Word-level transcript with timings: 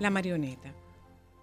La 0.00 0.10
marioneta. 0.10 0.72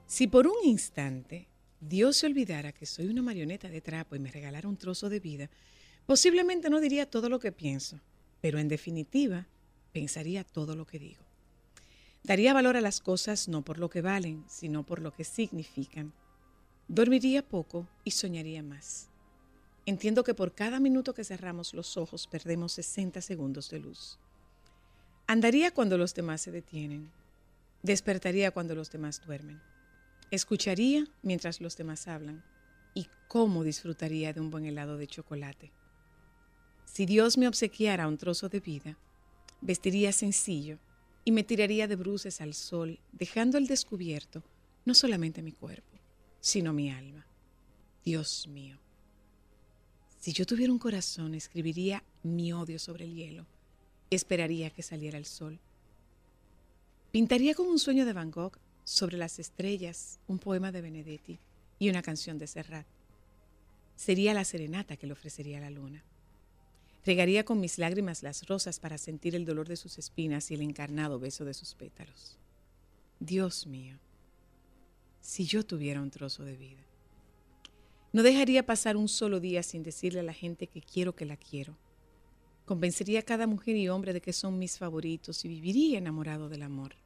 Si 0.08 0.28
por 0.28 0.48
un 0.48 0.56
instante 0.64 1.50
Dios 1.82 2.16
se 2.16 2.26
olvidara 2.26 2.72
que 2.72 2.86
soy 2.86 3.08
una 3.08 3.22
marioneta 3.22 3.68
de 3.68 3.82
trapo 3.82 4.16
y 4.16 4.20
me 4.20 4.32
regalara 4.32 4.70
un 4.70 4.78
trozo 4.78 5.10
de 5.10 5.20
vida, 5.20 5.50
posiblemente 6.06 6.70
no 6.70 6.80
diría 6.80 7.10
todo 7.10 7.28
lo 7.28 7.40
que 7.40 7.52
pienso, 7.52 8.00
pero 8.40 8.58
en 8.58 8.70
definitiva 8.70 9.46
pensaría 9.92 10.46
todo 10.46 10.78
lo 10.78 10.88
que 10.88 11.00
digo. 11.00 11.22
Daría 12.24 12.54
valor 12.54 12.78
a 12.78 12.82
las 12.82 13.02
cosas 13.02 13.50
no 13.50 13.62
por 13.62 13.78
lo 13.78 13.90
que 13.90 14.02
valen, 14.02 14.46
sino 14.48 14.86
por 14.86 15.02
lo 15.02 15.12
que 15.12 15.26
significan. 15.26 16.14
Dormiría 16.88 17.46
poco 17.46 17.90
y 18.06 18.12
soñaría 18.12 18.64
más. 18.64 19.10
Entiendo 19.86 20.24
que 20.24 20.34
por 20.34 20.56
cada 20.56 20.80
minuto 20.80 21.14
que 21.14 21.26
cerramos 21.26 21.74
los 21.74 21.98
ojos 21.98 22.26
perdemos 22.26 22.72
60 22.72 23.20
segundos 23.20 23.70
de 23.70 23.80
luz. 23.80 24.18
Andaría 25.28 25.72
cuando 25.72 25.98
los 25.98 26.14
demás 26.14 26.40
se 26.42 26.52
detienen. 26.52 27.12
Despertaría 27.86 28.50
cuando 28.50 28.74
los 28.74 28.90
demás 28.90 29.22
duermen. 29.24 29.62
Escucharía 30.32 31.06
mientras 31.22 31.62
los 31.62 31.78
demás 31.78 32.08
hablan. 32.08 32.44
Y 32.96 33.08
cómo 33.28 33.64
disfrutaría 33.64 34.34
de 34.34 34.42
un 34.42 34.50
buen 34.50 34.66
helado 34.66 34.98
de 34.98 35.06
chocolate. 35.06 35.72
Si 36.86 37.06
Dios 37.06 37.38
me 37.38 37.48
obsequiara 37.48 38.08
un 38.08 38.18
trozo 38.18 38.50
de 38.50 38.60
vida, 38.60 38.98
vestiría 39.62 40.12
sencillo 40.14 40.80
y 41.26 41.32
me 41.32 41.44
tiraría 41.44 41.88
de 41.88 41.96
bruces 41.96 42.42
al 42.42 42.56
sol, 42.56 43.00
dejando 43.12 43.60
al 43.60 43.68
descubierto 43.68 44.42
no 44.84 44.96
solamente 44.96 45.44
mi 45.44 45.52
cuerpo, 45.52 46.00
sino 46.40 46.74
mi 46.74 46.90
alma. 46.90 47.28
Dios 48.04 48.48
mío. 48.48 48.80
Si 50.18 50.34
yo 50.34 50.48
tuviera 50.48 50.74
un 50.74 50.80
corazón, 50.80 51.36
escribiría 51.36 52.04
mi 52.24 52.52
odio 52.52 52.80
sobre 52.80 53.06
el 53.06 53.14
hielo. 53.14 53.46
Esperaría 54.10 54.72
que 54.72 54.82
saliera 54.82 55.20
el 55.20 55.26
sol. 55.26 55.60
Pintaría 57.16 57.56
como 57.56 57.70
un 57.70 57.80
sueño 57.80 58.06
de 58.06 58.12
Van 58.12 58.30
Gogh 58.30 58.60
sobre 58.84 59.16
las 59.16 59.40
estrellas 59.40 60.20
un 60.28 60.38
poema 60.38 60.74
de 60.74 60.82
Benedetti 60.82 61.40
y 61.80 61.90
una 61.90 62.02
canción 62.02 62.38
de 62.38 62.46
Serrat. 62.46 62.86
Sería 63.96 64.34
la 64.34 64.44
serenata 64.44 64.98
que 64.98 65.08
le 65.08 65.14
ofrecería 65.14 65.62
la 65.62 65.70
luna. 65.70 66.04
Regaría 67.06 67.46
con 67.46 67.62
mis 67.62 67.78
lágrimas 67.78 68.22
las 68.22 68.46
rosas 68.48 68.82
para 68.82 68.98
sentir 68.98 69.34
el 69.34 69.46
dolor 69.46 69.70
de 69.70 69.78
sus 69.78 69.98
espinas 69.98 70.52
y 70.52 70.56
el 70.56 70.62
encarnado 70.62 71.18
beso 71.18 71.46
de 71.46 71.54
sus 71.54 71.74
pétalos. 71.74 72.38
Dios 73.22 73.66
mío, 73.66 73.98
si 75.22 75.46
yo 75.46 75.66
tuviera 75.66 76.02
un 76.02 76.12
trozo 76.12 76.44
de 76.44 76.58
vida. 76.58 76.84
No 78.12 78.24
dejaría 78.24 78.66
pasar 78.66 78.98
un 78.98 79.08
solo 79.08 79.40
día 79.40 79.64
sin 79.64 79.84
decirle 79.84 80.20
a 80.20 80.24
la 80.24 80.34
gente 80.34 80.68
que 80.68 80.82
quiero 80.82 81.16
que 81.16 81.24
la 81.24 81.38
quiero. 81.38 81.78
Convencería 82.66 83.22
a 83.22 83.24
cada 83.24 83.48
mujer 83.48 83.78
y 83.78 83.88
hombre 83.88 84.12
de 84.12 84.20
que 84.20 84.34
son 84.34 84.60
mis 84.60 84.78
favoritos 84.78 85.46
y 85.46 85.48
viviría 85.48 85.98
enamorado 86.00 86.50
del 86.50 86.64
amor. 86.64 87.05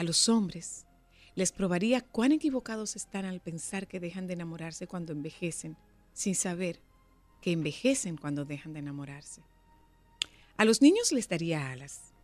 A 0.00 0.02
los 0.02 0.30
hombres 0.30 0.86
les 1.34 1.52
probaría 1.52 2.00
cuán 2.00 2.32
equivocados 2.32 2.96
están 2.96 3.26
al 3.26 3.40
pensar 3.40 3.86
que 3.86 4.00
dejan 4.00 4.26
de 4.26 4.32
enamorarse 4.32 4.86
cuando 4.86 5.12
envejecen, 5.12 5.76
sin 6.14 6.34
saber 6.34 6.80
que 7.42 7.52
envejecen 7.52 8.16
cuando 8.16 8.46
dejan 8.46 8.72
de 8.72 8.78
enamorarse. 8.78 9.42
A 10.56 10.64
los 10.64 10.80
niños 10.80 11.12
les 11.12 11.28
daría 11.28 11.70
alas, 11.70 12.14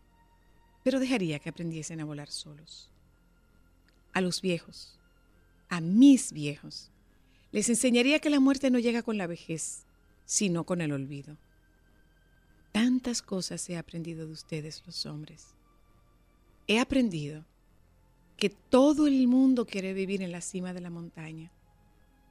pero 0.84 1.00
dejaría 1.00 1.38
que 1.38 1.50
aprendiesen 1.50 2.00
a 2.00 2.06
volar 2.06 2.30
solos. 2.30 2.88
A 4.14 4.22
los 4.22 4.40
viejos, 4.40 4.98
a 5.68 5.82
mis 5.82 6.32
viejos, 6.32 6.90
les 7.52 7.68
enseñaría 7.68 8.20
que 8.20 8.30
la 8.30 8.40
muerte 8.40 8.70
no 8.70 8.78
llega 8.78 9.02
con 9.02 9.18
la 9.18 9.26
vejez, 9.26 9.84
sino 10.24 10.64
con 10.64 10.80
el 10.80 10.92
olvido. 10.92 11.36
Tantas 12.72 13.20
cosas 13.20 13.68
he 13.68 13.76
aprendido 13.76 14.26
de 14.26 14.32
ustedes 14.32 14.82
los 14.86 15.04
hombres. 15.04 15.48
He 16.68 16.80
aprendido 16.80 17.44
que 18.36 18.50
todo 18.50 19.06
el 19.06 19.26
mundo 19.28 19.66
quiere 19.66 19.94
vivir 19.94 20.22
en 20.22 20.32
la 20.32 20.40
cima 20.40 20.72
de 20.72 20.80
la 20.80 20.90
montaña, 20.90 21.50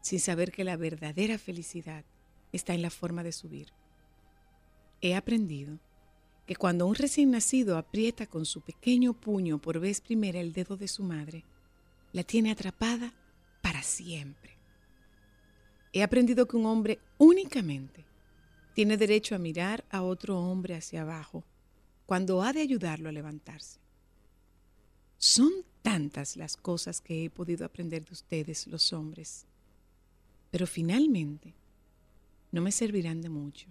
sin 0.02 0.20
saber 0.20 0.52
que 0.52 0.64
la 0.64 0.78
verdadera 0.78 1.38
felicidad 1.38 2.06
está 2.52 2.74
en 2.74 2.82
la 2.82 2.90
forma 2.90 3.24
de 3.24 3.32
subir. 3.32 3.74
He 5.02 5.16
aprendido 5.16 5.80
que 6.46 6.56
cuando 6.56 6.86
un 6.86 6.96
recién 6.96 7.32
nacido 7.32 7.78
aprieta 7.78 8.28
con 8.28 8.46
su 8.46 8.62
pequeño 8.62 9.14
puño 9.14 9.60
por 9.60 9.80
vez 9.80 10.00
primera 10.02 10.40
el 10.40 10.54
dedo 10.54 10.78
de 10.78 10.88
su 10.88 11.04
madre, 11.04 11.44
la 12.14 12.24
tiene 12.24 12.52
atrapada 12.52 13.14
para 13.62 13.82
siempre. 13.82 14.58
He 15.92 16.04
aprendido 16.04 16.48
que 16.48 16.58
un 16.58 16.66
hombre 16.66 17.00
únicamente 17.18 18.06
tiene 18.74 18.98
derecho 18.98 19.34
a 19.34 19.40
mirar 19.40 19.86
a 19.90 20.04
otro 20.04 20.40
hombre 20.40 20.76
hacia 20.76 21.02
abajo 21.02 21.44
cuando 22.06 22.44
ha 22.44 22.54
de 22.54 22.62
ayudarlo 22.62 23.10
a 23.10 23.14
levantarse. 23.14 23.80
Son 25.18 25.52
tantas 25.96 26.36
las 26.36 26.58
cosas 26.58 27.00
que 27.00 27.24
he 27.24 27.30
podido 27.30 27.66
aprender 27.66 28.04
de 28.04 28.12
ustedes, 28.12 28.68
los 28.68 28.92
hombres, 28.92 29.46
pero 30.52 30.68
finalmente 30.68 31.54
no 32.52 32.62
me 32.62 32.74
servirán 32.74 33.22
de 33.22 33.30
mucho. 33.30 33.68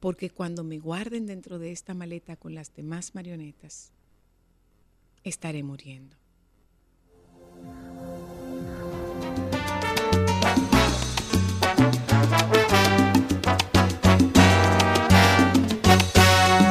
porque 0.00 0.30
cuando 0.30 0.64
me 0.64 0.78
guarden 0.78 1.26
dentro 1.26 1.58
de 1.58 1.72
esta 1.72 1.92
maleta 1.92 2.34
con 2.34 2.54
las 2.54 2.74
demás 2.74 3.14
marionetas, 3.14 3.92
estaré 5.22 5.62
muriendo. 5.62 6.16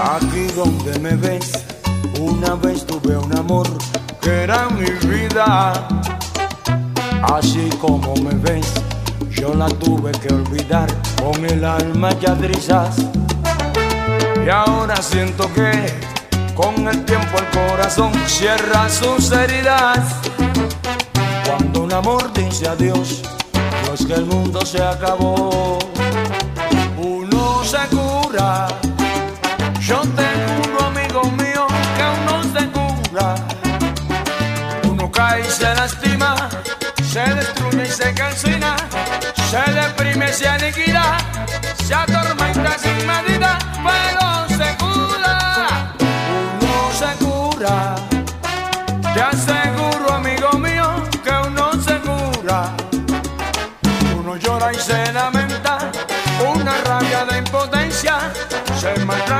Aquí 0.02 0.48
donde 0.56 1.00
me 1.00 1.16
ves, 1.16 1.52
una 2.20 2.56
vez 2.56 2.86
tuve 2.86 3.18
un 3.18 3.36
amor 3.38 3.68
que 4.22 4.44
era 4.44 4.68
mi 4.70 4.90
vida. 5.08 5.88
Así 7.22 7.70
como 7.80 8.14
me 8.16 8.34
ves, 8.36 8.74
yo 9.30 9.54
la 9.54 9.68
tuve 9.68 10.12
que 10.12 10.34
olvidar 10.34 10.88
con 11.22 11.46
el 11.46 11.64
alma 11.64 12.12
ya 12.20 12.36
trizas. 12.36 12.98
Y 14.46 14.50
ahora 14.50 14.96
siento 15.02 15.52
que 15.54 15.72
con 16.56 16.88
el 16.88 17.06
tiempo 17.06 17.38
el 17.38 17.48
corazón 17.58 18.12
cierra 18.28 18.90
sus 18.90 19.32
heridas. 19.32 20.16
Cuando 21.46 21.84
un 21.84 21.94
amor 21.94 22.32
dice 22.34 22.68
adiós, 22.68 23.22
no 23.86 23.94
es 23.94 24.06
que 24.06 24.14
el 24.14 24.26
mundo 24.26 24.66
se 24.66 24.84
acabó. 24.84 25.80
Uno 26.98 27.64
se 27.64 27.80
cura. 27.96 28.68
Y 35.40 35.52
se 35.52 35.74
lastima, 35.76 36.36
se 37.04 37.22
destruye 37.22 37.84
y 37.84 37.92
se 37.92 38.14
calcina, 38.14 38.76
se 39.50 39.72
deprime, 39.72 40.32
se 40.34 40.48
aniquila, 40.48 41.18
se 41.86 41.94
atormenta 41.94 42.78
sin 42.78 43.08
medida, 43.08 43.58
pero 43.86 44.48
se 44.58 44.76
cura. 44.78 45.94
Uno 46.62 46.92
se 47.00 47.26
cura. 47.26 47.96
Te 49.14 49.22
aseguro, 49.22 50.14
amigo 50.14 50.52
mío, 50.54 51.04
que 51.24 51.32
uno 51.48 51.72
se 51.82 51.98
cura. 52.00 52.74
Uno 54.18 54.36
llora 54.38 54.74
y 54.74 54.78
se 54.78 55.12
lamenta, 55.14 55.78
una 56.56 56.74
rabia 56.86 57.26
de 57.26 57.38
impotencia, 57.38 58.32
se 58.80 58.94
maltrata 59.06 59.39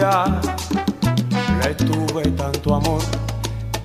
Le 0.00 1.74
tuve 1.74 2.22
tanto 2.30 2.74
amor 2.74 3.02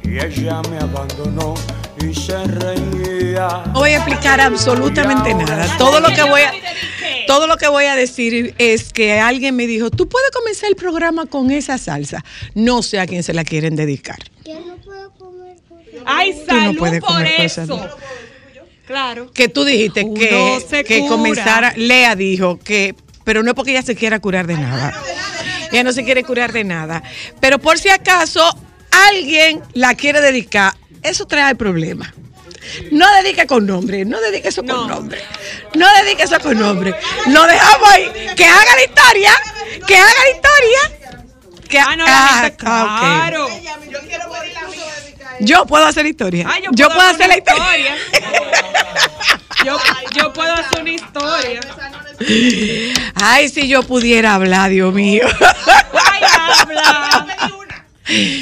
y 0.02 0.18
ella 0.18 0.62
me 0.72 0.78
abandonó 0.78 1.56
y 2.02 2.14
se 2.14 2.42
reía. 2.46 3.64
No 3.68 3.80
voy 3.80 3.90
a 3.90 3.98
explicar 3.98 4.40
absolutamente 4.40 5.34
nada. 5.34 5.78
Todo 5.78 6.00
lo 6.00 6.08
que 6.08 6.24
voy 6.24 6.42
a 6.42 6.54
todo 7.28 7.48
lo 7.48 7.58
que 7.58 7.68
voy 7.68 7.84
a 7.86 7.96
decir 7.96 8.56
es 8.60 8.94
que 8.94 9.20
alguien 9.20 9.58
me 9.58 9.68
dijo, 9.68 9.90
"Tú 9.90 10.08
puedes 10.08 10.32
comenzar 10.32 10.70
el 10.70 10.78
programa 10.78 11.26
con 11.26 11.52
esa 11.52 11.78
salsa." 11.78 12.24
No 12.54 12.82
sé 12.82 13.00
a 13.00 13.08
quién 13.08 13.22
se 13.22 13.34
la 13.34 13.44
quieren 13.44 13.76
dedicar. 13.76 14.20
Ay, 16.06 16.34
no 16.34 16.46
salud 16.46 16.78
puedes 16.78 17.02
por 17.02 17.10
comer 17.10 17.36
cosas, 17.36 17.66
eso. 17.66 17.78
¿no? 17.78 17.90
Claro. 18.88 19.34
Que 19.34 19.50
tú 19.50 19.66
dijiste 19.66 20.04
Uno 20.04 20.14
que, 20.14 20.84
que 20.86 21.08
comenzara, 21.08 21.74
Lea 21.76 22.16
dijo 22.16 22.58
que, 22.60 22.96
pero 23.26 23.44
no 23.44 23.50
es 23.50 23.56
porque 23.56 23.72
ella 23.72 23.82
se 23.82 23.96
quiera 23.96 24.20
curar 24.20 24.48
de 24.48 24.54
nada. 24.54 24.94
Ella 25.76 25.84
no 25.84 25.92
se 25.92 26.06
quiere 26.06 26.24
curar 26.24 26.54
de 26.54 26.64
nada. 26.64 27.04
Pero 27.42 27.60
por 27.60 27.78
si 27.78 27.90
acaso 27.90 28.42
alguien 29.10 29.62
la 29.74 29.94
quiere 29.94 30.22
dedicar, 30.22 30.74
eso 31.04 31.28
trae 31.28 31.54
problemas. 31.56 32.14
No 32.92 33.06
dedique 33.16 33.46
con 33.46 33.66
nombre, 33.66 34.06
no 34.06 34.22
dedique 34.22 34.48
eso 34.48 34.64
con 34.64 34.88
nombre. 34.88 35.22
No 35.74 35.86
dedique 36.02 36.24
eso 36.24 36.40
con 36.40 36.58
nombre. 36.58 36.96
Lo 37.28 37.46
dejamos 37.46 37.90
ahí. 37.90 38.10
Que 38.38 38.46
haga 38.46 38.76
la 38.76 38.84
historia. 38.86 39.32
Que 39.86 39.98
haga 39.98 40.14
la 40.24 40.30
historia. 40.30 41.28
Que, 41.68 41.80
Ah, 41.80 41.96
no, 41.98 42.06
la 42.06 42.14
ah, 42.16 42.48
ok. 42.48 42.58
claro. 42.58 43.50
Yo 45.42 45.66
puedo 45.66 45.86
hacer 45.86 46.06
historia. 46.06 46.48
Ah, 46.50 46.60
yo, 46.64 46.70
yo 46.72 46.88
puedo 46.88 47.02
hacer 47.10 47.28
la 47.28 47.38
historia. 47.38 47.98
yo, 49.66 49.78
yo 50.16 50.32
puedo 50.32 50.54
hacer 50.54 50.82
una 50.82 50.92
historia. 50.92 51.60
Ay, 53.16 53.50
si 53.50 53.68
yo 53.68 53.84
pudiera 53.84 54.36
hablar, 54.36 54.70
Dios 54.70 54.94
mío. 54.94 55.26
Ay, 55.30 56.24
habla. 56.60 57.28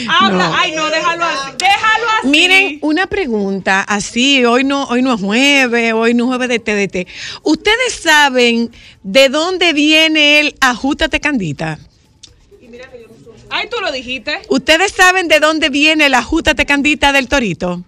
Habla. 0.09 0.49
No. 0.49 0.55
Ay, 0.55 0.73
no, 0.75 0.89
déjalo 0.89 1.23
así. 1.23 1.51
Déjalo 1.57 2.05
así. 2.19 2.27
Miren, 2.27 2.79
una 2.81 3.07
pregunta, 3.07 3.81
así, 3.81 4.43
hoy 4.43 4.63
no, 4.63 4.83
hoy 4.85 5.01
no 5.01 5.13
es 5.13 5.21
jueves, 5.21 5.93
hoy 5.93 6.13
no 6.13 6.25
es 6.25 6.27
jueves 6.37 6.49
de 6.49 6.59
TDT. 6.59 7.07
¿Ustedes 7.43 7.93
saben 7.93 8.71
de 9.03 9.29
dónde 9.29 9.73
viene 9.73 10.41
el 10.41 10.55
ajustate 10.59 11.19
candita? 11.19 11.79
Ay, 13.49 13.69
tú 13.69 13.77
lo 13.81 13.91
dijiste. 13.91 14.41
¿Ustedes 14.49 14.91
saben 14.91 15.27
de 15.27 15.39
dónde 15.39 15.69
viene 15.69 16.07
el 16.07 16.15
ajustate 16.15 16.65
candita 16.65 17.11
del 17.11 17.27
torito? 17.27 17.83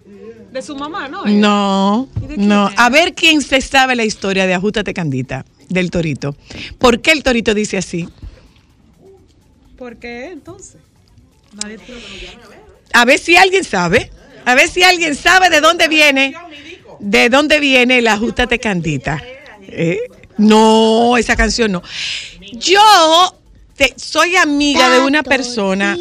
De 0.52 0.62
su 0.62 0.76
mamá, 0.76 1.08
¿no? 1.08 1.24
No, 1.26 2.08
¿Y 2.16 2.26
de 2.26 2.34
quién 2.36 2.48
no. 2.48 2.68
es? 2.68 2.74
A 2.78 2.88
ver 2.88 3.14
quién 3.14 3.42
se 3.42 3.60
sabe 3.60 3.96
la 3.96 4.04
historia 4.04 4.46
de 4.46 4.54
ajustate 4.54 4.94
candita 4.94 5.44
del 5.68 5.90
torito. 5.90 6.36
¿Por 6.78 7.00
qué 7.00 7.12
el 7.12 7.22
torito 7.22 7.54
dice 7.54 7.76
así? 7.76 8.08
¿Por 9.76 9.96
qué 9.96 10.26
entonces? 10.26 10.76
Nadie 11.62 11.78
te 11.78 11.92
lo- 11.92 11.98
A 12.92 13.04
ver 13.04 13.18
si 13.18 13.36
alguien 13.36 13.64
sabe. 13.64 14.10
A 14.44 14.54
ver 14.54 14.68
si 14.68 14.82
alguien 14.82 15.14
sabe 15.14 15.50
de 15.50 15.60
dónde 15.60 15.88
viene. 15.88 16.34
De 17.00 17.28
dónde 17.28 17.60
viene 17.60 17.98
el 17.98 18.08
ajustate 18.08 18.58
candita. 18.58 19.22
Eh, 19.62 19.98
no, 20.38 21.16
esa 21.16 21.36
canción 21.36 21.72
no. 21.72 21.82
Yo 22.52 22.80
te- 23.76 23.94
soy 23.96 24.36
amiga 24.36 24.88
de 24.90 25.00
una 25.00 25.22
persona. 25.22 25.96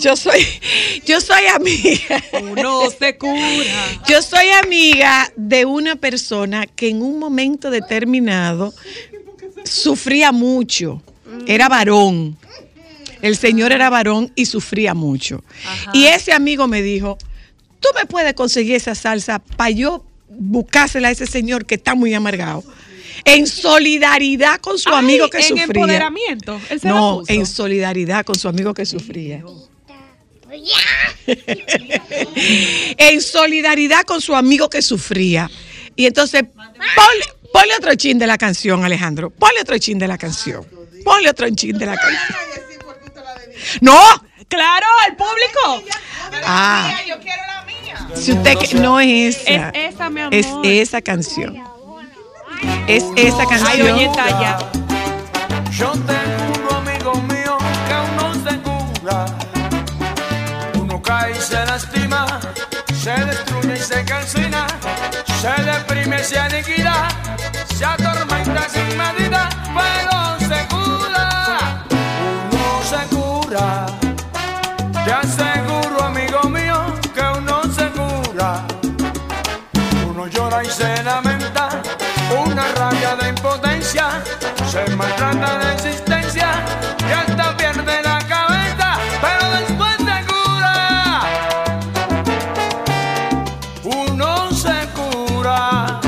Yo 0.00 0.16
soy, 0.16 0.46
yo 1.06 1.20
soy 1.20 1.46
amiga. 1.54 2.22
Uno 2.42 2.82
se 2.98 3.16
cura. 3.18 4.00
Yo 4.08 4.22
soy 4.22 4.48
amiga 4.62 5.30
de 5.36 5.64
una 5.64 5.96
persona 5.96 6.66
que 6.66 6.88
en 6.88 7.02
un 7.02 7.18
momento 7.18 7.70
determinado 7.70 8.72
sufría 9.64 10.32
mucho. 10.32 11.02
Era 11.46 11.68
varón. 11.68 12.36
El 13.20 13.36
señor 13.36 13.72
era 13.72 13.88
varón 13.88 14.32
y 14.34 14.46
sufría 14.46 14.94
mucho. 14.94 15.42
Y 15.92 16.06
ese 16.06 16.32
amigo 16.32 16.66
me 16.66 16.82
dijo, 16.82 17.18
tú 17.80 17.88
me 17.94 18.04
puedes 18.06 18.34
conseguir 18.34 18.74
esa 18.76 18.94
salsa 18.94 19.38
para 19.38 19.70
yo 19.70 20.04
buscársela 20.28 21.08
a 21.08 21.10
ese 21.12 21.26
señor 21.26 21.64
que 21.66 21.76
está 21.76 21.94
muy 21.94 22.14
amargado. 22.14 22.64
En 23.24 23.46
solidaridad 23.46 24.60
con 24.60 24.78
su 24.78 24.88
Ay, 24.90 24.96
amigo 24.98 25.28
que 25.30 25.38
en 25.38 25.42
sufría. 25.44 25.64
empoderamiento. 25.64 26.60
Él 26.70 26.80
se 26.80 26.86
la 26.88 26.94
No, 26.94 27.18
puso. 27.20 27.32
en 27.32 27.46
solidaridad 27.46 28.24
con 28.24 28.34
su 28.38 28.48
amigo 28.48 28.74
que 28.74 28.84
sufría. 28.86 29.42
en 32.98 33.20
solidaridad 33.20 34.02
con 34.04 34.20
su 34.20 34.34
amigo 34.34 34.68
que 34.68 34.82
sufría. 34.82 35.50
Y 35.96 36.06
entonces, 36.06 36.42
ponle, 36.44 37.24
ponle 37.52 37.76
otro 37.76 37.94
chin 37.94 38.18
de 38.18 38.26
la 38.26 38.38
canción, 38.38 38.84
Alejandro. 38.84 39.30
Ponle 39.30 39.60
otro 39.60 39.76
chin 39.78 39.98
de 39.98 40.08
la 40.08 40.18
canción. 40.18 40.66
Ponle 41.04 41.30
otro 41.30 41.48
chin 41.50 41.76
de 41.78 41.86
la 41.86 41.96
canción. 41.96 42.36
No, 43.80 43.98
Claro, 44.48 44.86
el 45.08 45.16
público. 45.16 45.82
ah, 46.44 46.94
si 48.14 48.32
usted 48.32 48.58
que 48.58 48.74
no 48.74 49.00
es 49.00 49.38
esa, 49.46 49.70
Es 49.70 49.94
esa, 49.94 50.10
mi 50.10 50.20
amor. 50.20 50.34
es 50.34 50.46
esa 50.62 51.00
canción. 51.00 51.58
Es 52.86 53.04
esa 53.16 53.42
Ay, 53.42 53.46
canción. 53.48 53.94
oye, 53.94 54.10
ya. 54.16 54.58
Yo 55.70 55.92
tengo 55.92 56.52
un 56.60 56.76
amigo 56.76 57.14
mío 57.22 57.56
que 57.86 57.94
aún 57.94 58.16
no 58.16 58.34
se 58.34 58.58
cura. 58.60 59.26
Uno 60.78 61.00
cae 61.02 61.32
y 61.32 61.40
se 61.40 61.64
lastima, 61.64 62.40
se 63.02 63.12
destruye 63.12 63.74
y 63.74 63.82
se 63.82 64.04
calcina, 64.04 64.66
se 65.40 65.62
deprime, 65.62 66.18
se 66.22 66.38
aniquila, 66.38 67.08
se 67.76 67.84
atormenta 67.84 68.68
sin 68.68 68.96
medida, 68.96 69.48
pero 69.74 70.38
se 70.48 70.66
cura. 70.68 71.84
Uno 72.50 72.82
se 72.90 73.16
cura. 73.16 73.86
Te 75.04 75.12
aseguro, 75.12 76.04
amigo 76.04 76.42
mío, 76.48 76.78
que 77.14 77.22
uno 77.38 77.62
se 77.74 77.86
cura. 77.90 78.62
Uno 80.08 80.26
llora 80.28 80.62
y 80.62 80.66
se 80.70 81.02
lamenta, 81.02 81.21
maltrata 85.02 85.58
de 85.58 85.72
existencia 85.74 86.48
y 87.08 87.12
hasta 87.12 87.56
pierde 87.56 88.02
la 88.02 88.18
cabeza, 88.34 88.98
pero 89.20 89.44
después 89.58 89.96
se 90.08 90.18
cura. 90.32 91.22
Uno 93.82 94.50
se 94.52 94.78
cura. 94.98 96.00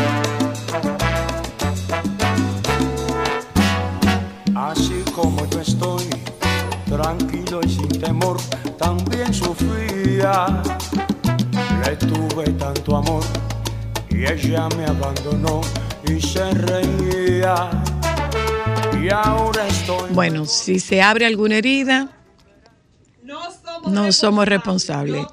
Así 4.54 5.02
como 5.12 5.44
yo 5.46 5.60
estoy, 5.60 6.08
tranquilo 6.86 7.60
y 7.64 7.68
sin 7.68 7.88
temor, 8.00 8.36
también 8.78 9.34
sufría. 9.34 10.62
Le 11.84 11.96
tuve 11.96 12.44
tanto 12.52 12.96
amor 12.96 13.24
y 14.08 14.24
ella 14.24 14.68
me 14.76 14.86
abandonó 14.86 15.60
y 16.06 16.20
se 16.20 16.48
reía. 16.52 17.70
Y 19.04 19.10
ahora 19.10 19.68
estoy. 19.68 20.12
Bueno, 20.12 20.46
si 20.46 20.80
se 20.80 21.02
abre 21.02 21.26
alguna 21.26 21.58
herida, 21.58 22.10
no 23.86 24.12
somos 24.12 24.48
responsables. 24.48 25.26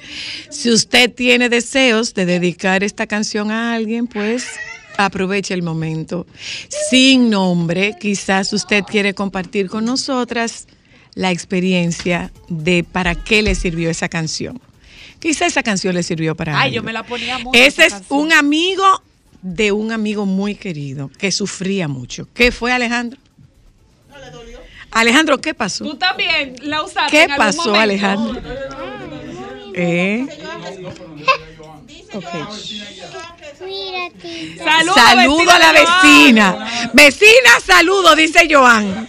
Si 0.49 0.69
usted 0.69 1.09
tiene 1.13 1.47
deseos 1.47 2.13
de 2.13 2.25
dedicar 2.25 2.83
esta 2.83 3.07
canción 3.07 3.49
a 3.49 3.73
alguien, 3.73 4.07
pues 4.07 4.45
aproveche 4.97 5.53
el 5.53 5.63
momento. 5.63 6.27
Sin 6.89 7.29
nombre, 7.29 7.95
quizás 7.97 8.51
usted 8.51 8.83
quiere 8.83 9.13
compartir 9.13 9.69
con 9.69 9.85
nosotras 9.85 10.67
la 11.13 11.31
experiencia 11.31 12.29
de 12.49 12.83
para 12.83 13.15
qué 13.15 13.41
le 13.41 13.55
sirvió 13.55 13.89
esa 13.89 14.09
canción. 14.09 14.59
Quizás 15.19 15.47
esa 15.47 15.63
canción 15.63 15.95
le 15.95 16.03
sirvió 16.03 16.35
para 16.35 16.59
Ay, 16.59 16.71
algo. 16.71 16.75
yo 16.75 16.83
me 16.83 16.91
la 16.91 17.03
ponía 17.03 17.37
mucho. 17.37 17.57
Ese 17.57 17.85
es 17.85 17.93
canción. 17.93 18.19
un 18.19 18.33
amigo 18.33 18.83
de 19.41 19.71
un 19.71 19.93
amigo 19.93 20.25
muy 20.25 20.55
querido 20.55 21.09
que 21.17 21.31
sufría 21.31 21.87
mucho. 21.87 22.27
¿Qué 22.33 22.51
fue 22.51 22.73
Alejandro? 22.73 23.20
Alejandro, 24.91 25.39
¿qué 25.39 25.53
pasó? 25.53 25.83
Tú 25.85 25.95
también 25.95 26.55
la 26.61 26.83
usaste 26.83 27.11
¿Qué 27.11 27.23
en 27.23 27.31
algún 27.31 27.45
pasó, 27.47 27.57
momento? 27.69 27.79
Alejandro? 27.81 28.41
¿Eh? 29.73 30.25
Ok. 32.13 32.25
Saludo, 34.57 34.93
Saludo 34.93 35.51
a 35.51 35.59
la 35.59 35.71
vecina 35.71 36.51
Joan. 36.51 36.89
vecina. 36.93 37.59
Saludo, 37.65 38.15
dice 38.15 38.47
Joan. 38.49 39.07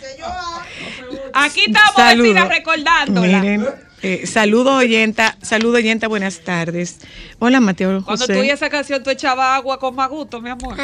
Aquí 1.35 1.65
estamos, 1.67 1.95
Saludo. 1.97 2.23
vecina, 2.35 2.45
recordándola. 2.49 3.39
Miren, 3.41 3.67
eh, 4.03 4.27
saludo 4.27 4.77
oyenta, 4.77 5.37
saludo 5.43 5.79
oyenta, 5.79 6.07
buenas 6.07 6.41
tardes. 6.41 6.99
Hola, 7.39 7.61
Mateo 7.61 8.05
Cuando 8.05 8.27
tú 8.27 8.33
esa 8.35 8.69
canción, 8.71 9.03
tú 9.03 9.11
echabas 9.11 9.57
agua 9.57 9.79
con 9.79 9.95
más 9.95 10.09
gusto, 10.11 10.41
mi 10.41 10.51
amor. 10.51 10.77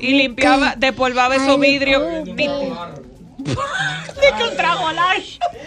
Y 0.00 0.12
limpiaba, 0.14 0.74
despolvaba 0.76 1.36
esos 1.36 1.58
vidrios. 1.58 2.02
Cuque. 3.44 4.20
De 4.20 4.36
que 4.36 4.50
un 4.50 4.56
trago 4.56 4.92
largo. 4.92 5.22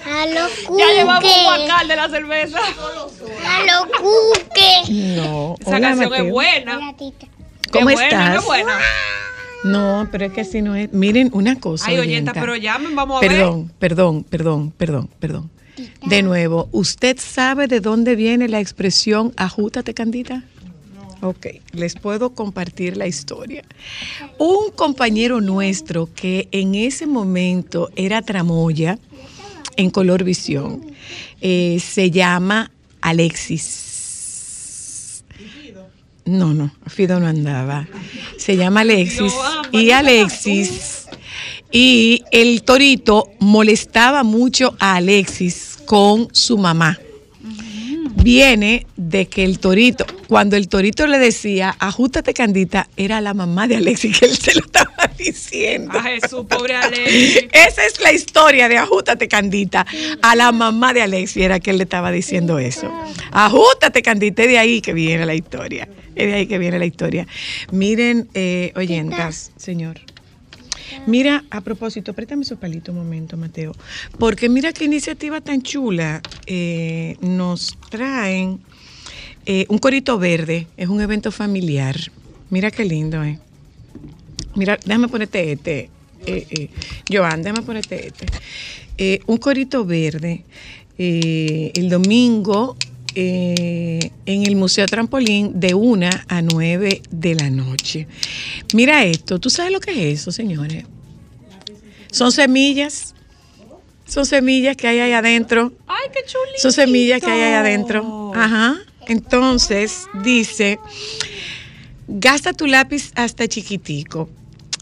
A 0.05 0.25
lo 0.27 0.77
Ya 0.77 0.93
llevamos 0.93 1.23
un 1.23 1.29
cuque. 1.29 1.43
guacal 1.43 1.87
de 1.87 1.95
la 1.95 2.09
cerveza. 2.09 2.59
A 2.59 3.63
lo 3.63 3.87
cuque. 3.99 4.93
No, 5.15 5.55
Esa 5.59 5.69
hola, 5.69 5.79
canción 5.81 6.09
Mateo. 6.09 6.25
es 6.25 6.31
buena. 6.31 6.77
Gatita. 6.79 7.27
¿Cómo 7.71 7.87
Qué 7.87 7.93
buena, 7.95 8.07
estás? 8.07 8.39
qué 8.41 8.45
buena. 8.45 8.79
No, 9.63 10.07
pero 10.11 10.25
es 10.25 10.31
que 10.33 10.41
así 10.41 10.61
no 10.61 10.75
es. 10.75 10.93
Miren 10.93 11.29
una 11.33 11.59
cosa. 11.59 11.85
Ay, 11.87 11.97
oyenta, 11.97 12.31
oyenta. 12.31 12.39
pero 12.39 12.55
llamen, 12.55 12.95
vamos 12.95 13.17
a 13.17 13.21
ver. 13.21 13.31
Perdón, 13.31 13.71
perdón, 13.79 14.23
perdón, 14.23 14.71
perdón, 14.71 15.09
perdón. 15.19 15.51
De 16.05 16.21
nuevo, 16.21 16.69
¿usted 16.71 17.17
sabe 17.19 17.67
de 17.67 17.79
dónde 17.81 18.15
viene 18.15 18.47
la 18.47 18.59
expresión 18.59 19.33
ajútate, 19.35 19.93
Candita? 19.93 20.43
Ok, 21.25 21.47
les 21.71 21.95
puedo 21.95 22.35
compartir 22.35 22.97
la 22.97 23.07
historia. 23.07 23.63
Un 24.37 24.69
compañero 24.69 25.41
nuestro 25.41 26.07
que 26.13 26.47
en 26.51 26.75
ese 26.75 27.07
momento 27.07 27.89
era 27.95 28.21
tramoya 28.21 28.99
en 29.75 29.89
Color 29.89 30.23
Visión, 30.23 30.85
eh, 31.41 31.81
se 31.83 32.11
llama 32.11 32.69
Alexis. 33.01 35.23
No, 36.25 36.53
no, 36.53 36.71
Fido 36.85 37.19
no 37.19 37.25
andaba. 37.25 37.87
Se 38.37 38.55
llama 38.55 38.81
Alexis. 38.81 39.33
Y 39.71 39.89
Alexis. 39.89 41.07
Y 41.71 42.23
el 42.29 42.61
torito 42.61 43.31
molestaba 43.39 44.23
mucho 44.23 44.75
a 44.79 44.97
Alexis 44.97 45.79
con 45.87 46.27
su 46.33 46.59
mamá. 46.59 46.99
Viene 48.25 48.87
de 48.97 49.27
que 49.27 49.43
el 49.43 49.59
torito, 49.59 50.03
cuando 50.27 50.55
el 50.55 50.67
torito 50.67 51.05
le 51.05 51.19
decía, 51.19 51.75
ajustate 51.77 52.33
Candita, 52.33 52.89
era 52.97 53.21
la 53.21 53.35
mamá 53.35 53.67
de 53.67 53.75
Alexis 53.75 54.17
que 54.17 54.25
él 54.25 54.35
se 54.35 54.55
lo 54.55 54.65
estaba 54.65 55.11
diciendo. 55.19 55.95
A 55.95 56.01
Jesús, 56.01 56.43
pobre 56.49 56.75
Alexis. 56.75 57.45
Esa 57.51 57.85
es 57.85 58.01
la 58.01 58.11
historia 58.11 58.67
de 58.67 58.79
Ajústate 58.79 59.27
Candita. 59.27 59.85
A 60.23 60.35
la 60.35 60.51
mamá 60.51 60.91
de 60.95 61.03
Alexi 61.03 61.43
era 61.43 61.59
que 61.59 61.69
él 61.69 61.77
le 61.77 61.83
estaba 61.83 62.09
diciendo 62.09 62.57
eso. 62.57 62.91
Ajústate 63.31 64.01
Candita, 64.01 64.41
es 64.41 64.49
de 64.49 64.57
ahí 64.57 64.81
que 64.81 64.93
viene 64.93 65.23
la 65.27 65.35
historia. 65.35 65.87
Es 66.15 66.25
de 66.25 66.33
ahí 66.33 66.47
que 66.47 66.57
viene 66.57 66.79
la 66.79 66.87
historia. 66.87 67.27
Miren, 67.71 68.27
eh, 68.33 68.73
oyentas, 68.75 69.51
señor. 69.55 69.99
Mira, 71.07 71.43
a 71.49 71.61
propósito, 71.61 72.13
préstame 72.13 72.45
su 72.45 72.57
palito 72.57 72.91
un 72.91 72.97
momento, 72.97 73.37
Mateo, 73.37 73.73
porque 74.19 74.49
mira 74.49 74.73
qué 74.73 74.85
iniciativa 74.85 75.41
tan 75.41 75.61
chula 75.61 76.21
eh, 76.47 77.17
nos 77.21 77.77
traen 77.89 78.59
eh, 79.47 79.65
un 79.69 79.77
corito 79.77 80.17
verde, 80.17 80.67
es 80.75 80.89
un 80.89 81.01
evento 81.01 81.31
familiar. 81.31 81.95
Mira 82.49 82.71
qué 82.71 82.83
lindo, 82.83 83.23
¿eh? 83.23 83.39
Mira, 84.55 84.79
déjame 84.83 85.07
ponerte 85.07 85.51
este. 85.51 85.89
Eh, 86.25 86.47
eh, 86.49 86.69
Joan, 87.11 87.43
déjame 87.43 87.61
ponerte 87.61 88.07
este. 88.07 89.21
Un 89.27 89.37
corito 89.37 89.85
verde. 89.85 90.43
el 90.97 91.89
domingo 91.89 92.75
eh, 93.15 94.11
en 94.25 94.45
el 94.45 94.55
Museo 94.55 94.85
Trampolín 94.85 95.59
de 95.59 95.73
1 95.73 96.09
a 96.27 96.41
9 96.41 97.01
de 97.09 97.35
la 97.35 97.49
noche. 97.49 98.07
Mira 98.73 99.03
esto, 99.05 99.39
¿tú 99.39 99.49
sabes 99.49 99.71
lo 99.71 99.79
que 99.79 99.91
es 99.91 100.21
eso, 100.21 100.31
señores? 100.31 100.85
Son 102.11 102.31
semillas. 102.31 103.13
Son 104.07 104.25
semillas 104.25 104.77
que 104.77 104.87
hay 104.87 104.99
ahí 104.99 105.11
adentro. 105.13 105.73
Ay, 105.87 106.09
qué 106.13 106.19
chulito. 106.25 106.59
Son 106.59 106.71
semillas 106.71 107.21
que 107.21 107.31
hay 107.31 107.41
ahí 107.41 107.53
adentro. 107.53 108.31
Ajá. 108.35 108.77
Entonces, 109.07 110.07
dice, 110.23 110.79
gasta 112.07 112.53
tu 112.53 112.67
lápiz 112.67 113.11
hasta 113.15 113.47
chiquitico. 113.47 114.29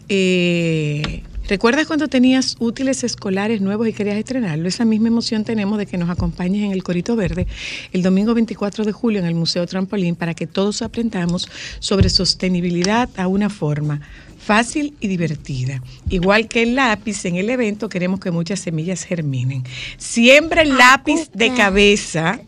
Eh, 0.10 1.24
¿Recuerdas 1.48 1.88
cuando 1.88 2.08
tenías 2.08 2.56
útiles 2.60 3.04
escolares 3.04 3.60
nuevos 3.60 3.88
y 3.88 3.94
querías 3.94 4.16
estrenarlo? 4.16 4.70
Esa 4.70 4.86
misma 4.86 5.10
emoción 5.10 5.44
tenemos 5.44 5.78
de 5.78 5.86
que 5.86 5.98
nos 5.98 6.10
acompañes 6.10 6.64
en 6.64 6.72
el 6.72 6.84
Corito 6.84 7.18
Verde 7.18 7.48
el 7.92 8.02
domingo 8.02 8.34
24 8.34 8.86
de 8.86 8.94
julio 8.94 9.20
en 9.20 9.26
el 9.26 9.36
Museo 9.36 9.68
Trampolín 9.68 10.16
para 10.16 10.34
que 10.36 10.48
todos 10.48 10.82
aprendamos 10.82 11.50
sobre 11.80 12.10
sostenibilidad 12.10 13.10
a 13.18 13.28
una 13.28 13.50
forma 13.50 14.00
fácil 14.38 14.96
y 15.02 15.08
divertida. 15.10 15.82
Igual 16.10 16.48
que 16.48 16.64
el 16.64 16.76
lápiz, 16.76 17.26
en 17.26 17.36
el 17.36 17.50
evento 17.50 17.90
queremos 17.90 18.22
que 18.22 18.32
muchas 18.32 18.62
semillas 18.62 19.04
germinen. 19.04 19.64
Siembra 19.98 20.62
el 20.62 20.78
lápiz 20.78 21.30
de 21.34 21.54
cabeza. 21.54 22.40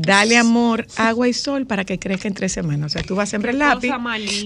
Dale 0.00 0.36
amor, 0.36 0.86
agua 0.96 1.26
y 1.26 1.32
sol 1.32 1.66
para 1.66 1.84
que 1.84 1.98
crezca 1.98 2.28
en 2.28 2.34
tres 2.34 2.52
semanas. 2.52 2.86
O 2.86 2.88
sea, 2.90 3.02
tú 3.02 3.16
vas 3.16 3.28
a 3.28 3.30
sembrar 3.32 3.52
el 3.52 3.58
lápiz, 3.58 3.90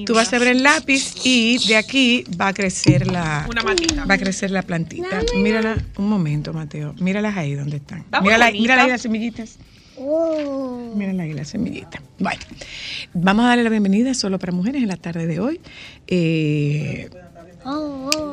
tú 0.06 0.14
vas 0.14 0.28
a 0.28 0.30
sembrar 0.30 0.56
el 0.56 0.62
lápiz 0.62 1.12
y 1.24 1.58
de 1.68 1.76
aquí 1.76 2.24
va 2.40 2.48
a 2.48 2.54
crecer 2.54 3.06
la 3.06 3.46
Una 3.50 3.62
matita. 3.62 4.06
va 4.06 4.14
a 4.14 4.18
crecer 4.18 4.50
la 4.50 4.62
plantita. 4.62 5.20
Mírala 5.36 5.76
un 5.98 6.08
momento, 6.08 6.54
Mateo. 6.54 6.94
Míralas 7.00 7.36
ahí 7.36 7.52
donde 7.54 7.76
están. 7.76 7.98
Está 8.00 8.22
Mírala, 8.22 8.50
mírala 8.50 8.84
ahí 8.84 8.88
las 8.88 9.02
semillitas. 9.02 9.58
Oh. 9.98 10.94
Mírala 10.96 11.24
ahí 11.24 11.34
las 11.34 11.48
semillitas. 11.48 12.00
Bueno, 12.18 12.40
vamos 13.12 13.44
a 13.44 13.48
darle 13.48 13.64
la 13.64 13.70
bienvenida 13.70 14.14
solo 14.14 14.38
para 14.38 14.52
mujeres 14.52 14.80
en 14.80 14.88
la 14.88 14.96
tarde 14.96 15.26
de 15.26 15.38
hoy. 15.38 15.60
Eh, 16.06 17.10
oh, 17.66 18.10
oh. 18.16 18.31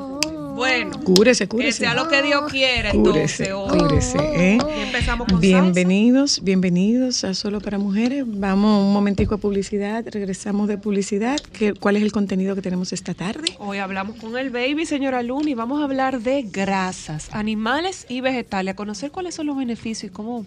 Bueno, 0.59 0.99
cúrese, 1.05 1.45
que 1.45 1.55
cúrese. 1.55 1.77
sea 1.77 1.93
lo 1.93 2.09
que 2.09 2.21
Dios 2.21 2.51
quiera, 2.51 2.91
Cúrese, 2.91 3.45
entonces. 3.45 3.81
cúrese, 3.81 4.17
¿eh? 4.17 4.57
Y 4.77 4.81
empezamos 4.81 5.25
con 5.29 5.39
Bienvenidos, 5.39 6.43
bienvenidos 6.43 7.23
a 7.23 7.33
Solo 7.33 7.61
para 7.61 7.77
Mujeres. 7.77 8.25
Vamos 8.27 8.83
un 8.85 8.91
momentico 8.91 9.35
a 9.35 9.37
publicidad, 9.37 10.03
regresamos 10.11 10.67
de 10.67 10.77
publicidad. 10.77 11.39
¿Qué, 11.53 11.73
¿Cuál 11.73 11.95
es 11.95 12.03
el 12.03 12.11
contenido 12.11 12.55
que 12.55 12.61
tenemos 12.61 12.91
esta 12.91 13.13
tarde? 13.13 13.55
Hoy 13.59 13.77
hablamos 13.77 14.17
con 14.17 14.37
el 14.37 14.49
baby, 14.49 14.85
señora 14.85 15.23
Luna, 15.23 15.49
y 15.49 15.53
vamos 15.53 15.79
a 15.79 15.85
hablar 15.85 16.19
de 16.19 16.41
grasas, 16.41 17.29
animales 17.31 18.05
y 18.09 18.19
vegetales, 18.19 18.73
a 18.73 18.75
conocer 18.75 19.11
cuáles 19.11 19.35
son 19.35 19.47
los 19.47 19.55
beneficios 19.55 20.11
y 20.11 20.13
cómo 20.13 20.45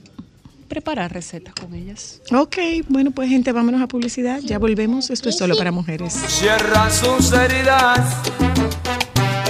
preparar 0.68 1.10
recetas 1.14 1.54
con 1.54 1.72
ellas. 1.74 2.20
Ok, 2.34 2.58
bueno 2.90 3.12
pues 3.12 3.30
gente, 3.30 3.50
vámonos 3.52 3.80
a 3.80 3.86
publicidad. 3.88 4.40
Ya 4.40 4.58
volvemos, 4.58 5.08
esto 5.08 5.30
es 5.30 5.38
Solo 5.38 5.56
para 5.56 5.72
Mujeres. 5.72 6.12
Cierra 6.12 6.90
sus 6.90 7.32
heridas 7.32 8.20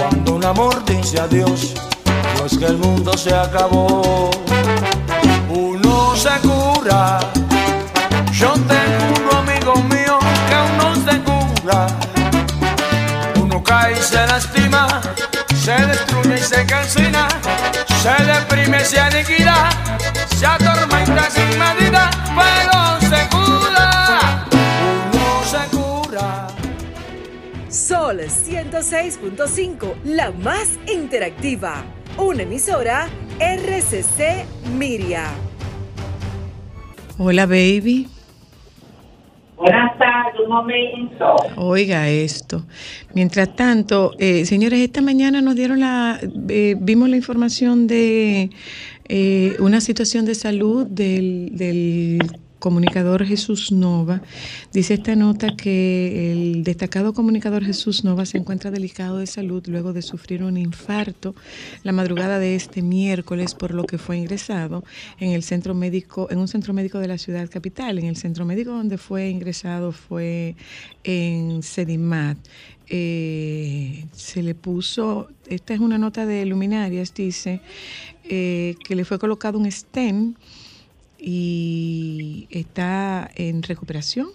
cuando 0.03 0.35
un 0.35 0.45
amor 0.45 0.83
dice 0.85 1.19
adiós. 1.19 1.73
No 2.37 2.45
es 2.45 2.57
que 2.57 2.65
el 2.65 2.77
mundo 2.77 3.17
se 3.17 3.33
acabó. 3.33 4.29
Uno 5.49 6.15
se 6.15 6.33
cura. 6.47 7.19
Yo 8.31 8.53
tengo 8.53 9.03
un 9.19 9.37
amigo 9.37 9.75
mío 9.83 10.19
que 10.47 10.55
aún 10.55 10.77
no 10.77 10.95
se 10.95 11.19
cura. 11.21 11.87
Uno 13.41 13.63
cae 13.63 13.93
y 13.93 14.01
se 14.01 14.25
lastima, 14.27 15.01
se 15.63 15.73
destruye 15.73 16.35
y 16.35 16.43
se 16.43 16.65
calcina, 16.65 17.27
se 18.01 18.23
deprime 18.25 18.81
y 18.81 18.85
se 18.85 18.99
aniquila, 18.99 19.69
se 20.37 20.45
atormenta 20.45 21.29
sin 21.29 21.59
medida, 21.59 22.09
pero 22.35 22.72
Sol 28.13 28.19
106.5, 28.19 30.03
la 30.03 30.29
más 30.31 30.77
interactiva. 30.93 31.83
Una 32.15 32.43
emisora 32.43 33.07
RCC 33.39 34.45
Miria. 34.77 35.31
Hola, 37.17 37.47
baby. 37.47 38.07
Buenas 39.57 39.97
tardes, 39.97 40.39
un 40.43 40.49
momento. 40.49 41.35
Oiga 41.55 42.07
esto. 42.07 42.63
Mientras 43.15 43.55
tanto, 43.55 44.11
eh, 44.19 44.45
señores, 44.45 44.81
esta 44.81 45.01
mañana 45.01 45.41
nos 45.41 45.55
dieron 45.55 45.79
la, 45.79 46.19
eh, 46.49 46.75
vimos 46.79 47.09
la 47.09 47.15
información 47.15 47.87
de 47.87 48.51
eh, 49.09 49.55
una 49.57 49.81
situación 49.81 50.25
de 50.25 50.35
salud 50.35 50.85
del, 50.85 51.49
del 51.53 52.19
comunicador 52.63 53.25
Jesús 53.25 53.73
Nova. 53.73 54.21
Dice 54.71 54.93
esta 54.93 55.17
nota 55.17 55.53
que 55.57 56.31
el 56.31 56.63
destacado 56.63 57.13
comunicador 57.13 57.61
Jesús 57.65 58.05
Nova 58.05 58.25
se 58.25 58.37
encuentra 58.37 58.71
delicado 58.71 59.17
de 59.17 59.27
salud 59.27 59.61
luego 59.67 59.91
de 59.91 60.01
sufrir 60.01 60.43
un 60.43 60.55
infarto 60.55 61.35
la 61.83 61.91
madrugada 61.91 62.39
de 62.39 62.55
este 62.55 62.81
miércoles, 62.81 63.53
por 63.53 63.73
lo 63.73 63.83
que 63.83 63.97
fue 63.97 64.15
ingresado 64.15 64.85
en 65.19 65.31
el 65.31 65.43
centro 65.43 65.73
médico, 65.73 66.29
en 66.31 66.37
un 66.37 66.47
centro 66.47 66.73
médico 66.73 66.99
de 66.99 67.09
la 67.09 67.17
ciudad 67.17 67.49
capital. 67.49 67.99
En 67.99 68.05
el 68.05 68.15
centro 68.15 68.45
médico 68.45 68.71
donde 68.71 68.97
fue 68.97 69.27
ingresado 69.27 69.91
fue 69.91 70.55
en 71.03 71.63
Sedimat. 71.63 72.37
Eh, 72.87 74.05
se 74.13 74.41
le 74.41 74.55
puso, 74.55 75.27
esta 75.49 75.73
es 75.73 75.81
una 75.81 75.97
nota 75.97 76.25
de 76.25 76.45
luminarias, 76.45 77.13
dice 77.13 77.59
eh, 78.23 78.75
que 78.87 78.95
le 78.95 79.03
fue 79.03 79.19
colocado 79.19 79.59
un 79.59 79.65
stem 79.65 80.35
y 81.25 82.47
está 82.51 83.31
en 83.35 83.63
recuperación. 83.63 84.27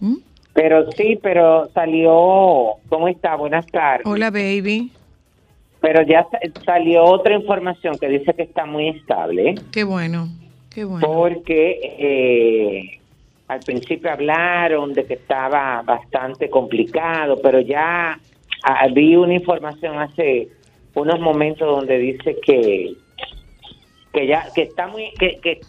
¿Mm? 0.00 0.16
Pero 0.52 0.90
sí, 0.92 1.18
pero 1.22 1.68
salió. 1.72 2.72
¿Cómo 2.88 3.08
está? 3.08 3.36
Buenas 3.36 3.66
tardes. 3.66 4.06
Hola, 4.06 4.30
baby. 4.30 4.90
Pero 5.80 6.02
ya 6.02 6.26
sa- 6.30 6.40
salió 6.64 7.04
otra 7.04 7.34
información 7.34 7.96
que 7.98 8.08
dice 8.08 8.34
que 8.34 8.42
está 8.42 8.66
muy 8.66 8.88
estable. 8.88 9.54
Qué 9.70 9.84
bueno, 9.84 10.28
qué 10.74 10.84
bueno. 10.84 11.06
Porque 11.06 11.78
eh, 11.98 12.98
al 13.48 13.60
principio 13.60 14.10
hablaron 14.10 14.92
de 14.94 15.04
que 15.04 15.14
estaba 15.14 15.82
bastante 15.82 16.50
complicado, 16.50 17.36
pero 17.42 17.60
ya 17.60 18.18
vi 18.92 19.14
una 19.14 19.34
información 19.34 19.98
hace 20.00 20.48
unos 20.94 21.20
momentos 21.20 21.68
donde 21.68 21.98
dice 21.98 22.36
que 22.44 22.94
que 24.12 24.26
ya 24.26 24.46
que 24.54 24.62
está 24.62 24.88
muy 24.88 25.10
que, 25.20 25.38
que, 25.42 25.60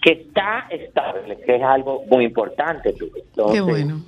que 0.00 0.12
está 0.12 0.66
estable, 0.70 1.38
que 1.44 1.56
es 1.56 1.62
algo 1.62 2.04
muy 2.10 2.24
importante. 2.24 2.94
Qué 2.94 3.10
Entonces, 3.16 3.62
bueno. 3.62 4.00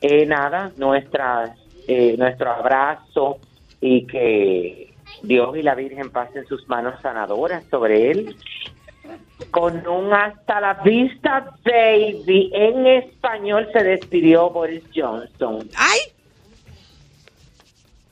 eh, 0.00 0.26
nada, 0.26 0.70
nuestra, 0.76 1.54
eh, 1.86 2.14
nuestro 2.16 2.50
abrazo 2.50 3.38
y 3.80 4.06
que 4.06 4.92
Dios 5.22 5.56
y 5.56 5.62
la 5.62 5.74
Virgen 5.74 6.10
pasen 6.10 6.46
sus 6.46 6.68
manos 6.68 7.00
sanadoras 7.02 7.64
sobre 7.70 8.10
él. 8.10 8.36
Con 9.50 9.86
un 9.86 10.12
hasta 10.12 10.60
la 10.60 10.74
vista, 10.74 11.52
baby. 11.64 12.50
En 12.52 12.86
español 12.86 13.68
se 13.72 13.82
despidió 13.82 14.50
Boris 14.50 14.84
Johnson. 14.94 15.68
¡Ay! 15.76 16.00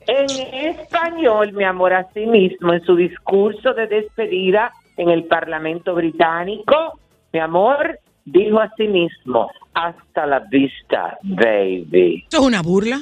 En 0.07 0.31
español, 0.71 1.53
mi 1.53 1.65
amor, 1.65 1.93
así 1.93 2.27
mismo, 2.27 2.73
en 2.73 2.81
su 2.85 2.95
discurso 2.95 3.75
de 3.75 3.89
despedida 3.89 4.73
en 4.97 5.11
el 5.11 5.25
Parlamento 5.25 5.95
británico, 5.95 6.99
mi 7.33 7.41
amor, 7.41 7.99
dijo 8.25 8.61
así 8.61 8.89
mismo, 8.89 9.51
hasta 9.75 10.27
la 10.27 10.41
vista, 10.41 11.19
baby. 11.23 12.23
¿Esto 12.25 12.39
es 12.39 12.43
una 12.43 12.63
burla? 12.63 13.01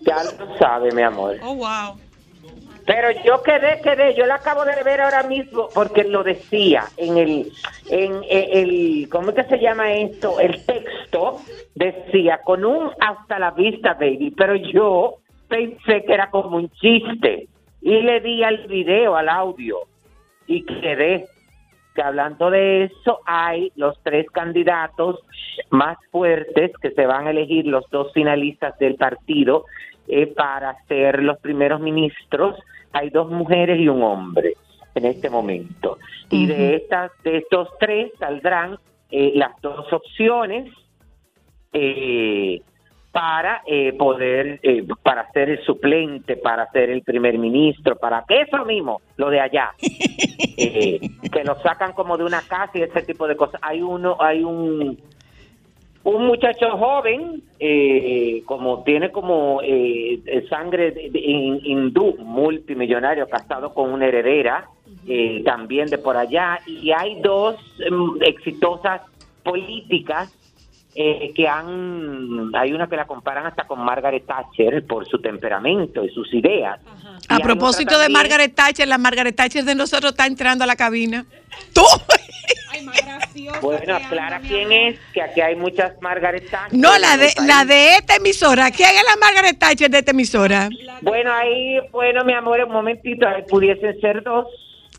Ya 0.00 0.16
lo 0.24 0.56
sabe, 0.58 0.92
mi 0.92 1.02
amor. 1.02 1.36
Oh, 1.42 1.54
wow. 1.54 1.98
Pero 2.86 3.08
yo 3.24 3.42
quedé, 3.42 3.80
quedé, 3.82 4.14
yo 4.14 4.26
la 4.26 4.36
acabo 4.36 4.64
de 4.64 4.80
ver 4.84 5.00
ahora 5.00 5.24
mismo 5.24 5.68
porque 5.74 6.04
lo 6.04 6.22
decía 6.22 6.84
en 6.96 7.16
el, 7.16 7.52
en 7.90 8.22
el, 8.30 9.08
¿cómo 9.10 9.30
es 9.30 9.34
que 9.34 9.44
se 9.44 9.58
llama 9.58 9.92
esto? 9.92 10.38
El 10.38 10.64
texto 10.64 11.40
decía 11.74 12.40
con 12.44 12.64
un 12.64 12.90
hasta 13.00 13.40
la 13.40 13.50
vista, 13.50 13.94
baby, 13.94 14.32
pero 14.36 14.54
yo 14.54 15.16
pensé 15.48 16.04
que 16.04 16.14
era 16.14 16.30
como 16.30 16.58
un 16.58 16.70
chiste 16.70 17.48
y 17.82 18.02
le 18.02 18.20
di 18.20 18.44
al 18.44 18.68
video, 18.68 19.16
al 19.16 19.30
audio 19.30 19.78
y 20.46 20.62
quedé 20.64 21.26
que 21.94 22.02
hablando 22.02 22.50
de 22.50 22.84
eso 22.84 23.20
hay 23.24 23.72
los 23.74 23.98
tres 24.02 24.26
candidatos 24.30 25.20
más 25.70 25.96
fuertes 26.10 26.72
que 26.80 26.90
se 26.90 27.06
van 27.06 27.26
a 27.26 27.30
elegir 27.30 27.66
los 27.66 27.88
dos 27.90 28.12
finalistas 28.12 28.78
del 28.78 28.96
partido 28.96 29.64
eh, 30.06 30.26
para 30.26 30.76
ser 30.86 31.22
los 31.22 31.38
primeros 31.38 31.80
ministros. 31.80 32.56
Hay 32.92 33.10
dos 33.10 33.30
mujeres 33.30 33.80
y 33.80 33.88
un 33.88 34.02
hombre 34.02 34.54
en 34.94 35.06
este 35.06 35.30
momento. 35.30 35.98
Y 36.30 36.46
de 36.46 36.76
estas, 36.76 37.10
de 37.24 37.38
estos 37.38 37.68
tres 37.80 38.12
saldrán 38.18 38.78
eh, 39.10 39.32
las 39.34 39.60
dos 39.62 39.90
opciones 39.92 40.72
eh, 41.72 42.60
para 43.16 43.62
eh, 43.64 43.94
poder, 43.94 44.60
eh, 44.62 44.84
para 45.02 45.32
ser 45.32 45.48
el 45.48 45.64
suplente, 45.64 46.36
para 46.36 46.70
ser 46.70 46.90
el 46.90 47.00
primer 47.00 47.38
ministro, 47.38 47.96
para 47.96 48.22
que 48.28 48.42
eso 48.42 48.62
mismo, 48.66 49.00
lo 49.16 49.30
de 49.30 49.40
allá, 49.40 49.72
eh, 50.58 51.00
que 51.32 51.42
lo 51.42 51.54
sacan 51.62 51.94
como 51.94 52.18
de 52.18 52.24
una 52.24 52.42
casa 52.42 52.72
y 52.74 52.82
ese 52.82 53.00
tipo 53.04 53.26
de 53.26 53.34
cosas. 53.34 53.58
Hay 53.64 53.80
uno, 53.80 54.18
hay 54.20 54.44
un 54.44 54.98
un 56.04 56.26
muchacho 56.26 56.76
joven, 56.76 57.42
eh, 57.58 58.42
como 58.44 58.84
tiene 58.84 59.10
como 59.10 59.60
sangre 60.50 61.10
hindú, 61.14 62.16
multimillonario, 62.18 63.26
casado 63.28 63.72
con 63.72 63.94
una 63.94 64.06
heredera, 64.08 64.68
también 65.42 65.86
de 65.86 65.96
por 65.96 66.18
allá, 66.18 66.58
y 66.66 66.92
hay 66.92 67.18
dos 67.22 67.56
em, 67.80 68.10
exitosas 68.20 69.00
políticas 69.42 70.30
eh, 70.98 71.32
que 71.34 71.46
han, 71.46 72.50
hay 72.54 72.72
una 72.72 72.88
que 72.88 72.96
la 72.96 73.06
comparan 73.06 73.46
hasta 73.46 73.64
con 73.64 73.80
Margaret 73.80 74.24
Thatcher 74.26 74.86
por 74.86 75.06
su 75.06 75.20
temperamento 75.20 76.02
y 76.02 76.08
sus 76.08 76.32
ideas. 76.32 76.80
Y 77.28 77.34
A 77.34 77.38
propósito 77.38 77.98
de 77.98 78.08
Margaret 78.08 78.54
Thatcher, 78.54 78.88
la 78.88 78.96
Margaret 78.96 79.36
Thatcher 79.36 79.64
de 79.64 79.74
nosotros 79.74 80.12
está 80.12 80.26
entrando 80.26 80.64
a 80.64 80.66
la 80.66 80.74
cabina. 80.74 81.26
¡Tú! 81.74 81.82
Ay, 82.70 82.82
más 82.82 82.96
graciosa. 83.04 83.60
Bueno, 83.60 83.96
aclara 83.96 84.40
quién 84.40 84.72
es, 84.72 84.98
que 85.12 85.20
aquí 85.20 85.40
hay 85.42 85.54
muchas 85.56 86.00
Margaret 86.00 86.48
Thatcher. 86.50 86.78
No, 86.78 86.96
la 86.98 87.18
de, 87.18 87.32
la 87.46 87.66
de 87.66 87.96
esta 87.96 88.16
emisora. 88.16 88.70
¿Quién 88.70 88.90
es 88.96 89.04
la 89.04 89.16
Margaret 89.16 89.58
Thatcher 89.58 89.90
de 89.90 89.98
esta 89.98 90.12
emisora? 90.12 90.70
Bueno, 91.02 91.30
ahí, 91.32 91.78
bueno, 91.92 92.24
mi 92.24 92.32
amor, 92.32 92.60
un 92.64 92.72
momentito, 92.72 93.28
ahí 93.28 93.42
pudiesen 93.42 94.00
ser 94.00 94.22
dos. 94.22 94.46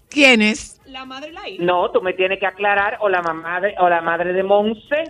¿Quién 0.09 0.43
es? 0.43 0.79
La 0.85 1.05
madre 1.05 1.29
y 1.29 1.33
la 1.33 1.49
hija. 1.49 1.63
No, 1.63 1.89
tú 1.91 2.01
me 2.01 2.13
tienes 2.13 2.39
que 2.39 2.45
aclarar, 2.45 2.97
o 3.01 3.09
la 3.09 3.21
mamá 3.21 3.61
de, 3.61 3.75
o 3.79 3.89
la 3.89 4.01
madre 4.01 4.33
de 4.33 4.43
Monse, 4.43 5.03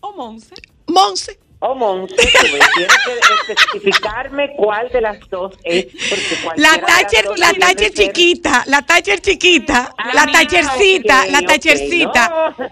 O 0.00 0.12
Monse. 0.12 0.54
Monse. 0.88 1.38
o 1.58 1.74
Monse, 1.74 2.14
tienes 2.16 2.98
que 3.46 3.52
especificarme 3.52 4.54
cuál 4.56 4.88
de 4.90 5.00
las 5.00 5.18
dos 5.30 5.54
es, 5.64 5.86
porque 5.86 6.60
La 6.60 6.78
Thatcher, 6.80 7.24
dos 7.24 7.38
la 7.38 7.52
Thatcher 7.54 7.92
chiquita, 7.92 8.62
la 8.66 8.82
Thatcher 8.82 9.20
chiquita, 9.20 9.92
Ah, 9.96 10.10
la 10.14 10.26
Thatchercita, 10.30 11.26
la 11.26 11.40
Thatchercita. 11.42 12.52
no, 12.58 12.66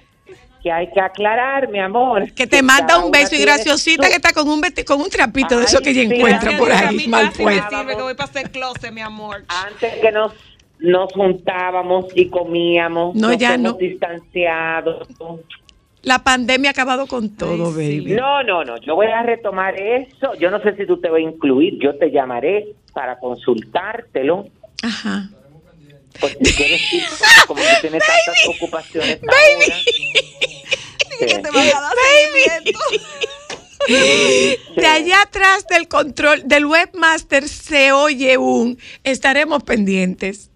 que 0.62 0.70
hay 0.72 0.90
que 0.92 1.00
aclarar, 1.00 1.68
mi 1.68 1.78
amor. 1.80 2.32
Que 2.34 2.46
te 2.46 2.62
manda 2.62 2.98
un 2.98 3.10
beso 3.10 3.34
y 3.34 3.38
graciosita 3.38 4.08
que 4.08 4.14
está 4.16 4.32
con 4.32 4.48
un 4.48 4.62
vesti- 4.62 4.84
con 4.84 5.00
un 5.00 5.10
trapito 5.10 5.58
de 5.58 5.64
eso 5.64 5.80
que 5.80 5.90
ella 5.90 6.08
sí, 6.08 6.14
encuentra 6.16 6.50
ay, 6.50 6.56
por 6.56 6.72
ahí, 6.72 7.08
mal 7.08 7.32
puesto. 7.32 7.86
que 7.86 7.94
voy 7.94 8.14
para 8.14 8.30
hacer 8.30 8.50
closet, 8.50 8.92
mi 8.92 9.00
amor. 9.02 9.44
Antes 9.48 9.94
que 10.00 10.12
nos 10.12 10.32
nos 10.78 11.12
juntábamos 11.14 12.06
y 12.14 12.28
comíamos, 12.28 13.14
No, 13.14 13.28
nos 13.28 13.38
ya 13.38 13.54
hemos 13.54 13.72
no. 13.72 13.78
distanciado. 13.78 15.06
La 16.04 16.22
pandemia 16.22 16.70
ha 16.70 16.72
acabado 16.72 17.06
con 17.06 17.34
todo, 17.36 17.72
baby. 17.72 18.14
No, 18.14 18.42
no, 18.42 18.62
no, 18.64 18.76
yo 18.78 18.94
voy 18.94 19.06
a 19.06 19.22
retomar 19.22 19.74
eso. 19.80 20.34
Yo 20.38 20.50
no 20.50 20.60
sé 20.62 20.76
si 20.76 20.86
tú 20.86 21.00
te 21.00 21.08
vas 21.08 21.18
a 21.18 21.22
incluir, 21.22 21.78
yo 21.82 21.96
te 21.96 22.10
llamaré 22.10 22.74
para 22.92 23.18
consultártelo. 23.18 24.46
Ajá. 24.82 25.28
Porque 26.20 26.36
si 26.44 26.54
quieres 26.54 26.92
ir, 26.92 27.02
como 27.46 27.60
que 27.62 27.68
tienes 27.80 28.02
tantas 28.06 28.48
ocupaciones 28.48 29.18
ahora. 29.22 29.76
Que 31.18 31.28
Sí. 31.28 31.34
te 31.42 31.50
van 31.50 31.68
a 31.68 31.80
dar 31.80 31.92
seguimiento. 32.56 32.80
De 34.76 34.86
allá 34.86 35.22
atrás 35.22 35.64
del 35.68 35.86
control 35.86 36.42
del 36.44 36.66
webmaster 36.66 37.48
se 37.48 37.92
oye 37.92 38.36
un 38.36 38.78
estaremos 39.04 39.62
pendientes. 39.62 40.50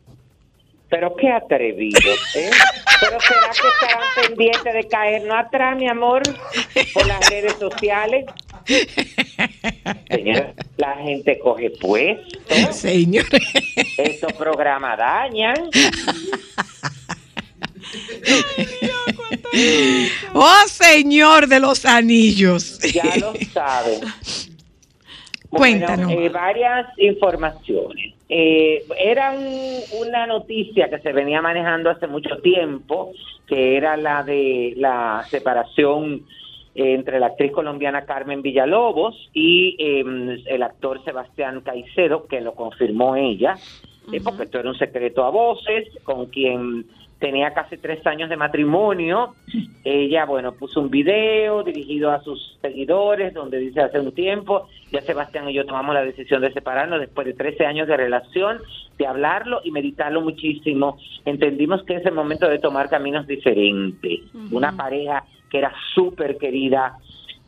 Pero 0.90 1.14
qué 1.16 1.30
atrevido, 1.30 2.12
¿eh? 2.34 2.50
Pero 3.00 3.20
será 3.20 3.50
que 3.50 3.68
estarán 3.68 4.08
pendientes 4.26 4.74
de 4.74 4.88
caernos 4.88 5.36
atrás, 5.38 5.76
mi 5.76 5.86
amor, 5.88 6.22
por 6.94 7.06
las 7.06 7.28
redes 7.28 7.54
sociales. 7.58 8.24
Señora, 10.08 10.54
la 10.76 10.96
gente 10.96 11.38
coge 11.38 11.70
puesto, 11.70 12.72
Señor. 12.72 13.26
estos 13.98 14.32
programas 14.32 14.98
dañan. 14.98 15.70
Oh, 20.34 20.64
Señor 20.66 21.48
de 21.48 21.60
los 21.60 21.84
anillos. 21.84 22.78
Ya 22.92 23.16
lo 23.16 23.34
saben. 23.52 24.00
Cuéntanos. 25.48 26.06
Bueno, 26.06 26.22
eh, 26.22 26.28
varias 26.28 26.86
informaciones. 26.98 28.14
Eh, 28.28 28.84
era 28.98 29.32
un- 29.32 29.80
una 30.00 30.26
noticia 30.26 30.88
que 30.90 30.98
se 31.00 31.12
venía 31.12 31.40
manejando 31.40 31.90
hace 31.90 32.06
mucho 32.06 32.38
tiempo, 32.38 33.12
que 33.46 33.76
era 33.76 33.96
la 33.96 34.22
de 34.22 34.74
la 34.76 35.26
separación 35.30 36.26
eh, 36.74 36.92
entre 36.94 37.18
la 37.18 37.26
actriz 37.28 37.50
colombiana 37.52 38.04
Carmen 38.04 38.42
Villalobos 38.42 39.16
y 39.32 39.74
eh, 39.78 40.04
el 40.46 40.62
actor 40.62 41.02
Sebastián 41.04 41.62
Caicedo, 41.62 42.26
que 42.26 42.40
lo 42.40 42.54
confirmó 42.54 43.16
ella, 43.16 43.56
eh, 44.12 44.20
porque 44.22 44.44
esto 44.44 44.60
era 44.60 44.68
un 44.68 44.78
secreto 44.78 45.24
a 45.24 45.30
voces, 45.30 45.88
con 46.04 46.26
quien 46.26 46.84
tenía 47.18 47.52
casi 47.52 47.76
tres 47.76 48.06
años 48.06 48.28
de 48.28 48.36
matrimonio. 48.36 49.34
Ella, 49.84 50.24
bueno, 50.24 50.52
puso 50.52 50.80
un 50.80 50.90
video 50.90 51.62
dirigido 51.62 52.10
a 52.10 52.22
sus 52.22 52.58
seguidores 52.60 53.34
donde 53.34 53.58
dice 53.58 53.80
hace 53.80 53.98
un 53.98 54.12
tiempo, 54.12 54.68
ya 54.92 55.00
Sebastián 55.00 55.48
y 55.48 55.54
yo 55.54 55.66
tomamos 55.66 55.94
la 55.94 56.04
decisión 56.04 56.42
de 56.42 56.52
separarnos 56.52 57.00
después 57.00 57.26
de 57.26 57.34
13 57.34 57.66
años 57.66 57.88
de 57.88 57.96
relación, 57.96 58.58
de 58.96 59.06
hablarlo 59.06 59.60
y 59.64 59.70
meditarlo 59.70 60.20
muchísimo. 60.20 60.98
Entendimos 61.24 61.82
que 61.84 61.96
es 61.96 62.06
el 62.06 62.14
momento 62.14 62.48
de 62.48 62.58
tomar 62.58 62.88
caminos 62.88 63.26
diferentes. 63.26 64.20
Una 64.50 64.76
pareja 64.76 65.24
que 65.50 65.58
era 65.58 65.72
súper 65.94 66.36
querida 66.36 66.96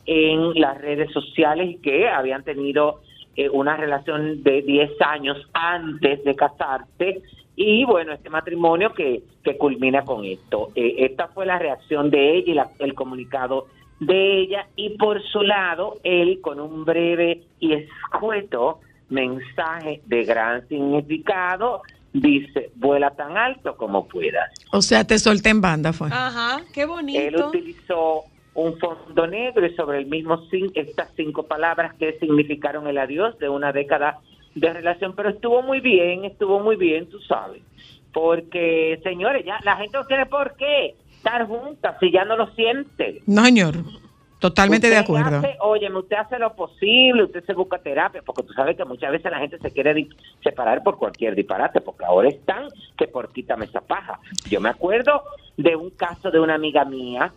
en 0.07 0.55
las 0.55 0.81
redes 0.81 1.13
sociales 1.13 1.71
y 1.71 1.77
que 1.77 2.09
habían 2.09 2.43
tenido 2.43 3.01
eh, 3.37 3.49
una 3.49 3.77
relación 3.77 4.43
de 4.43 4.63
10 4.63 4.91
años 5.03 5.39
antes 5.53 6.25
de 6.25 6.35
casarse 6.35 7.23
y 7.63 7.85
bueno, 7.85 8.13
este 8.15 8.31
matrimonio 8.31 8.95
que, 8.95 9.23
que 9.45 9.59
culmina 9.59 10.03
con 10.05 10.25
esto. 10.25 10.71
Eh, 10.75 10.95
esta 10.99 11.29
fue 11.29 11.45
la 11.45 11.59
reacción 11.59 12.09
de 12.11 12.37
ella 12.37 12.51
y 12.53 12.55
la- 12.55 12.71
el 12.79 12.95
comunicado 12.95 13.67
de 14.01 14.41
ella 14.41 14.67
y 14.77 14.97
por 14.97 15.23
su 15.23 15.43
lado 15.43 15.99
él 16.03 16.41
con 16.41 16.59
un 16.59 16.87
breve 16.87 17.43
y 17.59 17.75
escueto 17.75 18.81
mensaje 19.11 20.01
de 20.07 20.25
gran 20.25 20.67
significado 20.69 21.83
dice, 22.13 22.71
vuela 22.77 23.11
tan 23.11 23.37
alto 23.37 23.77
como 23.77 24.09
puedas. 24.09 24.51
O 24.73 24.81
sea, 24.83 25.05
te 25.05 25.19
solté 25.19 25.51
en 25.51 25.61
banda, 25.61 25.93
fue. 25.93 26.09
Ajá, 26.11 26.63
qué 26.73 26.83
Él 26.83 26.89
bonito. 26.89 27.49
utilizó 27.49 28.23
un 28.55 28.77
fondo 28.79 29.27
negro 29.27 29.65
y 29.67 29.75
sobre 29.77 29.99
el 29.99 30.07
mismo 30.07 30.39
cin- 30.49 30.73
estas 30.75 31.13
cinco 31.15 31.45
palabras 31.45 31.95
que 31.97 32.19
significaron 32.19 32.87
el 32.89 32.99
adiós 32.99 33.39
de 33.39 33.49
una 33.49 33.73
década 33.73 34.19
de 34.55 34.73
relación, 34.73 35.15
pero 35.17 35.29
estuvo 35.31 35.63
muy 35.63 35.81
bien, 35.81 36.25
estuvo 36.25 36.61
muy 36.61 36.77
bien, 36.77 37.09
tú 37.09 37.21
sabes, 37.21 37.63
porque 38.13 38.99
señores, 39.03 39.45
ya 39.45 39.59
la 39.65 39.77
gente 39.77 39.97
no 39.97 40.05
tiene 40.07 40.27
por 40.27 40.57
qué 40.57 40.95
estar 41.13 41.47
juntas 41.47 41.97
si 42.01 42.11
ya 42.11 42.25
no 42.25 42.37
lo 42.37 42.49
siente. 42.55 43.23
No, 43.27 43.45
señor. 43.45 43.75
Totalmente 44.41 44.89
de 44.89 44.97
acuerdo. 44.97 45.37
hace- 45.37 45.57
óyeme, 45.61 45.99
usted 45.99 46.17
hace 46.17 46.39
lo 46.39 46.55
posible, 46.55 47.25
usted 47.25 47.45
se 47.45 47.53
busca 47.53 47.77
terapia, 47.77 48.23
porque 48.25 48.43
tú 48.43 48.55
sabes 48.55 48.75
que 48.75 48.87
muchas 48.87 49.13
veces 49.13 49.31
la 49.31 49.39
gente 49.39 49.59
se 49.59 49.71
quiere 49.71 50.09
separar 50.43 50.83
por 50.83 50.97
cualquier 50.97 51.35
disparate, 51.35 51.83
porque 51.83 52.07
ahora 52.07 52.31
están 52.31 52.69
que 52.97 53.07
por 53.07 53.31
quítame 53.35 53.67
esa 53.67 53.83
paja. 53.83 54.19
Yo 54.49 54.59
me 54.63 54.71
acuerdo 54.71 55.23
de 55.59 55.77
un 55.77 55.91
caso 55.91 56.31
de 56.31 56.41
una 56.41 56.55
amiga 56.55 56.87
mía, 56.87 57.35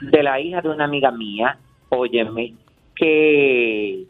de 0.00 0.22
la 0.24 0.40
hija 0.40 0.60
de 0.60 0.68
una 0.70 0.86
amiga 0.86 1.12
mía, 1.12 1.56
óyeme, 1.90 2.54
que 2.96 4.02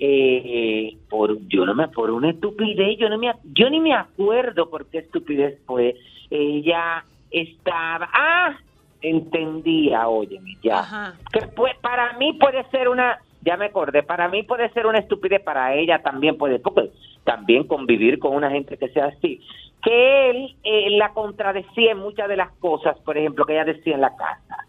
eh, 0.00 0.96
por 1.08 1.38
yo 1.48 1.66
no 1.66 1.74
me 1.74 1.88
por 1.88 2.10
una 2.10 2.30
estupidez, 2.30 2.98
yo 2.98 3.08
no 3.08 3.18
me 3.18 3.32
yo 3.52 3.68
ni 3.70 3.80
me 3.80 3.94
acuerdo 3.94 4.70
por 4.70 4.86
qué 4.86 4.98
estupidez 4.98 5.60
fue. 5.66 5.96
Ella 6.30 7.04
estaba, 7.30 8.08
ah, 8.12 8.56
entendía, 9.00 10.08
óyeme, 10.08 10.56
ya 10.62 10.80
Ajá. 10.80 11.14
que 11.32 11.46
pues, 11.48 11.76
para 11.78 12.12
mí 12.14 12.34
puede 12.34 12.64
ser 12.70 12.88
una, 12.88 13.18
ya 13.42 13.56
me 13.56 13.66
acordé, 13.66 14.02
para 14.02 14.28
mí 14.28 14.42
puede 14.42 14.68
ser 14.70 14.86
una 14.86 14.98
estupidez, 14.98 15.42
para 15.42 15.74
ella 15.74 16.00
también 16.00 16.36
puede, 16.36 16.58
porque 16.58 16.90
también 17.24 17.64
convivir 17.64 18.18
con 18.18 18.34
una 18.34 18.50
gente 18.50 18.76
que 18.76 18.88
sea 18.88 19.06
así. 19.06 19.40
Que 19.82 20.30
él 20.30 20.56
eh, 20.64 20.90
la 20.90 21.12
contradecía 21.12 21.92
en 21.92 21.98
muchas 21.98 22.28
de 22.28 22.36
las 22.36 22.50
cosas, 22.54 22.98
por 23.00 23.16
ejemplo, 23.16 23.44
que 23.44 23.52
ella 23.52 23.64
decía 23.64 23.94
en 23.94 24.00
la 24.00 24.16
casa. 24.16 24.66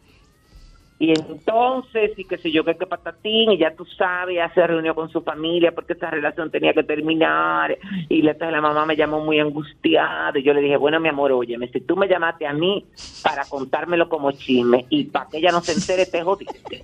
Y 1.01 1.13
entonces, 1.13 2.11
y 2.17 2.25
qué 2.25 2.37
sé 2.39 2.51
yo, 2.51 2.65
que 2.65 2.75
que 2.75 2.85
patatín, 2.85 3.51
y 3.53 3.57
ya 3.57 3.73
tú 3.73 3.85
sabes, 3.85 4.35
ya 4.35 4.53
se 4.53 4.67
reunió 4.67 4.93
con 4.93 5.09
su 5.09 5.21
familia 5.21 5.71
porque 5.71 5.93
esa 5.93 6.11
relación 6.11 6.51
tenía 6.51 6.73
que 6.73 6.83
terminar. 6.83 7.77
Y 8.09 8.21
la, 8.21 8.33
la 8.37 8.59
mamá 8.59 8.85
me 8.85 8.97
llamó 8.97 9.23
muy 9.23 9.39
angustiada. 9.39 10.37
Y 10.37 10.43
yo 10.43 10.53
le 10.53 10.59
dije, 10.59 10.75
bueno, 10.75 10.99
mi 10.99 11.07
amor, 11.07 11.31
óyeme, 11.31 11.69
si 11.69 11.79
tú 11.79 11.95
me 11.95 12.09
llamaste 12.09 12.45
a 12.45 12.51
mí 12.51 12.85
para 13.23 13.45
contármelo 13.45 14.09
como 14.09 14.33
chisme 14.33 14.85
y 14.89 15.05
para 15.05 15.29
que 15.29 15.37
ella 15.37 15.53
no 15.53 15.61
se 15.61 15.71
entere, 15.71 16.05
te 16.05 16.21
jodiste. 16.21 16.83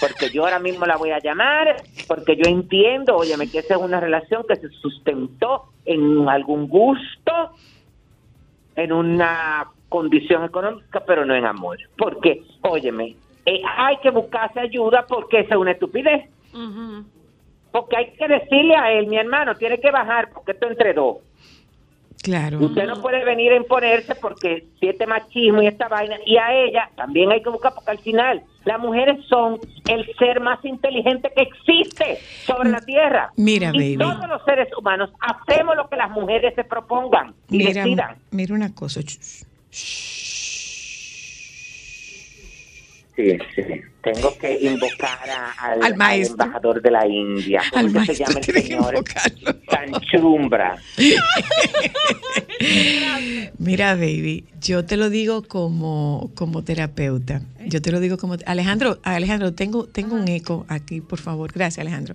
Porque 0.00 0.30
yo 0.30 0.42
ahora 0.44 0.58
mismo 0.58 0.84
la 0.84 0.96
voy 0.96 1.10
a 1.10 1.20
llamar, 1.20 1.84
porque 2.08 2.34
yo 2.34 2.48
entiendo, 2.48 3.16
óyeme, 3.16 3.48
que 3.48 3.60
esa 3.60 3.74
es 3.74 3.80
una 3.80 4.00
relación 4.00 4.44
que 4.48 4.56
se 4.56 4.68
sustentó 4.68 5.66
en 5.84 6.28
algún 6.28 6.66
gusto, 6.66 7.52
en 8.74 8.92
una 8.92 9.68
condición 9.88 10.42
económica, 10.44 11.04
pero 11.06 11.24
no 11.24 11.36
en 11.36 11.46
amor. 11.46 11.78
Porque, 11.96 12.42
óyeme, 12.62 13.14
eh, 13.46 13.60
hay 13.76 13.96
que 13.98 14.10
buscarse 14.10 14.60
ayuda 14.60 15.04
porque 15.06 15.40
esa 15.40 15.54
es 15.54 15.60
una 15.60 15.72
estupidez. 15.72 16.28
Porque 17.72 17.96
hay 17.96 18.12
que 18.12 18.28
decirle 18.28 18.76
a 18.76 18.92
él, 18.92 19.06
mi 19.08 19.16
hermano, 19.16 19.54
tiene 19.56 19.78
que 19.80 19.90
bajar 19.90 20.30
porque 20.32 20.52
esto 20.52 20.68
entre 20.68 20.94
dos. 20.94 21.16
Claro. 22.22 22.58
Usted 22.58 22.86
no 22.86 23.02
puede 23.02 23.22
venir 23.22 23.52
a 23.52 23.56
imponerse 23.56 24.14
porque 24.14 24.64
si 24.80 24.88
este 24.88 25.06
machismo 25.06 25.60
y 25.60 25.66
esta 25.66 25.88
vaina, 25.88 26.16
y 26.24 26.38
a 26.38 26.54
ella 26.54 26.88
también 26.96 27.30
hay 27.30 27.42
que 27.42 27.50
buscar 27.50 27.74
porque 27.74 27.90
al 27.90 27.98
final 27.98 28.42
las 28.64 28.80
mujeres 28.80 29.22
son 29.28 29.58
el 29.90 30.06
ser 30.16 30.40
más 30.40 30.64
inteligente 30.64 31.30
que 31.36 31.42
existe 31.42 32.18
sobre 32.46 32.70
la 32.70 32.80
tierra. 32.80 33.30
Mira, 33.36 33.72
y 33.74 33.96
baby. 33.96 33.98
todos 33.98 34.26
los 34.26 34.42
seres 34.44 34.68
humanos 34.78 35.10
hacemos 35.20 35.76
lo 35.76 35.86
que 35.88 35.96
las 35.96 36.10
mujeres 36.12 36.54
se 36.54 36.64
propongan 36.64 37.34
y 37.50 37.58
Mira, 37.58 37.82
decidan. 37.82 38.16
mira 38.30 38.54
una 38.54 38.74
cosa. 38.74 39.00
Sí, 43.16 43.38
sí. 43.54 43.93
Tengo 44.04 44.36
que 44.38 44.58
invocar 44.60 45.18
a- 45.30 45.52
al, 45.72 45.82
Al 45.82 45.96
maestro. 45.96 46.36
al 46.40 46.46
embajador 46.48 46.82
de 46.82 46.90
la 46.90 47.06
India. 47.06 47.62
¿Cómo 47.72 47.86
Al 48.00 48.06
que 48.06 48.14
se 48.14 48.24
llama 48.24 48.38
el 48.40 48.44
señor? 48.44 49.04
Canchumbra. 49.68 50.76
Mira, 53.58 53.94
baby, 53.94 54.44
yo 54.60 54.84
te 54.84 54.96
lo 54.96 55.10
digo 55.10 55.42
como, 55.42 56.30
como 56.34 56.62
terapeuta. 56.64 57.40
Yo 57.66 57.80
te 57.80 57.90
lo 57.90 57.98
digo 58.00 58.18
como 58.18 58.36
Alejandro, 58.44 58.98
Alejandro, 59.04 59.54
tengo, 59.54 59.86
tengo 59.86 60.14
un 60.16 60.28
eco 60.28 60.66
aquí, 60.68 61.00
por 61.00 61.18
favor. 61.18 61.50
Gracias, 61.50 61.78
Alejandro. 61.78 62.14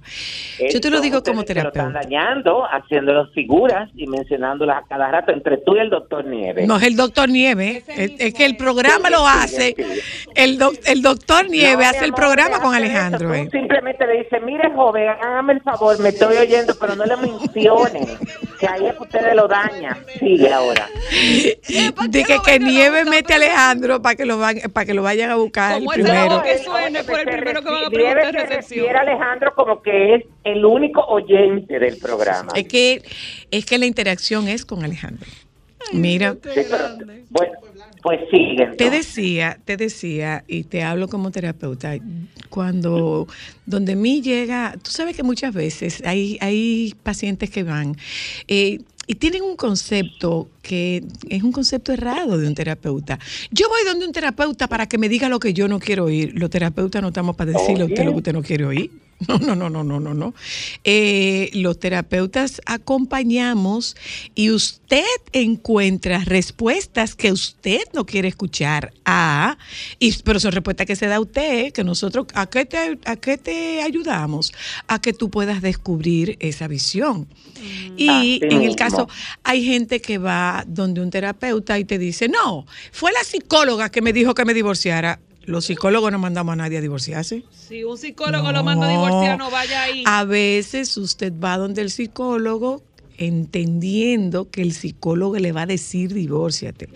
Yo 0.72 0.80
te 0.80 0.92
lo 0.92 1.02
digo 1.02 1.24
como 1.24 1.44
que 1.44 1.56
lo 1.56 1.62
están 1.62 1.74
terapeuta. 1.92 2.00
dañando, 2.04 2.66
haciéndolos 2.66 3.34
figuras 3.34 3.90
y 3.96 4.06
mencionándolas 4.06 4.84
a 4.84 4.88
cada 4.88 5.10
rato 5.10 5.32
entre 5.32 5.58
tú 5.58 5.76
y 5.76 5.80
el 5.80 5.90
doctor 5.90 6.24
Nieves. 6.26 6.68
No 6.68 6.78
es 6.78 6.84
el 6.84 6.96
doctor 6.96 7.30
Nieve, 7.30 7.84
es, 7.88 8.12
es 8.20 8.34
que 8.36 8.46
el 8.46 8.58
programa 8.58 9.10
lo 9.10 9.26
hace. 9.28 9.76
El, 10.36 10.60
doc- 10.60 10.78
el 10.86 11.02
doctor 11.02 11.50
Nieve 11.50 11.79
Mi 11.80 11.86
hace 11.86 12.00
el 12.00 12.06
amor, 12.06 12.20
programa 12.20 12.60
con 12.62 12.74
Alejandro. 12.76 13.34
eso. 13.34 13.44
eh. 13.44 13.46
Tú 13.52 13.58
simplemente 13.58 14.06
le 14.08 14.20
dices, 14.24 14.42
mire 14.44 14.70
joven, 14.74 15.10
hágame 15.10 15.54
el 15.54 15.62
favor, 15.62 16.00
me 16.00 16.10
estoy 16.10 16.38
oyendo, 16.38 16.74
pero 16.80 16.96
no 16.96 17.06
le 17.06 17.18
mencionen, 17.18 18.06
que 18.60 18.68
ahí 18.68 18.86
es 18.88 18.94
que 18.96 19.04
ustedes 19.04 19.36
lo 19.36 19.48
dañan. 19.48 19.98
Sigue 20.20 20.52
ahora. 20.54 20.88
De 22.10 22.24
que, 22.24 22.38
que 22.46 22.60
Nieve 22.60 23.06
mete 23.06 23.34
a 23.34 23.36
Alejandro 23.38 24.02
para 24.02 24.16
que 24.16 24.26
lo 24.26 24.38
van, 24.38 24.58
para 24.74 24.86
que 24.86 24.94
lo 24.94 25.04
vayan 25.04 25.32
a 25.32 25.36
buscar 25.36 25.78
el 25.78 25.86
primero. 25.88 26.42
que 26.44 26.58
suene, 26.60 27.04
fue 27.04 27.22
el 27.22 27.28
primero 27.28 27.62
que 27.62 27.70
van 27.70 27.86
a 27.86 27.90
preguntar 27.90 28.34
recepción. 28.34 28.58
refiere 28.86 28.98
a 28.98 29.02
Alejandro 29.02 29.54
como 29.56 29.82
que 29.82 30.16
es 30.16 30.24
el 30.44 30.66
único 30.66 31.02
oyente 31.06 31.80
del 31.80 31.98
programa. 31.98 32.52
Es 32.56 32.68
que, 32.68 33.02
es 33.52 33.66
que 33.66 33.78
la 33.78 33.86
interacción 33.86 34.48
es 34.48 34.66
con 34.66 34.84
Alejandro. 34.84 35.28
Mira, 35.94 36.34
Sí, 36.54 36.62
pero- 36.70 36.90
bueno, 37.30 37.54
pues 38.02 38.20
sigue. 38.32 38.68
te 38.78 38.90
decía, 38.90 39.60
te 39.66 39.78
decía, 39.78 40.44
y 40.48 40.64
te 40.64 40.84
hablo 40.84 41.08
como 41.08 41.32
terapeuta, 41.32 41.98
cuando 42.50 43.28
donde 43.66 43.96
mí 43.96 44.22
llega, 44.22 44.76
tú 44.82 44.92
sabes 44.92 45.16
que 45.16 45.24
muchas 45.24 45.54
veces 45.54 46.02
hay, 46.06 46.38
hay 46.42 46.96
pacientes 47.04 47.50
que 47.50 47.64
van 47.64 47.96
eh, 48.48 48.80
y 49.10 49.16
tienen 49.16 49.42
un 49.42 49.56
concepto 49.56 50.50
que 50.62 51.04
es 51.30 51.42
un 51.42 51.52
concepto 51.52 51.92
errado 51.92 52.38
de 52.38 52.48
un 52.48 52.54
terapeuta. 52.54 53.18
Yo 53.50 53.68
voy 53.68 53.80
donde 53.84 54.06
un 54.06 54.12
terapeuta 54.12 54.68
para 54.68 54.88
que 54.88 55.00
me 55.00 55.10
diga 55.10 55.30
lo 55.30 55.40
que 55.40 55.52
yo 55.52 55.68
no 55.68 55.80
quiero 55.80 56.06
oír. 56.06 56.34
Los 56.36 56.52
terapeutas 56.52 57.02
no 57.02 57.08
estamos 57.08 57.36
para 57.36 57.54
decirle 57.54 57.82
a 57.82 57.86
usted 57.88 58.06
lo 58.06 58.12
que 58.12 58.18
usted 58.18 58.34
no 58.34 58.44
quiere 58.44 58.66
oír. 58.66 58.92
No, 59.28 59.38
no, 59.38 59.56
no, 59.56 59.70
no, 59.70 59.84
no, 59.84 60.00
no, 60.00 60.14
no. 60.14 60.34
Eh, 60.84 61.50
los 61.54 61.80
terapeutas 61.80 62.62
acompañamos 62.66 63.96
y 64.34 64.50
usted 64.50 65.04
encuentra 65.34 66.20
respuestas 66.20 67.16
que 67.16 67.32
usted 67.32 67.82
no 67.94 68.06
quiere 68.06 68.30
escuchar. 68.30 68.94
Ah, 69.06 69.58
y, 70.00 70.14
pero 70.24 70.40
son 70.40 70.54
respuestas 70.54 70.88
que 70.88 70.96
se 70.96 71.08
da 71.08 71.18
a 71.18 71.20
usted, 71.20 71.74
que 71.74 71.84
nosotros, 71.84 72.28
¿a 72.34 72.48
qué, 72.48 72.66
te, 72.66 72.98
¿a 73.06 73.16
qué 73.18 73.38
te 73.38 73.82
ayudamos? 73.82 74.54
A 74.88 75.00
que 75.02 75.14
tú 75.14 75.30
puedas 75.30 75.62
descubrir 75.62 76.38
esa 76.40 76.68
visión. 76.68 77.28
Y 77.98 78.10
Así 78.10 78.40
en 78.50 78.62
el 78.64 78.70
mismo. 78.70 78.76
caso, 78.76 79.10
hay 79.44 79.64
gente 79.66 80.02
que 80.02 80.18
va 80.18 80.64
donde 80.66 81.02
un 81.02 81.10
terapeuta 81.10 81.78
y 81.78 81.86
te 81.86 81.98
dice, 81.98 82.30
no, 82.30 82.66
fue 82.92 83.12
la 83.12 83.24
psicóloga 83.24 83.90
que 83.90 84.02
me 84.02 84.14
dijo 84.14 84.34
que 84.34 84.46
me 84.46 84.54
divorciara. 84.54 85.20
Los 85.46 85.66
psicólogos 85.66 86.12
no 86.12 86.20
mandamos 86.20 86.54
a 86.54 86.56
nadie 86.58 86.78
a 86.78 86.82
divorciarse. 86.82 87.44
Si 87.52 87.84
un 87.84 87.98
psicólogo 87.98 88.52
lo 88.52 88.64
manda 88.64 88.88
a 88.88 88.90
divorciar, 88.90 89.38
no 89.38 89.50
vaya 89.50 89.84
ahí. 89.84 90.04
A 90.06 90.24
veces 90.24 90.96
usted 90.98 91.34
va 91.34 91.58
donde 91.58 91.82
el 91.82 91.92
psicólogo 91.92 92.84
entendiendo 93.18 94.50
que 94.50 94.62
el 94.62 94.74
psicólogo 94.74 95.38
le 95.38 95.52
va 95.52 95.64
a 95.64 95.66
decir 95.66 96.14
divórciate. 96.14 96.90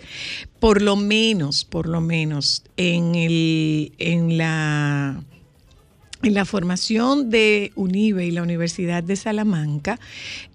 Por 0.58 0.80
lo 0.80 0.96
menos, 0.96 1.64
por 1.64 1.86
lo 1.86 2.00
menos, 2.00 2.64
en, 2.76 3.14
el, 3.14 3.92
en 3.98 4.38
la 4.38 5.22
en 6.22 6.32
la 6.32 6.46
formación 6.46 7.28
de 7.28 7.70
UNIBE 7.74 8.26
y 8.26 8.30
la 8.30 8.42
Universidad 8.42 9.02
de 9.02 9.14
Salamanca, 9.14 10.00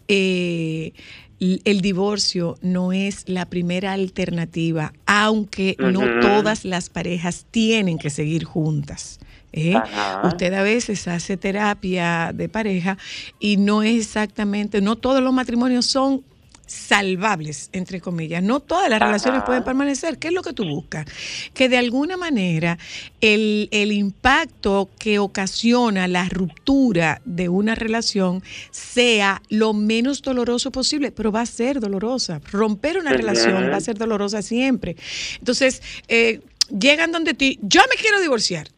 eh, 0.07 0.93
el 1.39 1.81
divorcio 1.81 2.57
no 2.61 2.91
es 2.91 3.27
la 3.27 3.45
primera 3.45 3.93
alternativa, 3.93 4.93
aunque 5.05 5.75
no 5.79 6.01
todas 6.19 6.65
las 6.65 6.89
parejas 6.89 7.45
tienen 7.49 7.97
que 7.97 8.09
seguir 8.09 8.43
juntas. 8.43 9.19
¿eh? 9.53 9.75
Usted 10.23 10.53
a 10.53 10.63
veces 10.63 11.07
hace 11.07 11.37
terapia 11.37 12.31
de 12.33 12.49
pareja 12.49 12.97
y 13.39 13.57
no 13.57 13.83
es 13.83 14.05
exactamente, 14.05 14.81
no 14.81 14.97
todos 14.97 15.21
los 15.21 15.33
matrimonios 15.33 15.85
son 15.85 16.23
salvables, 16.69 17.69
entre 17.73 17.99
comillas. 17.99 18.43
No 18.43 18.59
todas 18.59 18.89
las 18.89 18.97
Ajá. 18.97 19.07
relaciones 19.07 19.43
pueden 19.43 19.63
permanecer. 19.63 20.17
¿Qué 20.19 20.27
es 20.29 20.33
lo 20.33 20.41
que 20.43 20.53
tú 20.53 20.63
buscas? 20.65 21.05
Que 21.53 21.67
de 21.67 21.77
alguna 21.77 22.15
manera 22.15 22.77
el, 23.21 23.67
el 23.71 23.91
impacto 23.91 24.89
que 24.99 25.19
ocasiona 25.19 26.07
la 26.07 26.29
ruptura 26.29 27.21
de 27.25 27.49
una 27.49 27.75
relación 27.75 28.43
sea 28.71 29.41
lo 29.49 29.73
menos 29.73 30.21
doloroso 30.21 30.71
posible, 30.71 31.11
pero 31.11 31.31
va 31.31 31.41
a 31.41 31.45
ser 31.45 31.79
dolorosa. 31.79 32.39
Romper 32.51 32.97
una 32.99 33.11
relación 33.13 33.69
va 33.71 33.77
a 33.77 33.81
ser 33.81 33.97
dolorosa 33.97 34.41
siempre. 34.41 34.95
Entonces, 35.39 35.81
eh, 36.07 36.41
llegan 36.77 37.11
donde 37.11 37.33
ti, 37.33 37.57
yo 37.61 37.81
me 37.89 37.99
quiero 37.99 38.21
divorciar. 38.21 38.69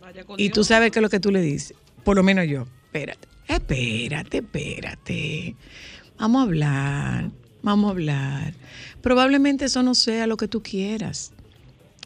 Vaya 0.00 0.24
con 0.24 0.38
Y 0.38 0.44
Dios. 0.44 0.54
tú 0.54 0.64
sabes 0.64 0.90
qué 0.92 1.00
es 1.00 1.02
lo 1.02 1.10
que 1.10 1.20
tú 1.20 1.30
le 1.30 1.40
dices. 1.42 1.74
Por 2.04 2.16
lo 2.16 2.22
menos 2.22 2.46
yo. 2.46 2.66
Espérate, 2.86 3.28
espérate, 3.48 4.38
espérate. 4.38 5.56
Vamos 6.20 6.40
a 6.40 6.42
hablar, 6.42 7.30
vamos 7.62 7.88
a 7.88 7.90
hablar. 7.92 8.54
Probablemente 9.00 9.64
eso 9.64 9.82
no 9.82 9.94
sea 9.94 10.26
lo 10.26 10.36
que 10.36 10.48
tú 10.48 10.62
quieras. 10.62 11.32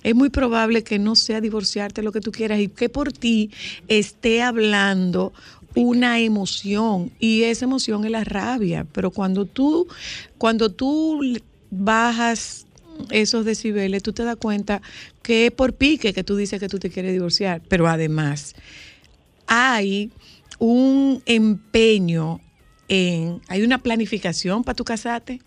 Es 0.04 0.14
muy 0.14 0.30
probable 0.30 0.84
que 0.84 1.00
no 1.00 1.16
sea 1.16 1.40
divorciarte 1.40 2.00
lo 2.00 2.12
que 2.12 2.20
tú 2.20 2.30
quieras 2.30 2.60
y 2.60 2.68
que 2.68 2.88
por 2.88 3.12
ti 3.12 3.50
esté 3.88 4.40
hablando 4.40 5.32
una 5.74 6.20
emoción 6.20 7.10
y 7.18 7.42
esa 7.42 7.64
emoción 7.64 8.04
es 8.04 8.12
la 8.12 8.22
rabia. 8.22 8.86
Pero 8.92 9.10
cuando 9.10 9.46
tú, 9.46 9.88
cuando 10.38 10.70
tú 10.70 11.20
bajas 11.72 12.66
esos 13.10 13.44
decibeles, 13.44 14.04
tú 14.04 14.12
te 14.12 14.22
das 14.22 14.36
cuenta 14.36 14.80
que 15.22 15.46
es 15.46 15.50
por 15.50 15.72
pique 15.72 16.12
que 16.12 16.22
tú 16.22 16.36
dices 16.36 16.60
que 16.60 16.68
tú 16.68 16.78
te 16.78 16.88
quieres 16.88 17.14
divorciar. 17.14 17.62
Pero 17.68 17.88
además, 17.88 18.54
hay 19.48 20.12
un 20.60 21.20
empeño 21.26 22.40
en, 22.88 23.40
hay 23.48 23.62
una 23.62 23.78
planificación 23.78 24.64
para 24.64 24.76
tu 24.76 24.84
casarte, 24.84 25.40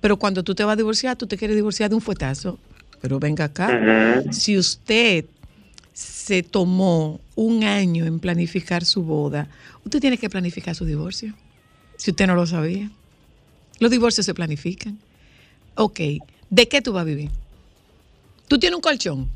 pero 0.00 0.16
cuando 0.18 0.42
tú 0.42 0.54
te 0.54 0.64
vas 0.64 0.74
a 0.74 0.76
divorciar, 0.76 1.16
tú 1.16 1.26
te 1.26 1.36
quieres 1.36 1.56
divorciar 1.56 1.90
de 1.90 1.96
un 1.96 2.00
fuetazo. 2.00 2.58
Pero 3.00 3.20
venga 3.20 3.44
acá, 3.44 4.24
si 4.32 4.58
usted 4.58 5.24
se 5.92 6.42
tomó 6.42 7.20
un 7.36 7.62
año 7.62 8.06
en 8.06 8.18
planificar 8.18 8.84
su 8.84 9.02
boda, 9.02 9.48
usted 9.84 10.00
tiene 10.00 10.18
que 10.18 10.28
planificar 10.28 10.74
su 10.74 10.84
divorcio, 10.84 11.32
si 11.96 12.10
usted 12.10 12.26
no 12.26 12.34
lo 12.34 12.46
sabía. 12.46 12.90
Los 13.78 13.92
divorcios 13.92 14.26
se 14.26 14.34
planifican. 14.34 14.98
Ok, 15.76 16.00
¿de 16.50 16.68
qué 16.68 16.82
tú 16.82 16.92
vas 16.92 17.02
a 17.02 17.04
vivir? 17.04 17.30
Tú 18.48 18.58
tienes 18.58 18.76
un 18.76 18.82
colchón. 18.82 19.28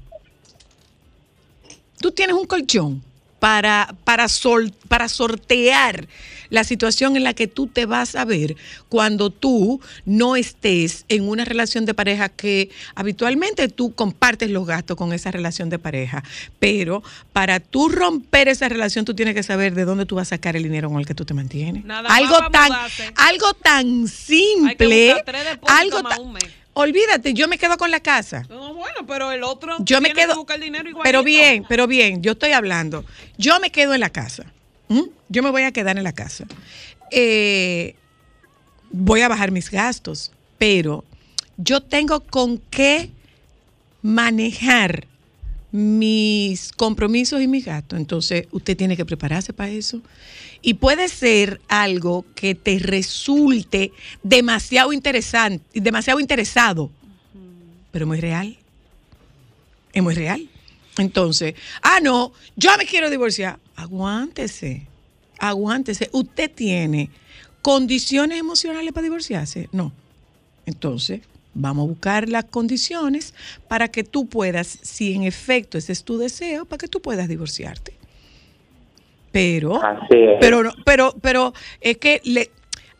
Tú 2.01 2.11
tienes 2.11 2.35
un 2.35 2.47
colchón 2.47 3.03
para, 3.53 3.93
para, 4.05 4.29
sol- 4.29 4.73
para 4.87 5.09
sortear 5.09 6.07
la 6.49 6.63
situación 6.63 7.17
en 7.17 7.25
la 7.25 7.35
que 7.35 7.49
tú 7.49 7.67
te 7.67 7.87
vas 7.87 8.15
a 8.15 8.25
ver 8.25 8.55
cuando 8.89 9.31
tú 9.31 9.81
no 10.05 10.37
estés 10.37 11.05
en 11.09 11.27
una 11.29 11.45
relación 11.45 11.85
de 11.85 11.93
pareja 11.93 12.29
que 12.29 12.71
habitualmente 12.95 13.67
tú 13.67 13.95
compartes 13.97 14.49
los 14.51 14.65
gastos 14.65 14.97
con 14.97 15.13
esa 15.13 15.33
relación 15.33 15.71
de 15.71 15.81
pareja. 15.81 16.23
Pero 16.61 17.03
para 17.33 17.59
tú 17.59 17.89
romper 17.89 18.47
esa 18.47 18.69
relación, 18.69 19.05
tú 19.05 19.15
tienes 19.15 19.35
que 19.35 19.43
saber 19.43 19.75
de 19.75 19.87
dónde 19.87 20.07
tú 20.07 20.15
vas 20.15 20.29
a 20.29 20.37
sacar 20.37 20.55
el 20.55 20.63
dinero 20.63 20.89
con 20.89 21.01
el 21.01 21.07
que 21.07 21.15
tú 21.17 21.25
te 21.25 21.35
mantienes. 21.35 21.85
Nada 21.85 22.15
algo 22.15 22.37
tan, 22.53 22.71
algo 23.17 23.55
tan 23.55 23.87
Hay 23.87 24.03
que 24.05 24.09
simple, 24.09 25.23
tres 25.27 25.59
algo 25.67 26.01
tan-. 26.05 26.39
Olvídate, 26.75 27.35
yo 27.35 27.49
me 27.49 27.59
quedo 27.59 27.77
con 27.77 27.91
la 27.91 28.01
casa. 28.01 28.47
No, 28.49 28.75
bueno, 28.75 29.07
pero 29.07 29.31
el 29.31 29.43
otro 29.45 29.77
Yo 29.81 30.01
me 30.01 30.09
tiene 30.09 30.21
que 30.23 30.27
quedo. 30.27 30.37
buscar 30.39 30.57
el 30.57 30.63
dinero 30.63 30.89
igualito. 30.89 31.03
Pero 31.05 31.23
bien, 31.23 31.65
pero 31.69 31.87
bien, 31.87 32.23
yo 32.23 32.33
estoy 32.33 32.53
hablando. 32.53 33.05
Yo 33.37 33.61
me 33.61 33.71
quedo 33.71 33.95
en 33.95 34.01
la 34.01 34.11
casa. 34.11 34.45
Yo 35.29 35.43
me 35.43 35.51
voy 35.51 35.63
a 35.63 35.73
quedar 35.73 35.97
en 35.97 36.05
la 36.05 36.13
casa. 36.13 36.45
Eh, 37.11 37.95
voy 38.91 39.21
a 39.23 39.29
bajar 39.29 39.51
mis 39.51 39.71
gastos, 39.71 40.33
pero 40.59 41.05
yo 41.57 41.83
tengo 41.83 42.21
con 42.21 42.59
qué 42.71 43.11
manejar 44.03 45.07
mis 45.71 46.73
compromisos 46.73 47.41
y 47.41 47.47
mis 47.49 47.65
gastos. 47.65 47.99
Entonces, 47.99 48.47
usted 48.51 48.77
tiene 48.77 48.97
que 48.97 49.05
prepararse 49.07 49.53
para 49.53 49.71
eso. 49.71 50.03
Y 50.63 50.75
puede 50.75 51.09
ser 51.09 51.61
algo 51.69 52.25
que 52.35 52.55
te 52.55 52.79
resulte 52.79 53.93
demasiado 54.23 54.93
interesante, 54.93 55.81
demasiado 55.81 56.21
interesado, 56.21 56.91
pero 57.91 58.07
muy 58.07 58.21
real. 58.21 58.57
Es 59.93 60.03
muy 60.03 60.15
real. 60.15 60.49
Entonces, 60.99 61.55
ah, 61.83 61.99
no, 62.01 62.33
yo 62.57 62.71
me 62.79 62.87
quiero 62.87 63.11
divorciar. 63.11 63.59
Aguántese, 63.77 64.87
aguántese. 65.39 66.09
¿Usted 66.13 66.51
tiene 66.51 67.11
condiciones 67.61 68.39
emocionales 68.39 68.93
para 68.93 69.05
divorciarse? 69.05 69.69
No. 69.73 69.93
Entonces, 70.65 71.23
vamos 71.55 71.85
a 71.85 71.89
buscar 71.89 72.29
las 72.29 72.45
condiciones 72.45 73.35
para 73.69 73.89
que 73.89 74.05
tú 74.05 74.27
puedas, 74.27 74.79
si 74.83 75.15
en 75.15 75.25
efecto 75.25 75.79
ese 75.79 75.93
es 75.93 76.05
tu 76.05 76.19
deseo, 76.19 76.65
para 76.67 76.79
que 76.79 76.89
tú 76.89 77.01
puedas 77.01 77.29
divorciarte. 77.29 77.95
Pero, 79.33 79.81
pero, 80.41 80.73
pero, 80.85 81.15
pero 81.21 81.53
es 81.81 81.97
que 81.99 82.21
le, 82.25 82.51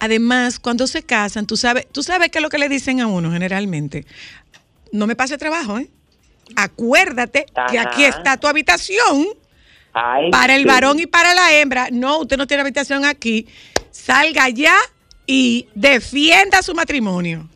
además 0.01 0.59
cuando 0.59 0.87
se 0.87 1.03
casan, 1.05 1.47
tú 1.47 1.57
sabes, 1.57 1.87
tú 1.93 2.03
sabes 2.03 2.31
qué 2.31 2.39
es 2.39 2.43
lo 2.43 2.49
que 2.49 2.59
le 2.59 2.69
dicen 2.69 3.01
a 3.01 3.07
uno 3.07 3.31
generalmente. 3.31 4.05
No 4.91 5.07
me 5.07 5.15
pase 5.15 5.39
trabajo, 5.39 5.79
¿eh? 5.79 5.89
Acuérdate 6.57 7.47
que 7.71 7.79
aquí 7.79 8.05
está 8.05 8.37
tu 8.37 8.47
habitación 8.47 9.27
Ay, 9.93 10.31
para 10.31 10.55
el 10.55 10.63
sí. 10.63 10.69
varón 10.69 10.99
y 10.99 11.07
para 11.07 11.35
la 11.35 11.55
hembra. 11.55 11.89
No, 11.91 12.21
usted 12.21 12.37
no 12.37 12.47
tiene 12.47 12.63
habitación 12.63 13.05
aquí. 13.05 13.47
Salga 13.91 14.49
ya 14.49 14.75
y 15.27 15.69
defienda 15.75 16.63
su 16.63 16.75
matrimonio. 16.75 17.49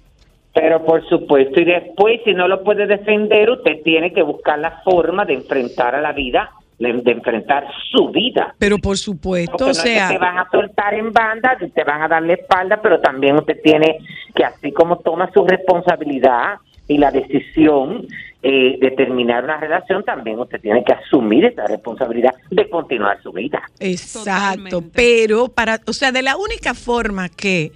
Pero 0.54 0.82
por 0.86 1.06
supuesto, 1.06 1.60
y 1.60 1.66
después, 1.66 2.20
si 2.24 2.32
no 2.32 2.48
lo 2.48 2.64
puede 2.64 2.86
defender, 2.86 3.50
usted 3.50 3.82
tiene 3.82 4.14
que 4.14 4.22
buscar 4.22 4.58
la 4.58 4.80
forma 4.82 5.26
de 5.26 5.34
enfrentar 5.34 5.94
a 5.94 6.00
la 6.00 6.12
vida, 6.12 6.50
de, 6.78 7.10
enfrentar 7.10 7.66
su 7.90 8.10
vida. 8.10 8.54
Pero 8.58 8.78
por 8.78 8.98
supuesto, 8.98 9.56
o 9.56 9.66
no 9.66 9.70
es 9.70 9.78
que 9.78 9.90
te 9.90 9.94
sea, 9.94 10.18
van 10.18 10.38
a 10.38 10.48
soltar 10.50 10.94
en 10.94 11.12
banda, 11.12 11.56
y 11.60 11.68
te 11.70 11.84
van 11.84 12.02
a 12.02 12.08
darle 12.08 12.34
espalda, 12.34 12.80
pero 12.82 13.00
también 13.00 13.36
usted 13.36 13.60
tiene 13.62 13.98
que, 14.34 14.44
así 14.44 14.72
como 14.72 14.98
toma 14.98 15.30
su 15.32 15.44
responsabilidad 15.46 16.58
y 16.88 16.98
la 16.98 17.10
decisión 17.10 18.06
eh, 18.42 18.78
de 18.80 18.90
terminar 18.92 19.42
una 19.44 19.56
relación, 19.56 20.04
también 20.04 20.38
usted 20.38 20.60
tiene 20.60 20.84
que 20.84 20.92
asumir 20.92 21.46
esa 21.46 21.66
responsabilidad 21.66 22.34
de 22.50 22.68
continuar 22.68 23.20
su 23.22 23.32
vida. 23.32 23.62
exacto. 23.80 24.20
Totalmente. 24.20 24.90
Pero 24.94 25.48
para, 25.48 25.80
o 25.86 25.92
sea, 25.92 26.12
de 26.12 26.22
la 26.22 26.36
única 26.36 26.74
forma 26.74 27.28
que 27.28 27.72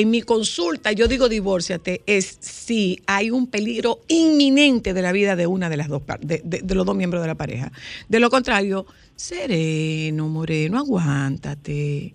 en 0.00 0.10
mi 0.10 0.22
consulta 0.22 0.90
yo 0.90 1.06
digo 1.06 1.28
divórciate 1.28 2.02
es 2.06 2.36
si 2.40 3.00
hay 3.06 3.30
un 3.30 3.46
peligro 3.46 4.00
inminente 4.08 4.92
de 4.92 5.00
la 5.02 5.12
vida 5.12 5.36
de 5.36 5.46
una 5.46 5.68
de 5.68 5.76
las 5.76 5.86
dos 5.88 6.02
de, 6.20 6.42
de- 6.44 6.62
de 6.62 6.74
los 6.74 6.84
dos 6.84 6.96
miembros 6.96 7.22
de 7.22 7.28
la 7.28 7.36
pareja. 7.36 7.70
De 8.08 8.18
lo 8.18 8.28
contrario, 8.28 8.86
sereno, 9.14 10.28
moreno, 10.28 10.78
aguántate. 10.78 12.12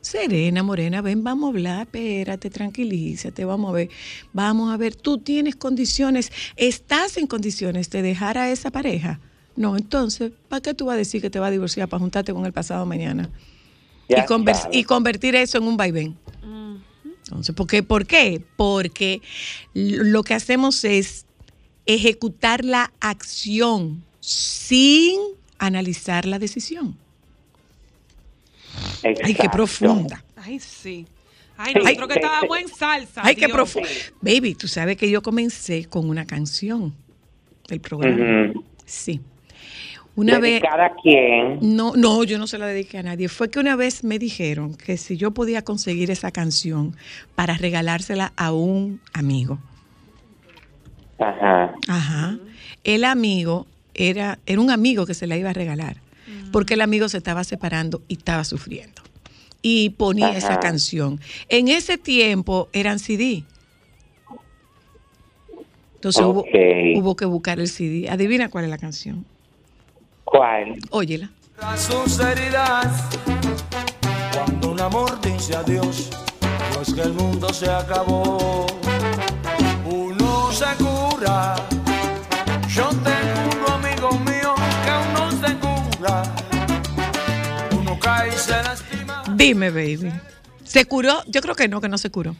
Serena, 0.00 0.62
Morena, 0.64 1.02
ven, 1.02 1.22
vamos 1.22 1.48
a 1.48 1.50
hablar, 1.50 1.82
espérate, 1.82 2.48
tranquilízate, 2.50 3.44
vamos 3.44 3.68
a 3.70 3.72
ver, 3.74 3.90
vamos 4.32 4.72
a 4.72 4.76
ver, 4.78 4.96
tú 4.96 5.18
tienes 5.18 5.54
condiciones, 5.56 6.32
estás 6.56 7.16
en 7.18 7.26
condiciones 7.28 7.90
de 7.90 8.00
dejar 8.02 8.38
a 8.38 8.50
esa 8.50 8.70
pareja. 8.72 9.20
No, 9.56 9.76
entonces, 9.76 10.32
¿para 10.48 10.62
qué 10.62 10.72
tú 10.74 10.86
vas 10.86 10.94
a 10.94 10.96
decir 10.96 11.20
que 11.20 11.28
te 11.30 11.38
vas 11.38 11.48
a 11.48 11.52
divorciar 11.52 11.86
para 11.88 12.00
juntarte 12.00 12.32
con 12.32 12.44
el 12.46 12.52
pasado 12.52 12.86
mañana? 12.86 13.28
Ya 14.08 14.24
y, 14.24 14.26
conver- 14.26 14.68
y 14.72 14.84
convertir 14.84 15.36
eso 15.36 15.58
en 15.58 15.64
un 15.64 15.76
vaivén. 15.76 16.16
Entonces, 17.30 17.54
¿por 17.54 17.66
qué? 17.68 17.82
¿por 17.82 18.06
qué? 18.06 18.42
Porque 18.56 19.22
lo 19.74 20.22
que 20.24 20.34
hacemos 20.34 20.84
es 20.84 21.26
ejecutar 21.86 22.64
la 22.64 22.92
acción 23.00 24.02
sin 24.20 25.18
analizar 25.58 26.26
la 26.26 26.38
decisión. 26.38 26.96
Ay, 29.02 29.14
qué 29.14 29.30
Exacto. 29.32 29.50
profunda. 29.52 30.24
Ay, 30.36 30.58
sí. 30.60 31.06
Ay, 31.56 31.72
Sí, 31.74 31.78
nosotros 31.82 32.08
que 32.08 32.14
sí, 32.14 32.20
estábamos 32.20 32.56
sí. 32.58 32.62
en 32.64 32.68
salsa. 32.70 33.20
Ay, 33.24 33.34
qué 33.34 33.46
Dios. 33.46 33.52
profundo. 33.52 33.88
Baby, 34.20 34.54
tú 34.54 34.66
sabes 34.66 34.96
que 34.96 35.10
yo 35.10 35.22
comencé 35.22 35.84
con 35.84 36.08
una 36.08 36.26
canción 36.26 36.94
del 37.68 37.80
programa. 37.80 38.50
Ujú. 38.50 38.64
Sí. 38.86 39.20
Una 40.20 40.38
vez, 40.38 40.60
¿Dedicada 40.60 40.84
a 40.86 40.94
quién? 41.02 41.58
no, 41.62 41.94
no, 41.96 42.22
yo 42.24 42.36
no 42.38 42.46
se 42.46 42.58
la 42.58 42.66
dediqué 42.66 42.98
a 42.98 43.02
nadie. 43.02 43.30
Fue 43.30 43.50
que 43.50 43.58
una 43.58 43.74
vez 43.74 44.04
me 44.04 44.18
dijeron 44.18 44.74
que 44.74 44.98
si 44.98 45.16
yo 45.16 45.30
podía 45.30 45.62
conseguir 45.62 46.10
esa 46.10 46.30
canción 46.30 46.94
para 47.34 47.54
regalársela 47.56 48.34
a 48.36 48.52
un 48.52 49.00
amigo. 49.14 49.58
Ajá. 51.18 51.74
Ajá. 51.88 52.38
El 52.84 53.04
amigo 53.04 53.66
era, 53.94 54.38
era 54.44 54.60
un 54.60 54.70
amigo 54.70 55.06
que 55.06 55.14
se 55.14 55.26
la 55.26 55.38
iba 55.38 55.48
a 55.48 55.54
regalar, 55.54 55.96
porque 56.52 56.74
el 56.74 56.82
amigo 56.82 57.08
se 57.08 57.16
estaba 57.16 57.42
separando 57.44 58.02
y 58.06 58.18
estaba 58.18 58.44
sufriendo. 58.44 59.00
Y 59.62 59.90
ponía 59.90 60.28
Ajá. 60.28 60.38
esa 60.38 60.60
canción. 60.60 61.18
En 61.48 61.68
ese 61.68 61.96
tiempo 61.96 62.68
eran 62.74 62.98
CD. 62.98 63.44
Entonces 65.94 66.22
hubo, 66.22 66.44
hubo 66.96 67.16
que 67.16 67.24
buscar 67.24 67.58
el 67.58 67.68
CD. 67.68 68.10
Adivina 68.10 68.50
cuál 68.50 68.64
es 68.64 68.70
la 68.70 68.78
canción. 68.78 69.24
¿Cuál? 70.30 70.78
Óyela. 70.90 71.28
Sus 71.76 72.20
heridas, 72.20 72.86
cuando 74.32 74.70
un 74.70 74.80
amor 74.80 75.20
dice 75.20 75.56
adiós, 75.56 76.08
no 76.72 76.82
es 76.82 76.94
que 76.94 77.02
el 77.02 77.12
mundo 77.12 77.52
se 77.52 77.68
acabó. 77.68 78.66
Uno 79.84 80.52
se 80.52 80.66
cura, 80.78 81.56
yo 82.68 82.88
tengo 82.88 83.56
uno 83.56 83.74
amigo 83.74 84.10
mío 84.20 84.54
que 84.84 84.90
aún 84.90 85.12
no 85.14 85.30
se 85.32 85.56
cura. 85.58 86.22
Uno 87.76 87.98
cae 87.98 88.28
y 88.28 88.38
se 88.38 88.62
lastima. 88.62 89.24
Dime, 89.34 89.70
baby. 89.70 90.12
¿Se 90.62 90.84
curó? 90.84 91.24
Yo 91.26 91.42
creo 91.42 91.56
que 91.56 91.66
no, 91.66 91.80
que 91.80 91.88
no 91.88 91.98
se 91.98 92.10
curó. 92.10 92.36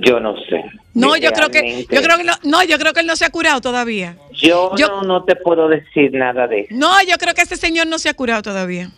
Yo 0.00 0.20
no 0.20 0.36
sé. 0.48 0.64
No, 0.94 1.16
yo 1.16 1.30
creo 1.30 1.48
que, 1.50 1.86
yo 1.90 2.02
creo 2.02 2.16
que 2.18 2.24
no, 2.24 2.32
no, 2.44 2.64
yo 2.64 2.78
creo 2.78 2.92
que 2.92 3.00
él 3.00 3.06
no 3.06 3.16
se 3.16 3.24
ha 3.24 3.30
curado 3.30 3.60
todavía. 3.60 4.16
Yo, 4.32 4.72
yo- 4.76 4.88
no, 4.88 5.02
no 5.02 5.24
te 5.24 5.36
puedo 5.36 5.68
decir 5.68 6.12
nada 6.12 6.46
de 6.46 6.60
eso. 6.62 6.74
No, 6.74 6.90
yo 7.08 7.16
creo 7.18 7.34
que 7.34 7.42
ese 7.42 7.56
señor 7.56 7.86
no 7.86 7.98
se 7.98 8.08
ha 8.08 8.14
curado 8.14 8.42
todavía. 8.42 8.90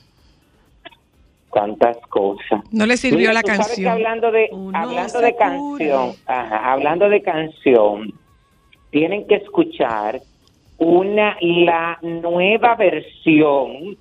Tantas 1.52 1.96
cosas. 2.08 2.61
No 2.72 2.84
le 2.87 2.96
sirvió 2.96 3.20
Mira, 3.30 3.32
la 3.32 3.40
tú 3.42 3.48
sabes 3.48 3.61
que 3.68 3.72
canción. 3.74 3.92
hablando 3.92 4.30
de, 4.30 4.48
Uno 4.52 4.78
hablando 4.78 5.20
de 5.20 5.32
cura. 5.32 5.46
canción, 5.48 6.12
ajá, 6.26 6.72
hablando 6.72 7.08
de 7.08 7.22
canción, 7.22 8.12
tienen 8.90 9.26
que 9.26 9.37
escuchar 9.37 10.20
una 10.76 11.37
la 11.40 11.98
nueva 12.02 12.74
versión 12.76 13.96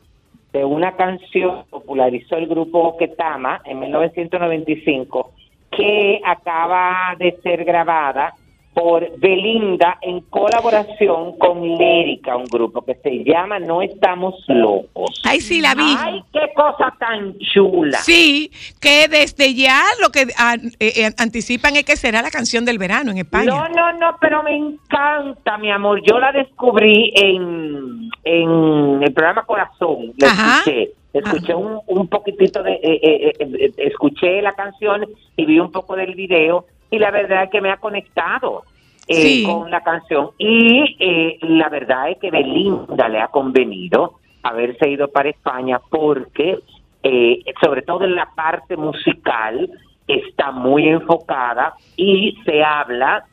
de 0.53 0.63
una 0.65 0.95
canción 0.95 1.63
popularizó 1.69 2.36
el 2.36 2.47
grupo 2.47 2.97
Ketama 2.97 3.62
en 3.65 3.79
1995 3.79 5.31
que 5.71 6.21
acaba 6.23 7.15
de 7.17 7.38
ser 7.43 7.63
grabada 7.65 8.34
por 8.77 9.10
Belinda 9.17 9.97
en 10.03 10.21
colaboración 10.21 11.36
con 11.39 11.67
Lérica, 11.80 12.38
un 12.38 12.45
grupo 12.45 12.84
que 12.86 12.93
se 13.01 13.23
llama 13.23 13.58
No 13.58 13.82
Estamos 13.82 14.36
Locos. 14.47 15.19
Ay, 15.25 15.41
sí, 15.41 15.62
la 15.62 15.73
vi. 15.73 15.95
¡Ay, 15.97 16.23
qué 16.32 16.53
cosa 16.56 16.93
tan 16.99 17.36
chula! 17.39 17.97
Sí, 17.97 18.51
que 18.80 19.08
desde 19.08 19.56
ya 19.56 19.82
lo 19.99 20.12
que 20.12 20.27
ah, 20.38 20.58
eh, 20.80 20.93
eh, 20.95 21.10
anticipan 21.17 21.75
es 21.75 21.86
que 21.86 21.95
será 21.95 22.21
la 22.21 22.30
canción 22.30 22.65
del 22.65 22.77
verano 22.77 23.10
en 23.10 23.17
España. 23.17 23.45
No, 23.47 23.67
no, 23.69 23.93
no, 23.93 24.15
pero 24.21 24.43
me 24.43 24.56
encanta, 24.56 25.58
mi 25.58 25.71
amor. 25.71 25.99
Yo 26.08 26.19
la 26.19 26.32
descubrí 26.32 27.12
en, 27.15 28.12
en 28.23 29.01
el 29.01 29.12
programa 29.12 29.43
Corazón. 29.43 30.13
La 30.17 30.27
Ajá. 30.27 30.60
escuché. 30.60 30.91
Escuché 31.19 31.53
un, 31.53 31.80
un 31.88 32.08
poquitito 32.08 32.63
de. 32.63 32.73
eh, 32.73 32.80
eh, 32.84 33.34
eh, 33.39 33.47
eh, 33.60 33.71
escuché 33.77 34.41
la 34.41 34.53
canción 34.53 35.06
y 35.36 35.45
vi 35.45 35.60
un 35.60 35.71
poco 35.71 35.95
del 35.95 36.15
video. 36.15 36.65
Y 36.89 36.99
la 36.99 37.12
verdad 37.12 37.43
es 37.43 37.49
que 37.49 37.62
me 37.62 37.71
ha 37.71 37.77
conectado 37.77 38.63
Sí. 39.10 39.43
con 39.45 39.71
la 39.71 39.82
canción. 39.82 40.32
Y 40.38 40.97
eh, 40.99 41.38
la 41.41 41.69
verdad 41.69 42.10
es 42.12 42.17
que 42.17 42.30
Belinda 42.30 43.08
le 43.08 43.21
ha 43.21 43.30
convenido 43.30 44.15
haberse 44.43 44.89
ido 44.89 45.08
para 45.10 45.30
España 45.30 45.80
porque, 45.89 46.60
eh, 47.03 47.39
sobre 47.62 47.84
todo 47.84 48.03
en 48.03 48.15
la 48.15 48.27
parte 48.36 48.75
musical, 48.75 49.69
está 50.08 50.51
muy 50.51 50.89
enfocada 50.89 51.73
y 51.95 52.38
se 52.45 52.63
habla 52.63 53.25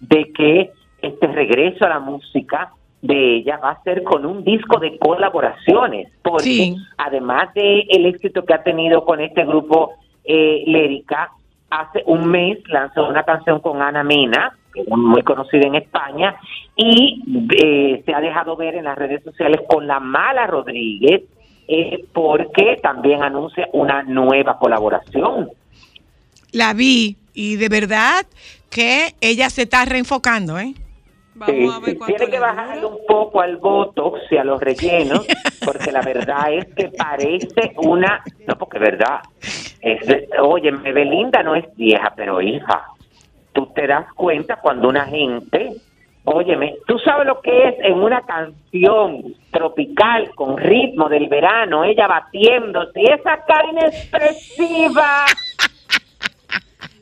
de 0.00 0.32
que 0.32 0.70
este 1.02 1.26
regreso 1.26 1.84
a 1.86 1.88
la 1.90 1.98
música 2.00 2.72
de 3.02 3.36
ella 3.36 3.58
va 3.58 3.70
a 3.70 3.82
ser 3.82 4.02
con 4.02 4.26
un 4.26 4.44
disco 4.44 4.78
de 4.78 4.98
colaboraciones, 4.98 6.08
porque 6.22 6.44
Sí. 6.44 6.76
además 6.98 7.52
de 7.54 7.80
el 7.88 8.06
éxito 8.06 8.44
que 8.44 8.54
ha 8.54 8.62
tenido 8.62 9.04
con 9.04 9.20
este 9.20 9.44
grupo 9.44 9.92
eh, 10.24 10.64
Lérica, 10.66 11.30
hace 11.70 12.02
un 12.06 12.30
mes 12.30 12.58
lanzó 12.68 13.08
una 13.08 13.22
canción 13.22 13.60
con 13.60 13.80
Ana 13.80 14.04
Mena, 14.04 14.52
muy 14.88 15.22
conocida 15.22 15.66
en 15.66 15.76
España, 15.76 16.36
y 16.76 17.22
eh, 17.56 18.02
se 18.04 18.14
ha 18.14 18.20
dejado 18.20 18.54
ver 18.56 18.74
en 18.74 18.84
las 18.84 18.96
redes 18.98 19.24
sociales 19.24 19.60
con 19.68 19.86
la 19.86 19.98
Mala 19.98 20.46
Rodríguez, 20.46 21.22
eh, 21.68 22.04
porque 22.12 22.78
también 22.82 23.22
anuncia 23.22 23.68
una 23.72 24.02
nueva 24.02 24.58
colaboración. 24.58 25.48
La 26.52 26.74
vi 26.74 27.16
y 27.32 27.56
de 27.56 27.68
verdad 27.68 28.26
que 28.70 29.14
ella 29.20 29.48
se 29.50 29.62
está 29.62 29.84
reenfocando, 29.84 30.58
¿eh? 30.58 30.74
Vamos 31.40 31.56
Sí, 31.56 31.70
a 31.74 31.78
ver 31.78 31.90
sí, 31.90 31.96
cuánto 31.96 32.16
tiene 32.16 32.26
que 32.26 32.38
le 32.38 32.40
bajarle 32.40 32.84
un 32.84 32.98
poco 33.08 33.40
al 33.40 33.56
botox 33.56 34.20
y 34.30 34.36
a 34.36 34.44
los 34.44 34.60
rellenos, 34.60 35.26
porque 35.64 35.90
la 35.90 36.02
verdad 36.02 36.52
es 36.52 36.66
que 36.74 36.88
parece 36.88 37.72
una, 37.78 38.22
no, 38.46 38.56
porque 38.56 38.78
verdad, 38.78 39.20
es, 39.80 40.28
oye, 40.38 40.70
Belinda 40.70 41.42
no 41.42 41.54
es 41.54 41.64
vieja, 41.76 42.12
pero 42.14 42.42
hija, 42.42 42.84
tú 43.54 43.66
te 43.74 43.86
das 43.86 44.12
cuenta 44.12 44.56
cuando 44.56 44.90
una 44.90 45.06
gente, 45.06 45.76
óyeme, 46.24 46.76
tú 46.86 46.98
sabes 46.98 47.26
lo 47.26 47.40
que 47.40 47.68
es 47.68 47.74
en 47.84 47.94
una 47.94 48.20
canción 48.26 49.34
tropical 49.50 50.34
con 50.34 50.58
ritmo 50.58 51.08
del 51.08 51.26
verano, 51.28 51.84
ella 51.84 52.06
batiéndose, 52.06 53.00
y 53.00 53.10
esa 53.10 53.42
cara 53.46 53.66
inexpresiva. 53.70 55.24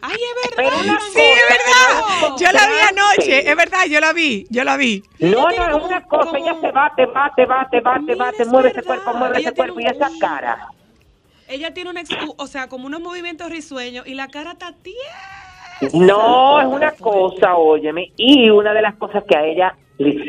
Ay, 0.00 0.16
es 0.16 0.56
verdad. 0.56 0.72
una 0.80 1.00
Sí, 1.00 1.20
es 1.20 1.48
verdad. 1.48 2.36
Yo 2.38 2.52
la 2.52 2.66
vi 2.66 2.78
anoche, 2.88 3.50
es 3.50 3.56
verdad, 3.56 3.78
yo 3.90 4.00
la 4.00 4.12
vi, 4.12 4.46
yo 4.50 4.64
la 4.64 4.76
vi. 4.76 5.02
No, 5.18 5.48
no, 5.50 5.78
es 5.78 5.84
una 5.84 6.04
cosa, 6.04 6.36
ella 6.38 6.54
se 6.60 6.70
bate, 6.70 7.06
bate, 7.06 7.46
bate, 7.46 7.80
bate, 7.80 8.14
bate, 8.14 8.44
mueve 8.44 8.68
ese 8.70 8.82
cuerpo, 8.82 9.12
mueve 9.14 9.40
ese 9.40 9.52
cuerpo 9.54 9.80
y 9.80 9.86
esa 9.86 10.08
cara. 10.20 10.68
Ella 11.48 11.72
tiene 11.72 11.90
un, 11.90 11.98
ex- 11.98 12.14
o 12.36 12.46
sea, 12.46 12.68
como 12.68 12.86
unos 12.86 13.00
movimientos 13.00 13.50
risueños 13.50 14.06
y 14.06 14.14
la 14.14 14.28
cara 14.28 14.52
está 14.52 14.72
tiesa. 14.72 15.94
No, 15.94 16.60
es 16.60 16.66
una 16.66 16.92
cosa, 16.92 17.56
óyeme, 17.56 18.12
y 18.16 18.50
una 18.50 18.74
de 18.74 18.82
las 18.82 18.96
cosas 18.96 19.24
que 19.28 19.36
a 19.36 19.44
ella 19.46 19.74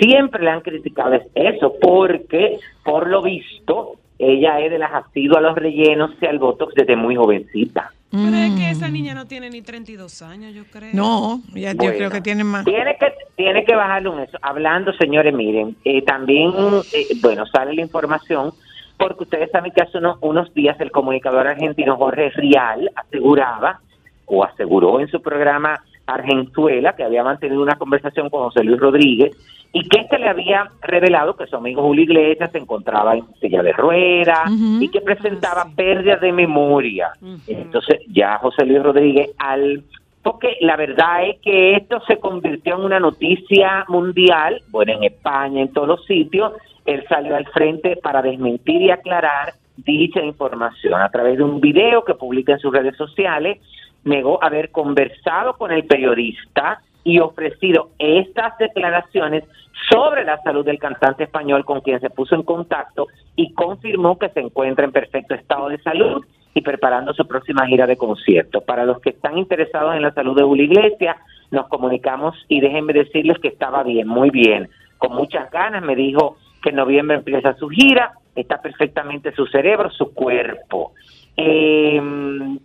siempre 0.01 0.43
le 0.43 0.49
han 0.51 0.62
criticado 0.62 1.13
es 1.13 1.23
eso, 1.36 1.73
porque 1.82 2.60
por 2.84 3.08
lo 3.08 3.21
visto 3.21 3.95
ella 4.17 4.60
es 4.60 4.71
de 4.71 4.79
las 4.79 4.91
asiduas 4.93 5.38
a 5.38 5.41
los 5.41 5.55
rellenos 5.55 6.12
y 6.21 6.25
al 6.25 6.39
botox 6.39 6.73
desde 6.75 6.95
muy 6.95 7.15
jovencita. 7.15 7.91
Pero 8.12 8.36
es 8.36 8.52
que 8.56 8.67
Mm. 8.67 8.72
esa 8.72 8.89
niña 8.89 9.13
no 9.13 9.28
tiene 9.28 9.50
ni 9.52 9.62
32 9.62 10.22
años, 10.24 10.54
yo 10.56 10.63
creo. 10.72 10.89
No, 10.93 11.41
ya, 11.54 11.74
yo 11.74 11.78
creo 11.91 12.10
que 12.10 12.22
tiene 12.22 12.43
más. 12.43 12.65
Tiene 12.65 12.95
que, 13.00 13.13
tiene 13.36 13.63
que 13.65 13.76
bajarle 13.76 14.10
un 14.10 14.19
eso. 14.19 14.38
Hablando, 14.41 14.91
señores, 14.93 15.34
miren, 15.34 15.76
eh, 15.86 16.02
también, 16.02 16.52
eh, 16.93 17.06
bueno, 17.22 17.45
sale 17.45 17.74
la 17.76 17.82
información, 17.82 18.52
porque 18.98 19.24
ustedes 19.24 19.52
saben 19.52 19.72
que 19.72 19.82
hace 19.84 20.00
unos, 20.00 20.17
unos 20.22 20.52
días 20.56 20.80
el 20.82 20.89
comunicador 20.91 21.45
argentino 21.48 21.98
Jorge 21.98 22.32
Rial 22.32 22.89
aseguraba, 22.95 23.80
o 24.26 24.43
aseguró 24.43 25.00
en 25.00 25.08
su 25.08 25.22
programa 25.22 25.80
Argenzuela, 26.13 26.93
que 26.93 27.04
había 27.04 27.24
mantenido 27.24 27.62
una 27.62 27.78
conversación 27.78 28.30
con 28.30 28.43
José 28.43 28.63
Luis 28.63 28.80
Rodríguez, 28.80 29.36
y 29.72 29.88
que 29.88 30.00
este 30.02 30.17
le 30.17 30.30
había 30.30 30.67
revelado 30.82 31.36
que 31.36 31.45
su 31.45 31.56
amigo 31.56 31.84
Julio 31.84 32.04
Iglesias 32.04 32.52
se 32.52 32.58
encontraba 32.58 33.15
en 33.15 33.24
silla 33.39 33.62
de 33.62 33.72
ruedas 33.74 34.50
Ujú. 34.52 34.82
y 34.82 34.89
que 34.89 35.02
presentaba 35.02 35.65
sí. 35.65 35.74
pérdida 35.76 36.15
de 36.15 36.32
memoria. 36.32 37.12
Entonces 37.48 38.00
ya 38.08 38.38
José 38.39 38.65
Luis 38.65 38.82
Rodríguez 38.82 39.30
al 39.38 39.84
porque 40.22 40.58
la 40.60 40.76
verdad 40.76 41.30
es 41.30 41.39
que 41.39 41.76
esto 41.76 42.02
se 42.06 42.17
convirtió 42.17 42.76
en 42.76 42.82
una 42.82 42.99
noticia 42.99 43.86
mundial, 43.88 44.62
bueno, 44.70 44.91
en 44.93 45.03
España, 45.03 45.62
en 45.62 45.72
todos 45.72 45.88
los 45.88 46.05
sitios, 46.05 46.51
él 46.86 47.05
salió 47.07 47.36
al 47.36 47.45
frente 47.47 47.95
para 47.95 48.22
desmentir 48.22 48.82
y 48.82 48.91
aclarar 48.91 49.53
dicha 49.78 50.22
información 50.22 51.01
a 51.01 51.10
través 51.10 51.38
de 51.38 51.43
un 51.43 51.62
video 51.62 52.03
que 52.03 52.16
publica 52.16 52.53
en 52.53 52.60
sus 52.60 52.74
redes 52.74 52.97
sociales, 52.97 53.60
negó 54.04 54.43
haber 54.43 54.72
conversado 54.72 55.58
con 55.58 55.72
el 55.72 55.86
periodista 55.86 56.82
y 57.04 57.20
ofrecido 57.20 57.89
estas 57.97 58.58
declaraciones 58.58 59.43
sobre 59.89 60.24
la 60.26 60.38
salud 60.41 60.66
del 60.66 60.80
cantante 60.80 61.24
español 61.24 61.66
con 61.66 61.82
quien 61.82 62.00
se 62.00 62.10
puso 62.10 62.36
en 62.36 62.43
contacto 62.43 63.08
y 63.36 63.54
confirmó 63.54 64.20
que 64.20 64.30
se 64.30 64.41
encuentra 64.41 64.86
en 64.86 64.91
perfecto 64.91 65.34
estado 65.34 65.70
de 65.70 65.80
salud 65.80 66.24
y 66.54 66.62
preparando 66.62 67.14
su 67.14 67.26
próxima 67.28 67.66
gira 67.68 67.88
de 67.88 67.97
concierto. 67.97 68.62
Para 68.62 68.86
los 68.86 69.00
que 69.00 69.12
están 69.12 69.38
interesados 69.38 69.95
en 69.95 70.02
la 70.02 70.14
salud 70.14 70.36
de 70.36 70.43
Julio 70.43 70.66
Iglesias, 70.66 71.18
nos 71.52 71.68
comunicamos 71.68 72.36
y 72.47 72.60
déjenme 72.60 72.93
decirles 72.93 73.39
que 73.39 73.47
estaba 73.47 73.84
bien, 73.84 74.08
muy 74.08 74.30
bien, 74.30 74.70
con 74.97 75.14
muchas 75.14 75.50
ganas. 75.52 75.84
Me 75.84 75.95
dijo 75.95 76.38
que 76.62 76.70
en 76.70 76.76
noviembre 76.76 77.18
empieza 77.18 77.54
su 77.56 77.70
gira, 77.70 78.14
está 78.36 78.62
perfectamente 78.62 79.32
su 79.34 79.45
cerebro, 79.47 79.89
su 79.91 80.14
cuerpo. 80.14 80.93
Eh, 81.41 82.01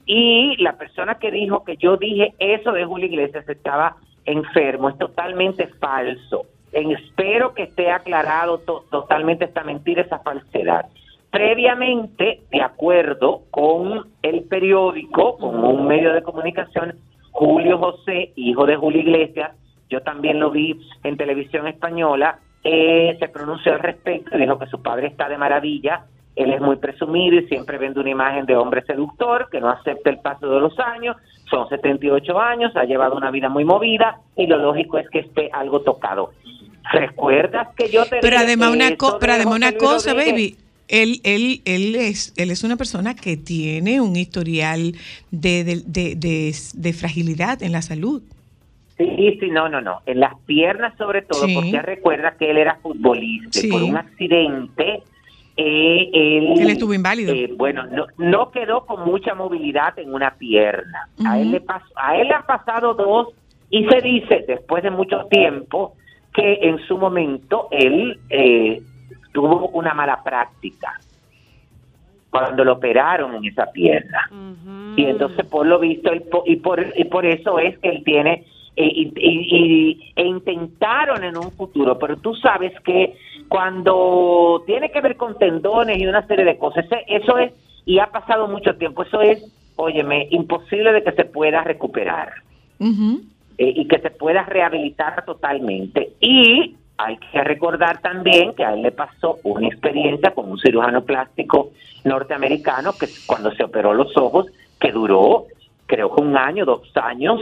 y 0.04 0.56
la 0.60 0.76
persona 0.76 1.14
que 1.20 1.30
dijo 1.30 1.62
que 1.62 1.76
yo 1.76 1.96
dije 1.96 2.34
eso 2.40 2.72
de 2.72 2.84
Julio 2.84 3.06
Iglesias 3.06 3.48
estaba 3.48 3.96
enfermo 4.24 4.88
es 4.88 4.98
totalmente 4.98 5.68
falso. 5.80 6.46
espero 6.72 7.54
que 7.54 7.62
esté 7.64 7.92
aclarado 7.92 8.58
to- 8.58 8.84
totalmente 8.90 9.44
esta 9.44 9.62
mentira, 9.62 10.02
esa 10.02 10.18
falsedad. 10.18 10.86
Previamente, 11.30 12.40
de 12.50 12.62
acuerdo 12.62 13.42
con 13.52 14.06
el 14.22 14.42
periódico, 14.44 15.36
con 15.38 15.64
un 15.64 15.86
medio 15.86 16.12
de 16.12 16.22
comunicación, 16.22 16.96
Julio 17.30 17.78
José, 17.78 18.32
hijo 18.34 18.66
de 18.66 18.74
Julio 18.74 19.02
Iglesias, 19.02 19.52
yo 19.88 20.00
también 20.02 20.40
lo 20.40 20.50
vi 20.50 20.80
en 21.04 21.16
televisión 21.16 21.68
española, 21.68 22.40
eh, 22.64 23.16
se 23.20 23.28
pronunció 23.28 23.72
al 23.74 23.80
respecto 23.80 24.36
y 24.36 24.40
dijo 24.40 24.58
que 24.58 24.66
su 24.66 24.82
padre 24.82 25.06
está 25.08 25.28
de 25.28 25.38
maravilla, 25.38 26.06
él 26.36 26.52
es 26.52 26.60
muy 26.60 26.76
presumido 26.76 27.36
y 27.38 27.46
siempre 27.46 27.78
vende 27.78 28.00
una 28.00 28.10
imagen 28.10 28.46
de 28.46 28.56
hombre 28.56 28.82
seductor 28.82 29.48
que 29.50 29.60
no 29.60 29.70
acepta 29.70 30.10
el 30.10 30.18
paso 30.18 30.48
de 30.48 30.60
los 30.60 30.78
años, 30.80 31.16
son 31.50 31.68
78 31.68 32.40
años, 32.40 32.74
ha 32.76 32.84
llevado 32.84 33.16
una 33.16 33.30
vida 33.30 33.48
muy 33.48 33.64
movida 33.64 34.18
y 34.36 34.46
lo 34.46 34.58
lógico 34.58 34.98
es 34.98 35.08
que 35.10 35.20
esté 35.20 35.50
algo 35.52 35.80
tocado. 35.82 36.32
¿Recuerdas 36.92 37.68
que 37.76 37.88
yo 37.90 38.04
te 38.06 38.18
Pero 38.20 38.38
además 38.38 38.70
una, 38.70 38.96
co- 38.96 39.18
pero 39.18 39.32
además 39.34 39.56
una 39.56 39.72
cosa, 39.72 40.12
Rodríguez- 40.12 40.32
baby. 40.32 40.56
Él, 40.86 41.20
él, 41.24 41.62
él, 41.64 41.94
es, 41.96 42.34
él 42.36 42.50
es 42.50 42.62
una 42.62 42.76
persona 42.76 43.14
que 43.16 43.38
tiene 43.38 44.02
un 44.02 44.16
historial 44.16 44.92
de, 45.30 45.64
de, 45.64 45.76
de, 45.86 46.14
de- 46.14 46.52
de 46.74 46.92
fragilidad 46.92 47.62
en 47.62 47.72
la 47.72 47.80
salud. 47.80 48.22
Sí, 48.98 49.38
sí, 49.40 49.48
no, 49.50 49.68
no, 49.70 49.80
no. 49.80 50.02
En 50.04 50.20
las 50.20 50.34
piernas 50.44 50.94
sobre 50.98 51.22
todo, 51.22 51.46
Sí. 51.46 51.54
porque 51.54 51.80
recuerda 51.80 52.34
que 52.38 52.50
él 52.50 52.58
era 52.58 52.76
futbolista. 52.82 53.60
y. 53.66 53.70
Por 53.70 53.82
un 53.82 53.96
accidente, 53.96 55.02
eh, 55.56 56.10
él... 56.12 56.60
Él 56.60 56.70
estuvo 56.70 56.94
inválido. 56.94 57.32
eh, 57.34 57.50
bueno, 57.56 57.84
no, 57.86 58.06
no 58.18 58.50
quedó 58.50 58.84
con 58.86 59.04
mucha 59.04 59.34
movilidad 59.34 59.98
en 59.98 60.12
una 60.12 60.34
pierna. 60.34 61.08
A 61.26 61.38
él 61.38 61.50
le 61.52 61.60
pasó, 61.60 61.86
a 61.96 62.16
él 62.16 62.28
le 62.28 62.34
han 62.34 62.46
pasado 62.46 62.94
dos 62.94 63.28
y 63.70 63.86
se 63.86 64.00
dice, 64.00 64.44
después 64.46 64.82
de 64.82 64.90
mucho 64.90 65.26
tiempo, 65.30 65.94
que 66.32 66.58
en 66.62 66.78
su 66.86 66.98
momento 66.98 67.68
él 67.70 68.18
eh, 68.30 68.82
tuvo 69.32 69.68
una 69.68 69.94
mala 69.94 70.22
práctica 70.22 71.00
cuando 72.30 72.64
lo 72.64 72.72
operaron 72.74 73.34
en 73.36 73.44
esa 73.44 73.66
pierna. 73.70 74.28
Y 74.96 75.04
entonces, 75.06 75.46
por 75.46 75.66
lo 75.66 75.78
visto, 75.78 76.10
él 76.12 76.22
po- 76.22 76.42
y, 76.46 76.56
por, 76.56 76.84
y 76.96 77.04
por 77.04 77.24
eso 77.26 77.58
es 77.60 77.78
que 77.78 77.88
él 77.88 78.02
tiene, 78.04 78.44
eh, 78.76 78.90
y, 79.16 80.12
e 80.16 80.26
intentaron 80.26 81.22
en 81.22 81.36
un 81.36 81.50
futuro, 81.52 81.98
pero 81.98 82.16
tú 82.16 82.34
sabes 82.34 82.72
que 82.80 83.16
cuando 83.48 84.62
tiene 84.66 84.90
que 84.90 85.00
ver 85.00 85.16
con 85.16 85.38
tendones 85.38 85.98
y 85.98 86.06
una 86.06 86.26
serie 86.26 86.44
de 86.44 86.58
cosas, 86.58 86.86
eso 87.06 87.38
es, 87.38 87.52
y 87.86 87.98
ha 87.98 88.06
pasado 88.06 88.48
mucho 88.48 88.74
tiempo, 88.76 89.02
eso 89.02 89.20
es, 89.20 89.44
óyeme, 89.76 90.28
imposible 90.30 90.92
de 90.92 91.04
que 91.04 91.12
se 91.12 91.24
pueda 91.24 91.62
recuperar 91.62 92.32
eh, 92.80 93.72
y 93.76 93.86
que 93.86 94.00
se 94.00 94.10
pueda 94.10 94.42
rehabilitar 94.44 95.24
totalmente. 95.24 96.12
Y 96.20 96.74
hay 96.96 97.16
que 97.16 97.44
recordar 97.44 98.00
también 98.00 98.54
que 98.54 98.64
a 98.64 98.74
él 98.74 98.82
le 98.82 98.92
pasó 98.92 99.38
una 99.44 99.68
experiencia 99.68 100.32
con 100.32 100.50
un 100.50 100.58
cirujano 100.58 101.04
plástico 101.04 101.70
norteamericano 102.04 102.92
que 102.92 103.06
cuando 103.26 103.52
se 103.54 103.64
operó 103.64 103.94
los 103.94 104.16
ojos, 104.16 104.46
que 104.80 104.92
duró 104.92 105.46
creo 105.86 106.14
que 106.14 106.22
un 106.22 106.36
año, 106.36 106.64
dos 106.64 106.90
años, 106.96 107.40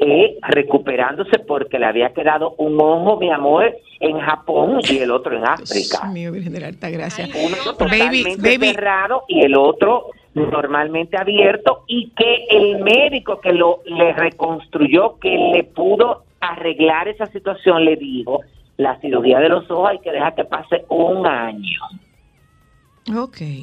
eh, 0.00 0.38
recuperándose 0.42 1.38
porque 1.40 1.78
le 1.78 1.86
había 1.86 2.12
quedado 2.12 2.54
un 2.58 2.80
ojo, 2.80 3.18
mi 3.18 3.30
amor, 3.30 3.76
en 4.00 4.18
Japón 4.18 4.80
y 4.88 4.98
el 4.98 5.10
otro 5.10 5.36
en 5.36 5.44
África. 5.46 6.00
Dios 6.02 6.12
mío, 6.12 6.32
Virgen 6.32 6.52
de 6.52 6.60
la 6.60 6.68
Alta 6.68 6.90
Gracia. 6.90 7.28
Uno 7.34 7.56
totalmente 7.76 8.36
baby. 8.36 8.72
cerrado 8.72 9.24
y 9.28 9.44
el 9.44 9.54
otro 9.56 10.06
normalmente 10.34 11.16
abierto 11.18 11.84
y 11.86 12.10
que 12.10 12.46
el 12.50 12.82
médico 12.82 13.40
que 13.40 13.52
lo 13.52 13.80
le 13.84 14.12
reconstruyó, 14.12 15.18
que 15.18 15.36
le 15.52 15.64
pudo 15.64 16.24
arreglar 16.40 17.08
esa 17.08 17.26
situación, 17.26 17.84
le 17.84 17.96
dijo, 17.96 18.40
la 18.76 18.98
cirugía 19.00 19.38
de 19.40 19.48
los 19.48 19.70
ojos 19.70 19.90
hay 19.90 19.98
que 19.98 20.12
dejar 20.12 20.34
que 20.34 20.44
pase 20.44 20.84
un 20.88 21.26
año 21.26 21.80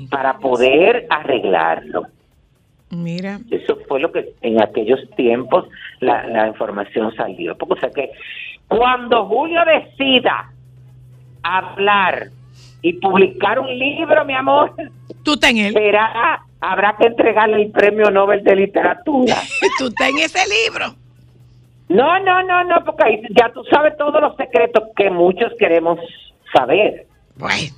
para 0.10 0.38
poder 0.38 1.08
arreglarlo. 1.10 2.04
Mira. 2.90 3.40
Eso 3.52 3.78
fue 3.88 4.00
lo 4.00 4.12
que 4.12 4.34
en 4.42 4.62
aquellos 4.62 5.00
tiempos 5.16 5.68
la, 6.00 6.26
la 6.28 6.48
información 6.48 7.14
salió. 7.16 7.58
Porque, 7.58 7.74
o 7.74 7.80
sea 7.80 7.90
que 7.90 8.12
cuando 8.68 9.26
Julio 9.26 9.62
decida 9.66 10.52
hablar 11.44 12.30
y 12.82 12.94
publicar 12.94 13.60
un 13.60 13.78
libro, 13.78 14.26
mi 14.26 14.34
amor, 14.34 14.74
Tú 15.24 15.34
estás 15.34 15.52
en 15.52 15.58
él. 15.58 15.74
será, 15.74 16.42
habrá 16.62 16.96
que 16.98 17.08
entregarle 17.08 17.62
el 17.64 17.72
premio 17.72 18.10
Nobel 18.12 18.44
de 18.44 18.56
Literatura. 18.56 19.36
Tú 19.78 19.88
estás 19.88 20.10
en 20.10 20.20
ese 20.20 20.40
libro. 20.48 20.96
No, 21.90 22.20
no, 22.20 22.44
no, 22.44 22.64
no, 22.66 22.84
porque 22.84 23.04
ahí 23.06 23.22
ya 23.30 23.50
tú 23.54 23.64
sabes 23.72 23.96
todos 23.98 24.20
los 24.20 24.36
secretos 24.36 24.84
que 24.98 25.10
muchos 25.10 25.54
queremos 25.58 25.98
saber. 26.54 27.06
Bueno. 27.38 27.74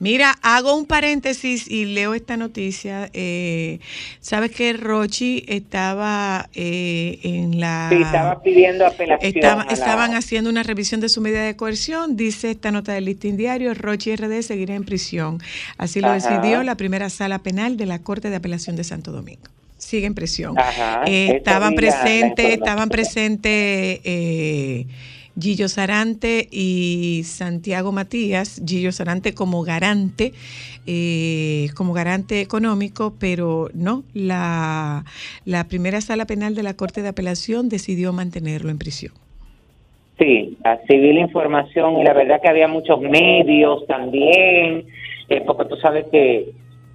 Mira, 0.00 0.38
hago 0.40 0.74
un 0.74 0.86
paréntesis 0.86 1.70
y 1.70 1.84
leo 1.84 2.14
esta 2.14 2.38
noticia. 2.38 3.10
Eh, 3.12 3.80
Sabes 4.20 4.50
que 4.50 4.72
Rochi 4.72 5.44
estaba 5.46 6.48
eh, 6.54 7.18
en 7.22 7.60
la... 7.60 7.88
Sí, 7.92 8.00
estaba 8.02 8.42
pidiendo 8.42 8.86
apelación. 8.86 9.32
Estaba- 9.36 9.64
la- 9.66 9.72
estaban 9.72 10.14
haciendo 10.14 10.48
una 10.48 10.62
revisión 10.62 11.02
de 11.02 11.10
su 11.10 11.20
medida 11.20 11.42
de 11.44 11.54
coerción. 11.54 12.16
Dice 12.16 12.50
esta 12.50 12.70
nota 12.72 12.92
del 12.94 13.04
listín 13.04 13.36
diario, 13.36 13.74
Rochi 13.74 14.16
RD 14.16 14.40
seguirá 14.42 14.74
en 14.74 14.84
prisión. 14.84 15.38
Así 15.76 16.00
lo 16.00 16.08
Ajá. 16.08 16.14
decidió 16.14 16.62
la 16.62 16.76
primera 16.76 17.10
sala 17.10 17.38
penal 17.40 17.76
de 17.76 17.84
la 17.84 17.98
Corte 17.98 18.30
de 18.30 18.36
Apelación 18.36 18.76
de 18.76 18.84
Santo 18.84 19.12
Domingo. 19.12 19.42
Sigue 19.76 20.06
en 20.06 20.14
prisión. 20.14 20.58
Ajá, 20.58 21.02
Eh, 21.06 21.36
estaban 21.36 21.74
presentes, 21.74 22.46
estaban 22.54 22.88
presentes 22.88 24.00
eh, 24.04 24.86
Gillo 25.38 25.68
Sarante 25.68 26.48
y 26.50 27.22
Santiago 27.24 27.92
Matías. 27.92 28.62
Gillo 28.66 28.92
Sarante 28.92 29.34
como 29.34 29.62
garante, 29.62 30.32
eh, 30.86 31.68
como 31.76 31.92
garante 31.92 32.40
económico, 32.40 33.14
pero 33.18 33.68
no, 33.74 34.04
la, 34.14 35.04
la 35.44 35.64
primera 35.64 36.00
sala 36.00 36.26
penal 36.26 36.54
de 36.54 36.62
la 36.62 36.74
Corte 36.74 37.02
de 37.02 37.08
Apelación 37.08 37.68
decidió 37.68 38.12
mantenerlo 38.12 38.70
en 38.70 38.78
prisión. 38.78 39.12
Sí, 40.18 40.58
así 40.64 40.98
vi 40.98 41.14
la 41.14 41.20
información 41.20 41.98
y 41.98 42.04
la 42.04 42.12
verdad 42.12 42.42
que 42.42 42.48
había 42.48 42.68
muchos 42.68 43.00
medios 43.00 43.86
también, 43.86 44.84
eh, 45.30 45.42
porque 45.46 45.64
tú 45.64 45.76
sabes 45.76 46.04
que 46.12 46.50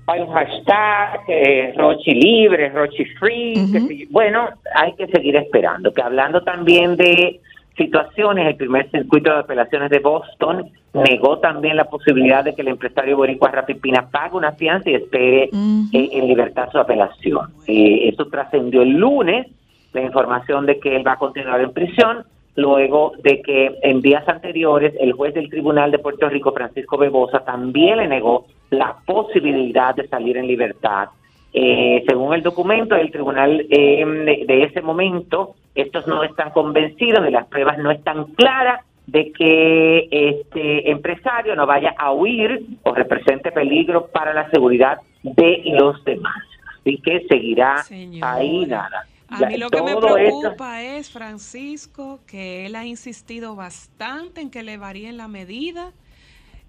hay 0.06 0.22
un 0.22 0.32
hashtag, 0.32 1.22
eh, 1.28 1.74
Rochi 1.76 2.12
libre, 2.12 2.70
Rochi 2.70 3.06
free, 3.20 4.08
bueno, 4.12 4.50
hay 4.76 4.94
que 4.94 5.08
seguir 5.08 5.36
esperando, 5.38 5.92
que 5.92 6.04
hablando 6.04 6.44
también 6.44 6.96
de 6.96 7.40
situaciones, 7.78 8.48
el 8.48 8.56
primer 8.56 8.90
circuito 8.90 9.32
de 9.32 9.40
apelaciones 9.40 9.90
de 9.90 10.00
Boston 10.00 10.70
negó 10.94 11.40
también 11.40 11.76
la 11.76 11.86
posibilidad 11.86 12.44
de 12.44 12.56
que 12.56 12.62
el 12.62 12.70
empresario 12.70 13.18
boricua 13.18 13.52
Rafi 13.52 13.76
Pina 13.76 14.08
pague 14.10 14.36
una 14.36 14.54
fianza 14.54 14.90
y 14.90 14.96
espere 14.96 15.44
eh, 15.44 15.50
en 15.92 16.28
libertad 16.28 16.70
su 16.72 16.80
apelación. 16.80 17.50
Eh, 17.68 18.10
eso 18.10 18.26
trascendió 18.28 18.82
el 18.82 18.92
lunes, 18.92 19.48
la 19.94 20.02
información 20.02 20.66
de 20.66 20.80
que 20.80 20.96
él 20.96 21.06
va 21.06 21.14
a 21.14 21.20
continuar 21.20 21.62
en 21.62 21.74
prisión, 21.74 22.26
luego 22.56 23.12
de 23.22 23.42
que 23.42 23.78
en 23.84 24.02
días 24.02 24.28
anteriores 24.28 24.94
el 25.00 25.12
juez 25.12 25.34
del 25.34 25.50
Tribunal 25.50 25.92
de 25.92 26.00
Puerto 26.00 26.30
Rico, 26.30 26.54
Francisco 26.54 26.98
Bebosa, 26.98 27.40
también 27.40 27.98
le 27.98 28.08
negó 28.08 28.46
la 28.70 28.96
posibilidad 29.06 29.94
de 29.94 30.08
salir 30.08 30.38
en 30.38 30.48
libertad. 30.48 31.10
Eh, 31.58 32.04
según 32.06 32.34
el 32.34 32.44
documento 32.44 32.96
del 32.96 33.12
tribunal 33.12 33.66
eh, 33.70 34.04
de, 34.06 34.44
de 34.46 34.64
ese 34.64 34.82
momento, 34.82 35.56
estos 35.74 36.06
no 36.06 36.22
están 36.24 36.52
convencidos 36.52 37.26
y 37.26 37.32
las 37.32 37.48
pruebas 37.48 37.78
no 37.78 37.92
están 37.92 38.26
claras 38.34 38.82
de 39.08 39.32
que 39.32 40.10
este 40.12 40.92
empresario 40.92 41.56
no 41.56 41.66
vaya 41.66 41.94
a 41.98 42.12
huir 42.12 42.66
o 42.84 42.94
represente 42.94 43.54
peligro 43.54 44.08
para 44.08 44.34
la 44.34 44.50
seguridad 44.50 44.98
de 45.24 45.62
los 45.80 46.04
demás. 46.04 46.36
Así 46.82 46.98
que 46.98 47.26
seguirá 47.30 47.78
Señora. 47.84 48.34
ahí 48.34 48.66
nada. 48.66 49.06
A 49.30 49.40
Ya 49.40 49.48
mí 49.48 49.58
lo 49.58 49.70
que 49.70 49.82
me 49.82 49.92
esto- 49.94 50.14
preocupa 50.14 50.82
es, 50.84 51.10
Francisco, 51.10 52.20
que 52.28 52.66
él 52.66 52.76
ha 52.76 52.86
insistido 52.86 53.56
bastante 53.56 54.42
en 54.42 54.50
que 54.52 54.62
le 54.62 54.78
varíen 54.78 55.16
la 55.16 55.30
medida 55.30 55.92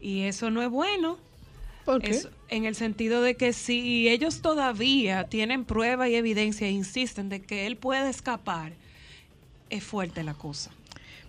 y 0.00 0.22
eso 0.22 0.50
no 0.50 0.62
es 0.62 0.70
bueno. 0.70 1.16
En 2.48 2.64
el 2.64 2.74
sentido 2.74 3.22
de 3.22 3.36
que 3.36 3.52
si 3.52 4.08
ellos 4.08 4.40
todavía 4.42 5.24
tienen 5.24 5.64
prueba 5.64 6.08
y 6.08 6.14
evidencia 6.14 6.66
e 6.66 6.70
insisten 6.70 7.28
de 7.28 7.42
que 7.42 7.66
él 7.66 7.76
puede 7.76 8.10
escapar, 8.10 8.72
es 9.70 9.84
fuerte 9.84 10.22
la 10.22 10.34
cosa. 10.34 10.70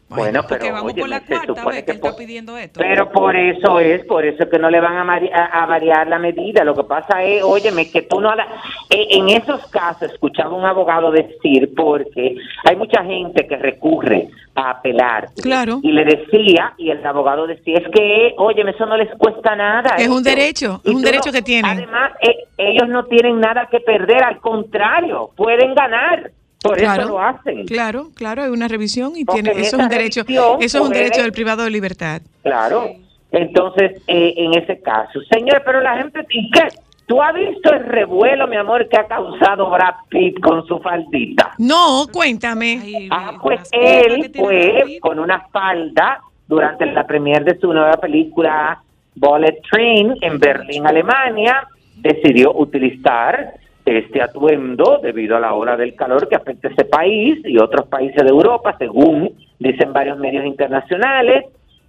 Bueno, 0.09 0.41
pero 0.47 0.63
vamos 0.71 0.93
por 0.93 1.01
óyeme, 1.01 1.09
la 1.09 1.19
se 1.19 1.25
cuarta 1.27 1.47
supone 1.47 1.75
vez 1.75 1.83
que 1.85 1.91
él 1.91 1.95
está 1.97 2.09
por- 2.09 2.17
pidiendo 2.17 2.57
esto. 2.57 2.79
Pero 2.79 3.11
por 3.11 3.35
eso 3.35 3.79
es, 3.81 4.05
por 4.05 4.25
eso 4.25 4.43
es 4.43 4.49
que 4.49 4.57
no 4.57 4.69
le 4.69 4.79
van 4.79 4.95
a, 4.97 5.03
mari- 5.03 5.29
a- 5.33 5.65
variar 5.65 6.07
la 6.07 6.17
medida. 6.17 6.63
Lo 6.63 6.73
que 6.75 6.85
pasa 6.85 7.23
es, 7.23 7.43
óyeme, 7.43 7.91
que 7.91 8.03
tú 8.03 8.21
no 8.21 8.33
la... 8.33 8.43
eh, 8.89 9.07
en 9.11 9.29
esos 9.29 9.67
casos, 9.67 10.11
escuchaba 10.13 10.55
un 10.55 10.63
abogado 10.65 11.11
decir, 11.11 11.73
porque 11.75 12.35
hay 12.63 12.75
mucha 12.77 13.03
gente 13.03 13.45
que 13.47 13.57
recurre 13.57 14.29
a 14.55 14.71
apelar. 14.71 15.27
Claro. 15.41 15.81
Y 15.83 15.91
le 15.91 16.05
decía, 16.05 16.73
y 16.77 16.89
el 16.89 17.05
abogado 17.05 17.45
decía, 17.45 17.77
es 17.77 17.87
que, 17.93 18.33
óyeme, 18.37 18.71
eso 18.71 18.85
no 18.85 18.95
les 18.95 19.09
cuesta 19.17 19.55
nada. 19.57 19.95
Es 19.97 20.07
un 20.07 20.21
eso. 20.21 20.29
derecho, 20.35 20.81
es 20.85 20.93
un 20.95 21.01
derecho 21.01 21.31
que 21.33 21.41
tienen. 21.41 21.69
Además, 21.69 22.13
eh, 22.21 22.45
ellos 22.57 22.87
no 22.87 23.03
tienen 23.05 23.39
nada 23.41 23.67
que 23.69 23.81
perder, 23.81 24.23
al 24.23 24.39
contrario, 24.39 25.31
pueden 25.35 25.75
ganar. 25.75 26.31
Por 26.61 26.77
Claro. 26.77 27.03
eso 27.03 27.11
lo 27.11 27.19
hacen. 27.21 27.65
Claro, 27.65 28.09
claro, 28.15 28.43
hay 28.43 28.49
una 28.49 28.67
revisión 28.67 29.13
y 29.15 29.25
Porque 29.25 29.41
tiene, 29.43 29.57
en 29.59 29.63
eso 29.65 29.77
es 29.77 29.83
un 29.83 29.89
derecho, 29.89 30.21
eso 30.27 30.57
es 30.59 30.75
un 30.75 30.89
derecho 30.91 31.21
del 31.21 31.31
privado 31.31 31.63
de 31.63 31.69
libertad. 31.69 32.21
Claro. 32.43 32.89
Entonces, 33.31 34.01
eh, 34.07 34.33
en 34.37 34.53
ese 34.55 34.81
caso, 34.81 35.19
señor, 35.31 35.61
pero 35.65 35.81
la 35.81 35.97
gente, 35.97 36.25
¿y 36.29 36.49
qué? 36.51 36.67
¿Tú 37.05 37.21
has 37.21 37.33
visto 37.35 37.71
el 37.73 37.85
revuelo, 37.85 38.47
mi 38.47 38.57
amor, 38.57 38.87
que 38.89 38.97
ha 38.97 39.05
causado 39.07 39.69
Brad 39.69 39.95
Pitt 40.09 40.39
con 40.41 40.65
su 40.67 40.79
faldita? 40.79 41.53
No, 41.57 42.05
cuéntame. 42.11 42.81
Ay, 42.83 43.07
Ah, 43.11 43.37
pues 43.41 43.61
él 43.71 44.31
fue 44.35 44.97
con 45.01 45.19
una 45.19 45.47
falda 45.51 46.19
durante 46.47 46.85
la 46.87 47.05
premier 47.05 47.43
de 47.45 47.57
su 47.59 47.71
nueva 47.71 47.93
película 47.93 48.81
Bullet 49.15 49.61
Train 49.71 50.15
en 50.21 50.39
Berlín, 50.39 50.85
Alemania. 50.87 51.65
Decidió 51.97 52.53
utilizar 52.53 53.53
este 53.87 54.21
atuendo 54.21 54.99
debido 55.01 55.37
a 55.37 55.39
la 55.39 55.53
ola 55.53 55.77
del 55.77 55.95
calor 55.95 56.27
que 56.27 56.35
afecta 56.35 56.67
ese 56.67 56.85
país 56.85 57.39
y 57.45 57.57
otros 57.57 57.87
países 57.87 58.21
de 58.21 58.29
Europa, 58.29 58.75
según 58.77 59.31
dicen 59.59 59.93
varios 59.93 60.17
medios 60.17 60.45
internacionales. 60.45 61.45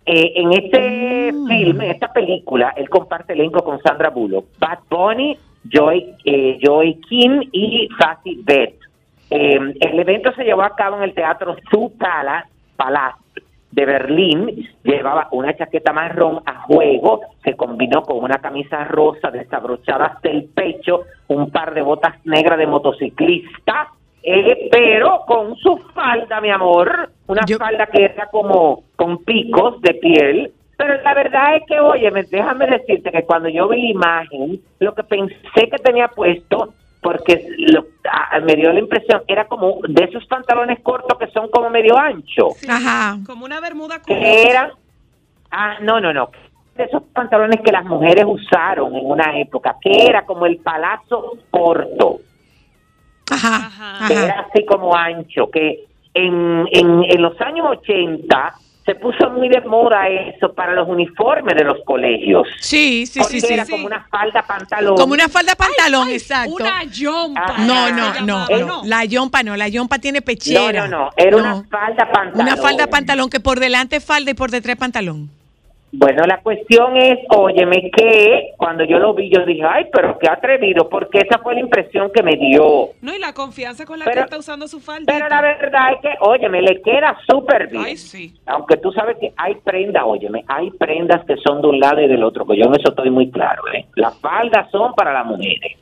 Eh, 0.07 0.33
en 0.37 0.53
este 0.53 1.33
filme, 1.49 1.87
en 1.87 1.91
esta 1.91 2.13
película, 2.13 2.73
él 2.77 2.89
comparte 2.89 3.33
elenco 3.33 3.63
con 3.65 3.81
Sandra 3.83 4.11
Bullock, 4.11 4.47
Bad 4.59 4.79
Bunny, 4.89 5.37
Joy, 5.71 6.15
eh, 6.25 6.59
Joy 6.63 7.01
Kim 7.09 7.43
y 7.53 7.89
Fatty 7.99 8.41
Beth. 8.45 8.79
Eh, 9.31 9.75
el 9.81 9.99
evento 9.99 10.33
se 10.33 10.45
llevó 10.45 10.63
a 10.63 10.75
cabo 10.75 10.97
en 10.99 11.03
el 11.03 11.15
Teatro 11.15 11.57
Palace, 11.99 12.49
Palace 12.77 13.17
de 13.71 13.85
Berlín. 13.85 14.69
Llevaba 14.83 15.29
una 15.33 15.57
chaqueta 15.57 15.93
marrón 15.93 16.41
a 16.47 16.63
juego, 16.63 17.21
se 17.45 17.55
combinó 17.55 18.03
con 18.03 18.19
una 18.23 18.39
camisa 18.39 18.85
rosa 18.85 19.31
desabrochada 19.31 20.07
hasta 20.07 20.29
el 20.31 20.45
pecho, 20.45 21.03
un 21.29 21.51
par 21.51 21.75
de 21.75 21.83
botas 21.83 22.15
negras 22.25 22.59
de 22.59 22.67
motociclista, 22.67 23.89
eh, 24.23 24.69
pero 24.71 25.23
con 25.27 25.55
su 25.57 25.77
falda, 25.95 26.41
mi 26.41 26.51
amor, 26.51 27.11
una 27.27 27.43
Yo- 27.47 27.59
falda 27.59 27.87
que 27.87 28.05
era 28.05 28.27
como 28.27 28.83
con 28.97 29.19
picos 29.25 29.81
de 29.83 29.95
piel. 29.95 30.53
Pero 30.77 30.95
la 31.03 31.13
verdad 31.13 31.57
es 31.57 31.65
que, 31.67 31.81
oye, 31.81 32.09
me- 32.13 32.23
déjame 32.23 32.67
decirte 32.69 33.11
que 33.11 33.25
cuando 33.25 33.49
yo 33.49 33.69
vi 33.69 33.83
la 33.83 33.91
imagen, 33.91 34.61
lo 34.79 34.95
que 34.95 35.03
pensé 35.03 35.35
que 35.55 35.79
tenía 35.83 36.07
puesto, 36.09 36.73
porque 37.01 37.47
lo- 37.59 37.87
ah, 38.11 38.41
me 38.41 38.55
dio 38.57 38.73
la 38.73 38.81
impresión, 38.81 39.23
era 39.29 39.47
como 39.47 39.79
de 39.89 40.05
esos 40.05 40.27
pantalones 40.27 40.81
cortos 40.81 41.19
que 41.19 41.29
son 41.29 41.49
como 41.51 41.71
medio 41.71 41.97
ancho, 41.99 42.51
Sí, 42.57 42.67
Ajá. 42.69 43.19
Como 43.27 43.45
una 43.45 43.61
bermuda 43.61 44.01
con 44.03 44.17
que 44.17 44.43
eran, 44.43 44.71
ah, 45.51 45.77
no, 45.81 46.01
no, 46.01 46.13
no, 46.13 46.31
de 46.77 46.85
esos 46.85 47.03
pantalones 47.13 47.61
que 47.65 47.73
las 47.73 47.85
mujeres 47.85 48.25
usaron 48.27 48.95
en 48.97 49.07
una 49.07 49.39
época, 49.39 49.77
que 49.81 50.07
era 50.07 50.25
como 50.27 50.47
el 50.47 50.59
palazo 50.59 51.37
corto, 51.51 52.19
Ajá. 53.31 53.57
Ajá. 53.67 54.09
que 54.09 54.15
Ajá. 54.15 54.25
era 54.25 54.41
así 54.49 54.65
como 54.65 54.95
ancho, 54.95 55.51
que 55.51 55.85
en, 56.15 56.67
en, 56.73 57.05
en 57.05 57.23
los 57.23 57.41
años 57.41 57.67
80 57.71 58.55
se 58.89 58.95
puso 58.95 59.29
muy 59.29 59.51
de 59.51 59.61
moda 59.61 60.09
eso 60.09 60.55
para 60.55 60.73
los 60.73 60.89
uniformes 60.89 61.55
de 61.55 61.63
los 61.63 61.77
colegios. 61.85 62.49
Sí, 62.59 63.05
sí, 63.05 63.19
porque 63.21 63.39
sí, 63.43 63.47
sí. 63.47 63.53
era 63.53 63.67
sí. 63.67 63.73
como 63.73 63.85
una 63.85 64.07
falda 64.11 64.41
pantalón. 64.41 64.97
Como 64.97 65.13
una 65.13 65.29
falda 65.29 65.55
pantalón, 65.55 66.09
exacto. 66.09 66.55
Una 66.55 66.85
yompa. 66.85 67.45
Ah, 67.59 67.65
No, 67.67 67.91
no, 67.91 68.47
no. 68.47 68.83
La 68.87 69.05
yompa 69.05 69.43
no, 69.43 69.57
la 69.57 69.69
yompa 69.69 69.99
tiene 69.99 70.23
pechera. 70.23 70.89
No, 70.89 70.89
no, 70.89 71.05
no, 71.05 71.11
era 71.19 71.31
No. 71.33 71.37
una 71.37 71.65
falda 71.69 72.11
pantalón. 72.11 72.41
Una 72.41 72.57
falda 72.57 72.87
pantalón 72.87 73.29
que 73.29 73.41
por 73.41 73.61
delante 73.61 73.97
es 73.97 74.05
falda 74.07 74.31
y 74.31 74.35
por 74.35 74.51
detrás 74.51 74.77
es 74.77 74.81
pantalón. 74.81 75.29
Bueno, 75.91 76.23
la 76.27 76.41
cuestión 76.43 76.99
es, 76.99 77.19
óyeme, 77.31 77.91
que 77.91 78.51
cuando 78.59 78.85
yo 78.85 78.99
lo 78.99 79.15
vi, 79.15 79.31
yo 79.31 79.47
dije, 79.47 79.63
ay, 79.67 79.87
pero 79.91 80.19
qué 80.19 80.29
atrevido, 80.29 80.87
porque 80.91 81.19
esa 81.19 81.39
fue 81.39 81.55
la 81.55 81.61
impresión 81.61 82.11
que 82.15 82.23
me 82.23 82.37
dio. 82.37 82.91
No, 83.01 83.15
y 83.15 83.19
la 83.19 83.33
confianza 83.33 83.87
con 83.87 83.99
la 83.99 84.05
Pero- 84.05 84.17
que 84.17 84.25
está 84.25 84.39
usando 84.39 84.69
su 84.69 84.81
falda. 84.81 85.11
Pero 85.11 85.29
la 85.31 85.41
verdad 85.41 85.93
es 85.95 86.01
que, 86.03 86.11
óyeme, 86.21 86.61
le 86.61 86.83
queda 86.83 87.17
súper 87.27 87.69
bien. 87.69 87.85
Ay, 87.87 87.97
sí. 87.97 88.35
Aunque 88.45 88.77
tú 88.77 88.93
sabes 88.93 89.17
que 89.19 89.33
hay 89.37 89.55
prendas, 89.57 90.03
óyeme, 90.07 90.45
hay 90.47 90.71
prendas 90.73 91.25
que 91.25 91.37
son 91.39 91.63
de 91.63 91.69
un 91.69 91.81
lado 91.81 92.03
y 92.03 92.07
del 92.09 92.23
otro, 92.23 92.45
que 92.47 92.59
yo 92.59 92.65
en 92.67 92.75
eso 92.79 92.91
estoy 92.91 93.11
muy 93.11 93.31
claro, 93.31 93.63
¿eh? 93.73 93.87
Las 93.95 94.19
faldas 94.21 94.71
son 94.71 94.93
para 94.95 95.13
las 95.15 95.25
mujeres. 95.25 95.79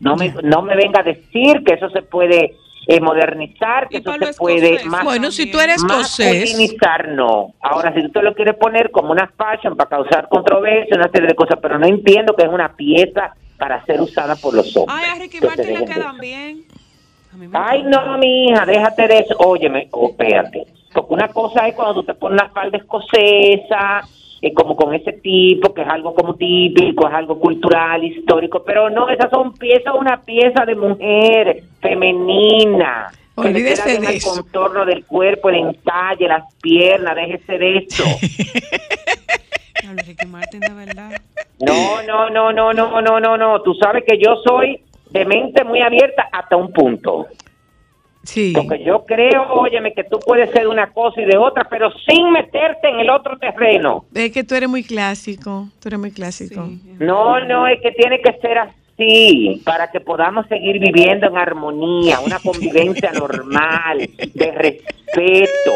No 0.00 0.16
me, 0.16 0.32
no 0.44 0.60
me 0.62 0.76
venga 0.76 1.00
a 1.00 1.02
decir 1.02 1.64
que 1.64 1.74
eso 1.74 1.88
se 1.90 2.02
puede 2.02 2.54
eh, 2.90 3.00
modernizar, 3.00 3.86
que 3.88 3.98
eso 3.98 4.14
se 4.14 4.32
puede 4.32 4.76
escocés. 4.76 4.86
más 4.86 5.04
Bueno, 5.04 5.30
si 5.30 5.50
tú 5.50 5.60
eres 5.60 5.76
escocés. 5.76 6.74
no. 7.10 7.52
Ahora, 7.60 7.92
si 7.92 8.00
tú 8.04 8.08
te 8.08 8.22
lo 8.22 8.34
quieres 8.34 8.56
poner 8.56 8.90
como 8.90 9.12
una 9.12 9.30
fashion 9.36 9.76
para 9.76 9.90
causar 9.90 10.26
controversia, 10.30 10.96
una 10.96 11.10
serie 11.10 11.28
de 11.28 11.34
cosas, 11.34 11.58
pero 11.60 11.78
no 11.78 11.86
entiendo 11.86 12.34
que 12.34 12.44
es 12.44 12.48
una 12.48 12.74
pieza 12.74 13.34
para 13.58 13.84
ser 13.84 14.00
usada 14.00 14.36
por 14.36 14.54
los 14.54 14.74
hombres. 14.74 14.98
Ay, 14.98 15.10
a 15.10 15.20
Ricky 15.20 15.38
Martin 15.38 15.74
le 15.74 15.84
quedan 15.84 16.18
bien. 16.18 16.64
Ay, 17.52 17.82
no, 17.82 18.16
mi 18.16 18.46
hija, 18.46 18.64
déjate 18.64 19.06
de 19.06 19.18
eso. 19.18 19.36
Óyeme, 19.38 19.88
oh, 19.90 20.08
espérate. 20.08 20.66
Porque 20.94 21.12
una 21.12 21.28
cosa 21.28 21.68
es 21.68 21.74
cuando 21.74 21.96
tú 21.96 22.04
te 22.04 22.14
pones 22.14 22.40
una 22.40 22.50
falda 22.50 22.78
escocesa, 22.78 24.00
eh, 24.40 24.52
como 24.54 24.76
con 24.76 24.94
ese 24.94 25.12
tipo, 25.14 25.74
que 25.74 25.82
es 25.82 25.88
algo 25.88 26.14
como 26.14 26.34
típico, 26.34 27.08
es 27.08 27.14
algo 27.14 27.38
cultural, 27.40 28.04
histórico, 28.04 28.62
pero 28.64 28.88
no, 28.90 29.08
esas 29.08 29.30
son 29.30 29.52
piezas, 29.54 29.94
una 29.98 30.22
pieza 30.22 30.64
de 30.64 30.74
mujer 30.74 31.64
femenina. 31.80 33.10
Olvídese 33.34 34.00
de 34.00 34.06
el 34.06 34.16
eso. 34.16 34.30
contorno 34.30 34.84
del 34.84 35.04
cuerpo, 35.04 35.48
el 35.48 35.56
entalle, 35.56 36.26
las 36.26 36.52
piernas, 36.60 37.14
déjese 37.14 37.58
de 37.58 37.76
eso. 37.78 38.04
No, 41.60 42.02
no, 42.02 42.30
no, 42.30 42.52
no, 42.52 42.72
no, 42.72 43.00
no, 43.00 43.20
no, 43.20 43.36
no. 43.36 43.62
Tú 43.62 43.74
sabes 43.74 44.04
que 44.06 44.18
yo 44.18 44.36
soy 44.44 44.80
de 45.10 45.24
mente 45.24 45.64
muy 45.64 45.80
abierta 45.80 46.28
hasta 46.32 46.56
un 46.56 46.72
punto. 46.72 47.26
Sí. 48.28 48.52
Porque 48.54 48.84
yo 48.84 49.06
creo, 49.06 49.42
óyeme, 49.54 49.94
que 49.94 50.04
tú 50.04 50.18
puedes 50.20 50.50
ser 50.50 50.64
de 50.64 50.68
una 50.68 50.92
cosa 50.92 51.18
y 51.22 51.24
de 51.24 51.38
otra, 51.38 51.66
pero 51.70 51.90
sin 52.06 52.30
meterte 52.30 52.90
en 52.90 53.00
el 53.00 53.08
otro 53.08 53.38
terreno. 53.38 54.04
Es 54.12 54.32
que 54.32 54.44
tú 54.44 54.54
eres 54.54 54.68
muy 54.68 54.84
clásico. 54.84 55.68
Tú 55.80 55.88
eres 55.88 55.98
muy 55.98 56.10
clásico. 56.10 56.66
Sí. 56.66 56.94
No, 56.98 57.40
no, 57.40 57.66
es 57.66 57.80
que 57.80 57.90
tiene 57.92 58.20
que 58.20 58.34
ser 58.42 58.58
así 58.58 59.62
para 59.64 59.90
que 59.90 60.00
podamos 60.00 60.46
seguir 60.48 60.78
viviendo 60.78 61.26
en 61.26 61.38
armonía, 61.38 62.20
una 62.20 62.38
convivencia 62.44 63.12
normal, 63.12 64.10
de 64.34 64.50
respeto. 64.52 65.72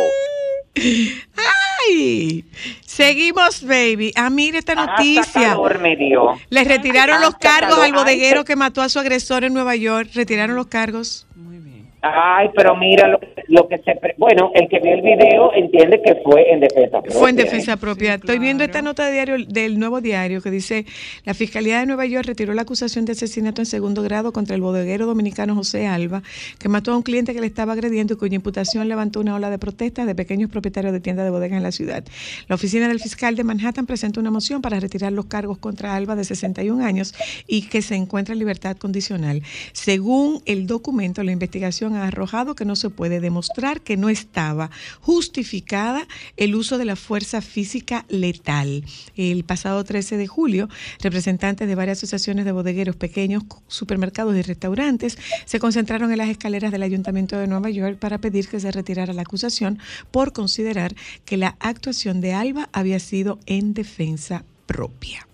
¡Ay! 1.86 2.44
Seguimos, 2.84 3.66
baby. 3.66 4.12
Ah, 4.14 4.28
mira 4.28 4.58
esta 4.58 4.74
noticia. 4.74 5.52
calor 5.52 5.78
me 5.78 5.96
dio. 5.96 6.38
Le 6.50 6.64
retiraron 6.64 7.22
los 7.22 7.34
cargos 7.36 7.78
al 7.78 7.94
bodeguero 7.94 8.44
que 8.44 8.56
mató 8.56 8.82
a 8.82 8.90
su 8.90 8.98
agresor 8.98 9.44
en 9.44 9.54
Nueva 9.54 9.74
York. 9.74 10.10
Retiraron 10.12 10.54
los 10.54 10.66
cargos. 10.66 11.26
Muy 11.34 11.56
bien. 11.56 11.71
Ay, 12.04 12.48
pero 12.56 12.74
mira 12.76 13.06
lo, 13.06 13.20
que- 13.20 13.28
lo 13.46 13.68
que 13.68 13.78
se... 13.78 13.94
pre- 13.94 14.14
Bueno, 14.18 14.50
el 14.54 14.68
que 14.68 14.80
vio 14.80 14.92
el 14.94 15.02
video 15.02 15.52
entiende 15.54 16.02
que 16.04 16.16
fue 16.24 16.52
en 16.52 16.58
defensa 16.60 17.00
propia. 17.00 17.18
Fue 17.20 17.30
en 17.30 17.36
defensa 17.36 17.76
propia. 17.76 18.14
Sí, 18.14 18.20
Estoy 18.22 18.38
viendo 18.40 18.64
esta 18.64 18.82
nota 18.82 19.06
de 19.06 19.12
diario 19.12 19.36
del 19.46 19.78
nuevo 19.78 20.00
diario 20.00 20.42
que 20.42 20.50
dice 20.50 20.84
la 21.24 21.32
Fiscalía 21.34 21.78
de 21.78 21.86
Nueva 21.86 22.04
York 22.06 22.26
retiró 22.26 22.54
la 22.54 22.62
acusación 22.62 23.04
de 23.04 23.12
asesinato 23.12 23.62
en 23.62 23.66
segundo 23.66 24.02
grado 24.02 24.32
contra 24.32 24.56
el 24.56 24.60
bodeguero 24.62 25.06
dominicano 25.06 25.54
José 25.54 25.86
Alba, 25.86 26.22
que 26.58 26.68
mató 26.68 26.92
a 26.92 26.96
un 26.96 27.02
cliente 27.02 27.34
que 27.34 27.40
le 27.40 27.46
estaba 27.46 27.72
agrediendo 27.72 28.14
y 28.14 28.16
cuya 28.16 28.34
imputación 28.34 28.88
levantó 28.88 29.20
una 29.20 29.36
ola 29.36 29.50
de 29.50 29.58
protestas 29.58 30.04
de 30.06 30.14
pequeños 30.16 30.50
propietarios 30.50 30.92
de 30.92 30.98
tiendas 31.00 31.24
de 31.24 31.30
bodegas 31.30 31.56
en 31.58 31.62
la 31.62 31.70
ciudad. 31.72 32.02
La 32.48 32.56
oficina 32.56 32.88
del 32.88 32.98
fiscal 32.98 33.36
de 33.36 33.44
Manhattan 33.44 33.86
presentó 33.86 34.18
una 34.18 34.32
moción 34.32 34.60
para 34.60 34.80
retirar 34.80 35.12
los 35.12 35.26
cargos 35.26 35.58
contra 35.58 35.94
Alba 35.94 36.16
de 36.16 36.24
61 36.24 36.84
años 36.84 37.14
y 37.46 37.68
que 37.68 37.80
se 37.80 37.94
encuentra 37.94 38.32
en 38.32 38.40
libertad 38.40 38.76
condicional. 38.76 39.42
Según 39.72 40.42
el 40.46 40.66
documento, 40.66 41.22
la 41.22 41.30
investigación 41.32 41.91
ha 41.94 42.06
arrojado 42.06 42.54
que 42.54 42.64
no 42.64 42.76
se 42.76 42.90
puede 42.90 43.20
demostrar 43.20 43.80
que 43.80 43.96
no 43.96 44.08
estaba 44.08 44.70
justificada 45.00 46.06
el 46.36 46.54
uso 46.54 46.78
de 46.78 46.84
la 46.84 46.96
fuerza 46.96 47.42
física 47.42 48.04
letal. 48.08 48.84
El 49.16 49.44
pasado 49.44 49.84
13 49.84 50.16
de 50.16 50.26
julio, 50.26 50.68
representantes 51.00 51.68
de 51.68 51.74
varias 51.74 51.98
asociaciones 51.98 52.44
de 52.44 52.52
bodegueros 52.52 52.96
pequeños, 52.96 53.42
supermercados 53.68 54.36
y 54.36 54.42
restaurantes 54.42 55.18
se 55.44 55.58
concentraron 55.58 56.10
en 56.10 56.18
las 56.18 56.28
escaleras 56.28 56.72
del 56.72 56.82
Ayuntamiento 56.82 57.36
de 57.38 57.46
Nueva 57.46 57.70
York 57.70 57.98
para 57.98 58.18
pedir 58.18 58.48
que 58.48 58.60
se 58.60 58.70
retirara 58.72 59.12
la 59.12 59.22
acusación 59.22 59.78
por 60.10 60.32
considerar 60.32 60.94
que 61.24 61.36
la 61.36 61.56
actuación 61.60 62.20
de 62.20 62.32
Alba 62.34 62.68
había 62.72 62.98
sido 62.98 63.38
en 63.46 63.74
defensa 63.74 64.44
propia. 64.66 65.26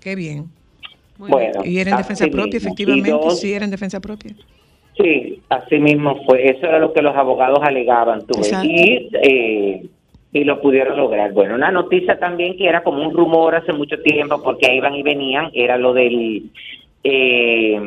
Qué 0.00 0.14
bien. 0.14 0.50
Muy 1.18 1.30
Bueno, 1.30 1.64
Y 1.64 1.78
era 1.78 1.92
en 1.92 1.96
defensa 1.96 2.24
así 2.24 2.30
propia, 2.30 2.58
efectivamente, 2.58 3.10
dos- 3.10 3.40
sí, 3.40 3.52
era 3.52 3.64
en 3.64 3.70
defensa 3.70 4.00
propia. 4.00 4.34
Sí, 4.96 5.42
así 5.50 5.78
mismo 5.78 6.24
fue. 6.24 6.48
Eso 6.50 6.66
era 6.66 6.78
lo 6.78 6.92
que 6.92 7.02
los 7.02 7.14
abogados 7.14 7.60
alegaban, 7.62 8.26
tú. 8.26 8.40
Y, 8.62 9.08
eh, 9.12 9.86
y 10.32 10.44
lo 10.44 10.60
pudieron 10.60 10.96
lograr. 10.96 11.32
Bueno, 11.32 11.54
una 11.54 11.70
noticia 11.70 12.18
también 12.18 12.56
que 12.56 12.68
era 12.68 12.82
como 12.82 13.02
un 13.06 13.14
rumor 13.14 13.54
hace 13.54 13.72
mucho 13.72 14.00
tiempo, 14.00 14.42
porque 14.42 14.74
iban 14.74 14.94
y 14.94 15.02
venían, 15.02 15.50
era 15.52 15.76
lo 15.76 15.92
del 15.92 16.44
eh, 17.08 17.78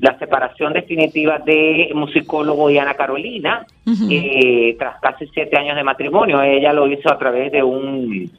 la 0.00 0.18
separación 0.18 0.72
definitiva 0.72 1.38
de 1.38 1.90
musicólogo 1.94 2.70
y 2.70 2.78
Ana 2.78 2.94
Carolina, 2.94 3.66
eh, 4.10 4.74
tras 4.78 4.98
casi 5.00 5.26
siete 5.26 5.58
años 5.58 5.76
de 5.76 5.84
matrimonio. 5.84 6.40
Ella 6.42 6.72
lo 6.72 6.86
hizo 6.86 7.12
a 7.12 7.18
través 7.18 7.52
de 7.52 7.62
un 7.62 8.30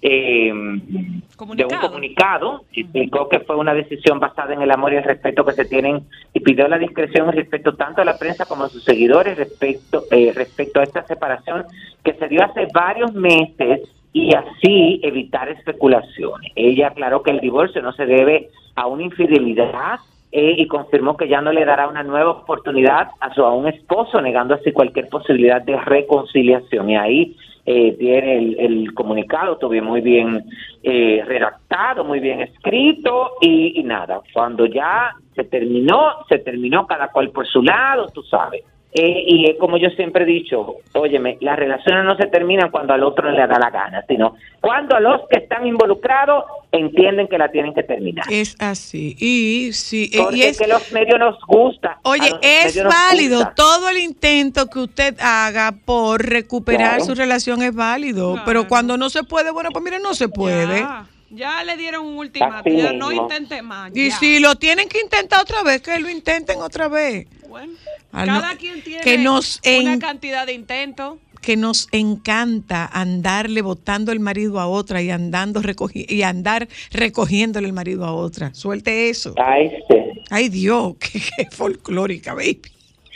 eh, 0.00 0.52
de 0.52 1.64
un 1.64 1.80
Comunicado. 1.80 2.64
explicó 2.72 3.28
que 3.28 3.40
fue 3.40 3.56
una 3.56 3.74
decisión 3.74 4.20
basada 4.20 4.54
en 4.54 4.62
el 4.62 4.70
amor 4.70 4.92
y 4.92 4.96
el 4.96 5.04
respeto 5.04 5.44
que 5.44 5.52
se 5.52 5.64
tienen 5.64 6.04
y 6.32 6.40
pidió 6.40 6.68
la 6.68 6.78
discreción 6.78 7.28
y 7.28 7.32
respeto 7.32 7.74
tanto 7.74 8.02
a 8.02 8.04
la 8.04 8.18
prensa 8.18 8.44
como 8.46 8.64
a 8.64 8.68
sus 8.68 8.84
seguidores 8.84 9.36
respecto, 9.36 10.04
eh, 10.10 10.32
respecto 10.34 10.80
a 10.80 10.84
esta 10.84 11.04
separación 11.04 11.64
que 12.04 12.14
se 12.14 12.28
dio 12.28 12.44
hace 12.44 12.68
varios 12.72 13.12
meses 13.14 13.88
y 14.12 14.34
así 14.34 15.00
evitar 15.02 15.48
especulaciones. 15.48 16.52
Ella 16.54 16.88
aclaró 16.88 17.22
que 17.22 17.30
el 17.30 17.40
divorcio 17.40 17.82
no 17.82 17.92
se 17.92 18.06
debe 18.06 18.50
a 18.74 18.86
una 18.86 19.02
infidelidad 19.02 20.00
eh, 20.30 20.54
y 20.58 20.66
confirmó 20.66 21.16
que 21.16 21.28
ya 21.28 21.40
no 21.40 21.52
le 21.52 21.64
dará 21.64 21.88
una 21.88 22.02
nueva 22.02 22.30
oportunidad 22.30 23.08
a 23.20 23.32
su 23.32 23.42
a 23.44 23.52
un 23.52 23.66
esposo, 23.66 24.20
negando 24.20 24.54
así 24.54 24.72
cualquier 24.72 25.08
posibilidad 25.08 25.62
de 25.62 25.76
reconciliación. 25.76 26.90
Y 26.90 26.96
ahí 26.96 27.36
eh, 27.70 27.96
tiene 27.98 28.38
el, 28.38 28.58
el 28.58 28.94
comunicado, 28.94 29.58
tuve 29.58 29.82
muy 29.82 30.00
bien 30.00 30.42
eh, 30.82 31.22
redactado, 31.26 32.02
muy 32.02 32.18
bien 32.18 32.40
escrito 32.40 33.32
y, 33.42 33.78
y 33.78 33.82
nada, 33.82 34.22
cuando 34.32 34.64
ya 34.64 35.12
se 35.34 35.44
terminó, 35.44 36.24
se 36.30 36.38
terminó 36.38 36.86
cada 36.86 37.08
cual 37.08 37.28
por 37.30 37.46
su 37.46 37.62
lado, 37.62 38.06
tú 38.08 38.22
sabes. 38.22 38.64
Eh, 39.00 39.22
y 39.28 39.48
es 39.50 39.56
como 39.58 39.76
yo 39.76 39.90
siempre 39.90 40.24
he 40.24 40.26
dicho, 40.26 40.74
óyeme, 40.94 41.38
las 41.40 41.56
relaciones 41.56 42.04
no 42.04 42.16
se 42.16 42.26
terminan 42.26 42.70
cuando 42.72 42.94
al 42.94 43.04
otro 43.04 43.30
le 43.30 43.46
da 43.46 43.56
la 43.56 43.70
gana, 43.70 44.04
sino 44.08 44.34
cuando 44.60 44.96
a 44.96 45.00
los 45.00 45.20
que 45.30 45.38
están 45.38 45.64
involucrados 45.68 46.44
entienden 46.72 47.28
que 47.28 47.38
la 47.38 47.48
tienen 47.48 47.74
que 47.74 47.84
terminar. 47.84 48.24
Es 48.28 48.56
así. 48.58 49.14
Y 49.20 49.72
sí, 49.72 50.10
eh, 50.12 50.18
Porque 50.20 50.36
y 50.38 50.42
es, 50.42 50.58
que 50.58 50.66
los 50.66 50.90
medios 50.90 51.16
nos 51.20 51.38
gusta. 51.46 51.98
Oye, 52.02 52.28
es 52.42 52.82
válido. 52.82 53.36
gusta. 53.38 53.54
Todo 53.54 53.88
el 53.88 53.98
intento 53.98 54.66
que 54.66 54.80
usted 54.80 55.14
haga 55.20 55.72
por 55.84 56.26
recuperar 56.28 56.96
Claro. 56.96 57.04
su 57.04 57.14
relación 57.14 57.62
es 57.62 57.72
válido. 57.74 58.32
Claro. 58.32 58.44
Pero 58.46 58.66
cuando 58.66 58.96
no 58.96 59.10
se 59.10 59.22
puede, 59.22 59.52
bueno, 59.52 59.70
pues 59.72 59.84
mire, 59.84 60.00
no 60.00 60.12
se 60.14 60.28
puede. 60.28 60.80
Ya, 60.80 61.06
ya 61.30 61.62
le 61.64 61.76
dieron 61.76 62.06
un 62.06 62.18
ultimato, 62.18 62.68
Así 62.68 62.76
ya 62.76 62.92
no 62.92 63.12
intente 63.12 63.62
más. 63.62 63.90
Y 63.94 64.08
ya. 64.10 64.18
si 64.18 64.38
lo 64.40 64.54
tienen 64.56 64.88
que 64.88 65.00
intentar 65.00 65.42
otra 65.42 65.62
vez, 65.62 65.80
que 65.82 65.98
lo 65.98 66.08
intenten 66.10 66.60
otra 66.60 66.88
vez. 66.88 67.26
Bueno, 67.48 67.72
Ah, 68.12 68.24
no, 68.24 68.40
cada 68.40 68.56
quien 68.56 68.82
tiene 68.82 69.02
que 69.02 69.18
nos 69.18 69.60
una 69.66 69.92
en- 69.94 70.00
cantidad 70.00 70.46
de 70.46 70.54
intentos. 70.54 71.18
Que 71.42 71.56
nos 71.56 71.86
encanta 71.92 72.86
andarle 72.92 73.62
botando 73.62 74.10
el 74.10 74.18
marido 74.18 74.58
a 74.58 74.66
otra 74.66 75.00
y 75.02 75.10
andando 75.10 75.62
recogi 75.62 76.04
y 76.08 76.22
andar 76.22 76.68
recogiéndole 76.90 77.66
el 77.68 77.72
marido 77.72 78.04
a 78.06 78.12
otra. 78.12 78.52
Suelte 78.54 79.08
eso. 79.08 79.34
Ay, 79.38 79.70
sí. 79.88 79.96
Ay 80.30 80.48
Dios, 80.48 80.94
qué, 81.00 81.20
qué 81.20 81.46
folclórica, 81.50 82.34
baby. 82.34 82.60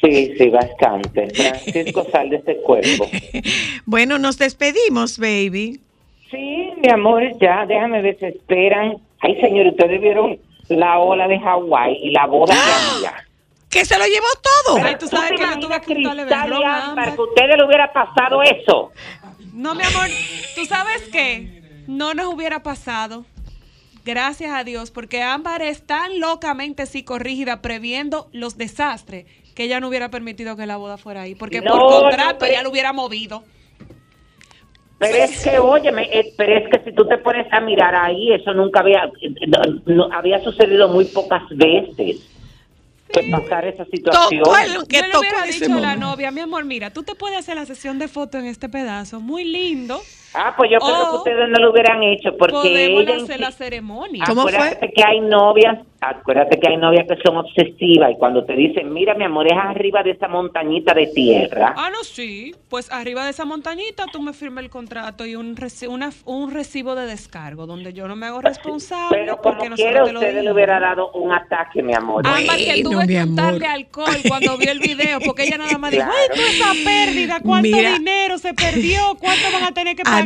Sí, 0.01 0.35
sí, 0.39 0.49
bastante. 0.51 1.31
Francisco, 1.35 2.07
sal 2.13 2.29
de 2.31 2.37
ese 2.37 2.57
cuerpo. 2.59 3.09
Bueno, 3.87 4.19
nos 4.19 4.39
despedimos, 4.39 5.19
baby. 5.19 5.81
Sí, 6.33 6.70
mi 6.83 6.91
amor, 6.93 7.22
ya, 7.41 7.64
déjame 7.66 8.03
ver 8.03 8.18
si 8.18 8.26
esperan. 8.26 8.97
Ay, 9.20 9.41
señor, 9.41 9.66
ustedes 9.68 10.01
vieron 10.01 10.37
la 10.68 10.99
ola 10.99 11.28
de 11.28 11.39
Hawái 11.39 11.99
y 12.03 12.11
la 12.11 12.26
boda 12.26 12.53
de 12.55 12.61
amiga. 12.95 13.24
Que 13.70 13.85
se 13.85 13.97
lo 13.99 14.05
llevó 14.07 14.26
todo. 14.64 14.85
Ay, 14.85 14.97
tú 14.99 15.07
sabes 15.07 15.30
que 15.33 15.37
yo 15.47 15.61
tuve 15.61 15.80
que 15.80 15.93
untarle 15.93 16.22
Cristal 16.24 16.49
y 16.49 16.51
berrón 16.51 16.64
a 16.64 16.76
Ámbar, 16.87 16.89
Ámbar. 17.09 17.14
que 17.14 17.20
a 17.20 17.24
ustedes 17.24 17.57
le 17.57 17.64
hubiera 17.64 17.93
pasado 17.93 18.43
eso? 18.43 18.91
No, 19.53 19.74
mi 19.74 19.83
amor, 19.85 20.09
¿tú 20.57 20.64
sabes 20.66 21.03
qué? 21.12 21.62
No 21.87 22.14
nos 22.14 22.26
hubiera 22.35 22.62
pasado. 22.62 23.24
Gracias 24.05 24.53
a 24.53 24.64
Dios, 24.64 24.91
porque 24.91 25.22
Ámbar 25.22 25.62
es 25.62 25.87
tan 25.87 26.18
locamente 26.18 26.87
psicorrígida 26.87 27.62
previendo 27.62 28.28
los 28.33 28.57
desastres 28.59 29.26
que 29.55 29.64
ella 29.64 29.78
no 29.80 29.89
hubiera 29.89 30.09
permitido 30.11 30.57
que 30.57 30.66
la 30.66 30.76
boda 30.76 30.97
fuera 30.99 31.22
ahí, 31.22 31.35
porque 31.35 31.61
No, 31.61 31.70
por 31.78 31.93
no, 31.93 32.01
contrato 32.01 32.37
pero- 32.41 32.53
ella 32.53 32.62
lo 32.62 32.70
hubiera 32.70 32.93
movido. 32.93 33.45
Pero 35.11 35.25
es 35.25 35.43
que, 35.45 35.59
óyeme, 35.59 36.09
eh, 36.13 36.33
pero 36.37 36.57
es 36.59 36.69
que 36.71 36.79
si 36.85 36.95
tú 36.95 37.07
te 37.07 37.19
pones 37.19 37.53
a 37.53 37.61
mirar 37.61 37.95
ahí, 37.95 38.33
eso 38.33 38.53
nunca 38.55 38.81
había, 38.81 39.11
no- 39.47 39.81
no- 39.87 40.09
había 40.13 40.39
sucedido 40.43 40.89
muy 40.89 41.05
pocas 41.07 41.43
veces. 41.51 42.29
Que 43.13 43.25
pasar 43.31 43.67
esa 43.67 43.85
situación. 43.87 44.43
Tocó 44.43 44.55
que 44.89 44.97
Yo 44.97 45.03
le 45.07 45.19
hubiera 45.19 45.43
dicho 45.43 45.65
a 45.67 45.69
la 45.69 45.75
momento. 45.75 46.01
novia, 46.07 46.31
mi 46.31 46.41
amor, 46.41 46.65
mira, 46.65 46.91
tú 46.91 47.03
te 47.03 47.15
puedes 47.15 47.37
hacer 47.39 47.57
la 47.57 47.67
sesión 47.67 47.99
de 47.99 48.09
foto 48.09 48.39
en 48.39 48.47
este 48.47 48.71
pedazo, 48.71 49.21
muy 49.21 49.45
lindo. 49.45 50.01
Ah, 50.35 50.55
pues 50.57 50.70
yo 50.70 50.78
creo 50.78 50.95
que 50.95 51.03
O 51.03 51.16
ustedes 51.18 51.49
no 51.49 51.59
lo 51.59 51.70
hubieran 51.72 52.03
hecho 52.03 52.37
porque 52.37 52.53
Podemos 52.53 53.03
ella 53.03 53.16
hacer 53.22 53.41
la 53.41 53.51
ceremonia. 53.53 54.24
¿Cómo 54.26 54.43
fue? 54.43 54.53
acuérdate 54.55 54.93
que 54.93 55.05
hay 55.05 55.20
novias, 55.20 55.78
acuérdate 56.01 56.59
que 56.59 56.68
hay 56.70 56.76
novias 56.78 57.07
que 57.07 57.16
son 57.22 57.37
obsesivas 57.37 58.11
y 58.12 58.14
cuando 58.16 58.45
te 58.45 58.55
dicen, 58.55 58.93
mira 58.93 59.14
mi 59.14 59.24
amor, 59.24 59.47
es 59.47 59.53
arriba 59.59 60.03
de 60.03 60.12
esa 60.12 60.28
montañita 60.28 60.95
de 60.95 61.07
tierra. 61.09 61.74
Ah, 61.76 61.91
no, 61.91 62.03
sí. 62.03 62.55
Pues 62.68 62.91
arriba 62.91 63.24
de 63.24 63.30
esa 63.30 63.45
montañita 63.45 64.07
tú 64.11 64.22
me 64.22 64.33
firmas 64.33 64.64
el 64.64 64.70
contrato 64.70 65.26
y 65.26 65.37
un, 65.37 65.55
reci- 65.57 65.89
una- 65.89 66.11
un 66.24 66.51
recibo 66.51 66.95
de 66.95 67.07
descargo 67.07 67.66
donde 67.66 67.93
yo 67.93 68.09
no 68.09 68.16
me 68.16 68.26
hago 68.26 68.41
responsable 68.41 69.18
Pero 69.18 69.37
como 69.37 69.59
porque 69.59 69.74
quiera, 69.74 70.05
te 70.05 70.12
lo 70.12 70.18
usted 70.20 70.43
le 70.43 70.53
hubiera 70.53 70.80
dado 70.80 71.11
un 71.12 71.33
ataque, 71.33 71.83
mi 71.83 71.95
amor. 71.95 72.26
Ámbar, 72.26 72.57
que 72.57 72.83
Bueno, 72.83 72.91
tuve 72.91 73.07
que 73.07 73.22
untarle 73.22 73.66
alcohol 73.66 74.16
cuando 74.26 74.57
vio 74.57 74.70
el 74.72 74.80
video, 74.80 75.20
porque 75.20 75.45
ella 75.45 75.59
nada 75.59 75.76
más 75.78 75.91
dijo, 75.91 76.05
ay, 76.07 76.28
toda 76.35 76.49
esa 76.49 76.72
pérdida, 76.85 77.41
cuánto 77.43 77.68
Mira. 77.76 77.93
dinero 77.93 78.39
se 78.39 78.55
perdió, 78.55 78.99
cuánto 79.20 79.53
van 79.53 79.64
a 79.64 79.72
tener 79.72 79.95
que 79.97 80.03
pagar 80.05 80.22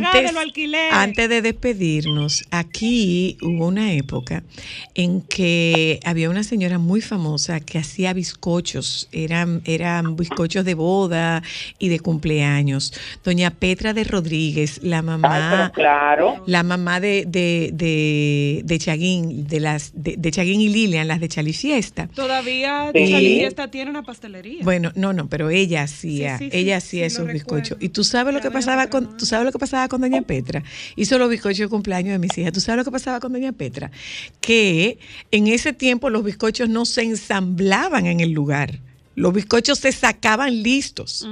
Antes, 0.91 1.29
de 1.29 1.41
despedirnos, 1.41 2.45
aquí 2.51 3.37
hubo 3.41 3.67
una 3.67 3.93
época 3.93 4.43
en 4.95 5.21
que 5.21 5.99
había 6.03 6.29
una 6.29 6.43
señora 6.43 6.77
muy 6.77 7.01
famosa 7.01 7.59
que 7.59 7.77
hacía 7.77 8.13
bizcochos, 8.13 9.09
eran, 9.11 9.61
eran 9.65 10.15
bizcochos 10.15 10.63
de 10.65 10.73
boda 10.73 11.43
y 11.79 11.89
de 11.89 11.99
cumpleaños. 11.99 12.93
Doña 13.23 13.51
Petra 13.51 13.93
de 13.93 14.03
Rodríguez, 14.03 14.79
la 14.83 15.01
mamá, 15.01 15.71
claro. 15.73 16.43
la 16.45 16.63
mamá 16.63 16.99
de, 16.99 17.25
de, 17.27 17.71
de, 17.73 18.61
de 18.63 18.79
Chaguín, 18.79 19.47
de 19.47 19.59
las 19.59 19.91
de, 19.95 20.15
de 20.17 20.31
Chaguín 20.31 20.61
y 20.61 20.69
Lilian, 20.69 21.07
las 21.07 21.19
de 21.19 21.27
Chalifiesta. 21.27 22.07
Todavía 22.13 22.91
Sí. 22.93 23.11
Charlie 23.11 23.39
Fiesta 23.39 23.69
tiene 23.69 23.91
una 23.91 24.03
pastelería. 24.03 24.63
Bueno, 24.63 24.91
no, 24.95 25.13
no, 25.13 25.27
pero 25.27 25.49
ella 25.49 25.83
hacía, 25.83 26.37
Sí, 26.37 26.45
sí, 26.45 26.51
sí, 26.51 26.57
ella 26.57 26.79
sí, 26.79 26.87
hacía 26.87 27.05
esos 27.05 27.27
recuerdo. 27.27 27.61
bizcochos. 27.61 27.77
Y 27.81 27.89
tú 27.89 28.03
sabes 28.03 28.33
lo 28.33 28.41
que 28.41 28.49
pasaba 28.51 28.87
con, 28.87 29.17
tú 29.17 29.25
sabes 29.25 29.45
lo 29.45 29.51
que 29.51 29.59
pasaba 29.59 29.86
con 29.89 30.01
doña 30.01 30.21
Petra. 30.21 30.63
Hizo 30.95 31.17
los 31.17 31.29
bizcochos 31.29 31.59
de 31.59 31.67
cumpleaños 31.67 32.11
de 32.13 32.19
mis 32.19 32.37
hijas. 32.37 32.51
Tú 32.53 32.59
sabes 32.61 32.77
lo 32.79 32.85
que 32.85 32.91
pasaba 32.91 33.19
con 33.19 33.33
doña 33.33 33.51
Petra, 33.51 33.91
que 34.41 34.99
en 35.31 35.47
ese 35.47 35.73
tiempo 35.73 36.09
los 36.09 36.23
bizcochos 36.23 36.69
no 36.69 36.85
se 36.85 37.03
ensamblaban 37.03 38.05
en 38.05 38.19
el 38.19 38.31
lugar. 38.31 38.79
Los 39.15 39.33
bizcochos 39.33 39.79
se 39.79 39.91
sacaban 39.91 40.61
listos. 40.63 41.27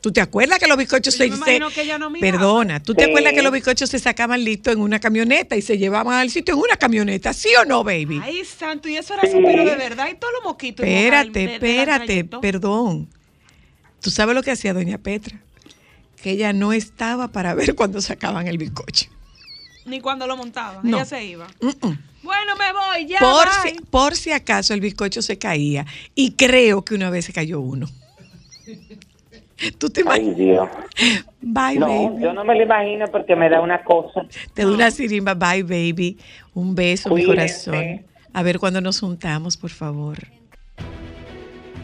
¿Tú 0.00 0.12
te 0.12 0.20
acuerdas 0.20 0.58
que 0.58 0.66
los 0.66 0.76
bizcochos 0.76 1.14
se, 1.14 1.30
me 1.30 1.36
se- 1.38 1.60
que 1.74 1.80
ella 1.80 1.96
no 1.98 2.10
miraba. 2.10 2.30
Perdona, 2.32 2.82
¿tú 2.82 2.92
te 2.94 3.04
Sí. 3.04 3.08
acuerdas 3.10 3.32
que 3.32 3.40
los 3.40 3.50
bizcochos 3.50 3.88
se 3.88 3.98
sacaban 3.98 4.44
listos 4.44 4.74
en 4.74 4.80
una 4.80 4.98
camioneta 5.00 5.56
y 5.56 5.62
se 5.62 5.78
llevaban 5.78 6.12
al 6.20 6.28
sitio 6.28 6.52
en 6.56 6.60
una 6.60 6.76
camioneta? 6.76 7.32
¿Sí 7.32 7.48
o 7.58 7.64
no, 7.64 7.82
baby? 7.84 8.20
Ay, 8.22 8.44
santo, 8.44 8.86
y 8.90 8.96
eso 8.98 9.14
era 9.14 9.22
suspiro 9.22 9.64
de 9.64 9.76
verdad 9.76 10.08
y 10.12 10.16
todos 10.16 10.34
los 10.34 10.44
moquitos. 10.44 10.84
Espérate, 10.86 11.30
de- 11.38 11.46
de 11.46 11.54
espérate, 11.54 12.24
perdón. 12.24 13.08
¿Tú 14.02 14.10
sabes 14.10 14.34
lo 14.34 14.42
que 14.42 14.50
hacía 14.50 14.74
doña 14.74 14.98
Petra? 14.98 15.40
Que 16.24 16.30
ella 16.30 16.54
no 16.54 16.72
estaba 16.72 17.28
para 17.28 17.52
ver 17.54 17.74
cuando 17.76 18.00
sacaban 18.00 18.48
el 18.48 18.56
bizcocho. 18.56 19.10
Ni 19.84 20.00
cuando 20.00 20.26
lo 20.26 20.36
montaban, 20.38 20.80
No. 20.82 20.96
ella 20.96 21.04
se 21.04 21.22
iba. 21.22 21.46
Mm, 21.60 21.86
mm. 21.86 21.98
Bueno, 22.22 22.56
me 22.56 22.72
voy, 22.72 23.06
ya. 23.06 23.18
Por, 23.18 23.44
bye. 23.62 23.72
si, 23.74 23.80
por 23.90 24.16
si 24.16 24.32
acaso 24.32 24.72
el 24.72 24.80
bizcocho 24.80 25.20
se 25.20 25.36
caía. 25.36 25.84
Y 26.14 26.32
creo 26.32 26.82
que 26.82 26.94
una 26.94 27.10
vez 27.10 27.26
se 27.26 27.34
cayó 27.34 27.60
uno. 27.60 27.86
¿Tú 29.78 29.90
te 29.90 30.00
Ay, 30.00 30.28
imaginas? 30.28 30.36
Dios. 30.36 30.68
Bye, 31.42 31.78
No, 31.78 31.86
baby. 32.10 32.22
yo 32.22 32.32
no 32.32 32.44
me 32.44 32.54
lo 32.56 32.62
imagino 32.62 33.06
porque 33.08 33.36
me 33.36 33.48
da 33.50 33.60
una 33.60 33.84
cosa. 33.84 34.26
Te 34.54 34.62
doy 34.62 34.74
una 34.74 34.90
sirimba. 34.90 35.34
Bye, 35.34 35.62
baby. 35.62 36.18
Un 36.54 36.74
beso, 36.74 37.10
mi 37.14 37.24
Cuídense. 37.24 37.70
corazón. 37.70 38.06
A 38.32 38.42
ver 38.42 38.58
cuando 38.58 38.80
nos 38.80 38.98
juntamos, 39.00 39.56
por 39.58 39.70
favor. 39.70 40.18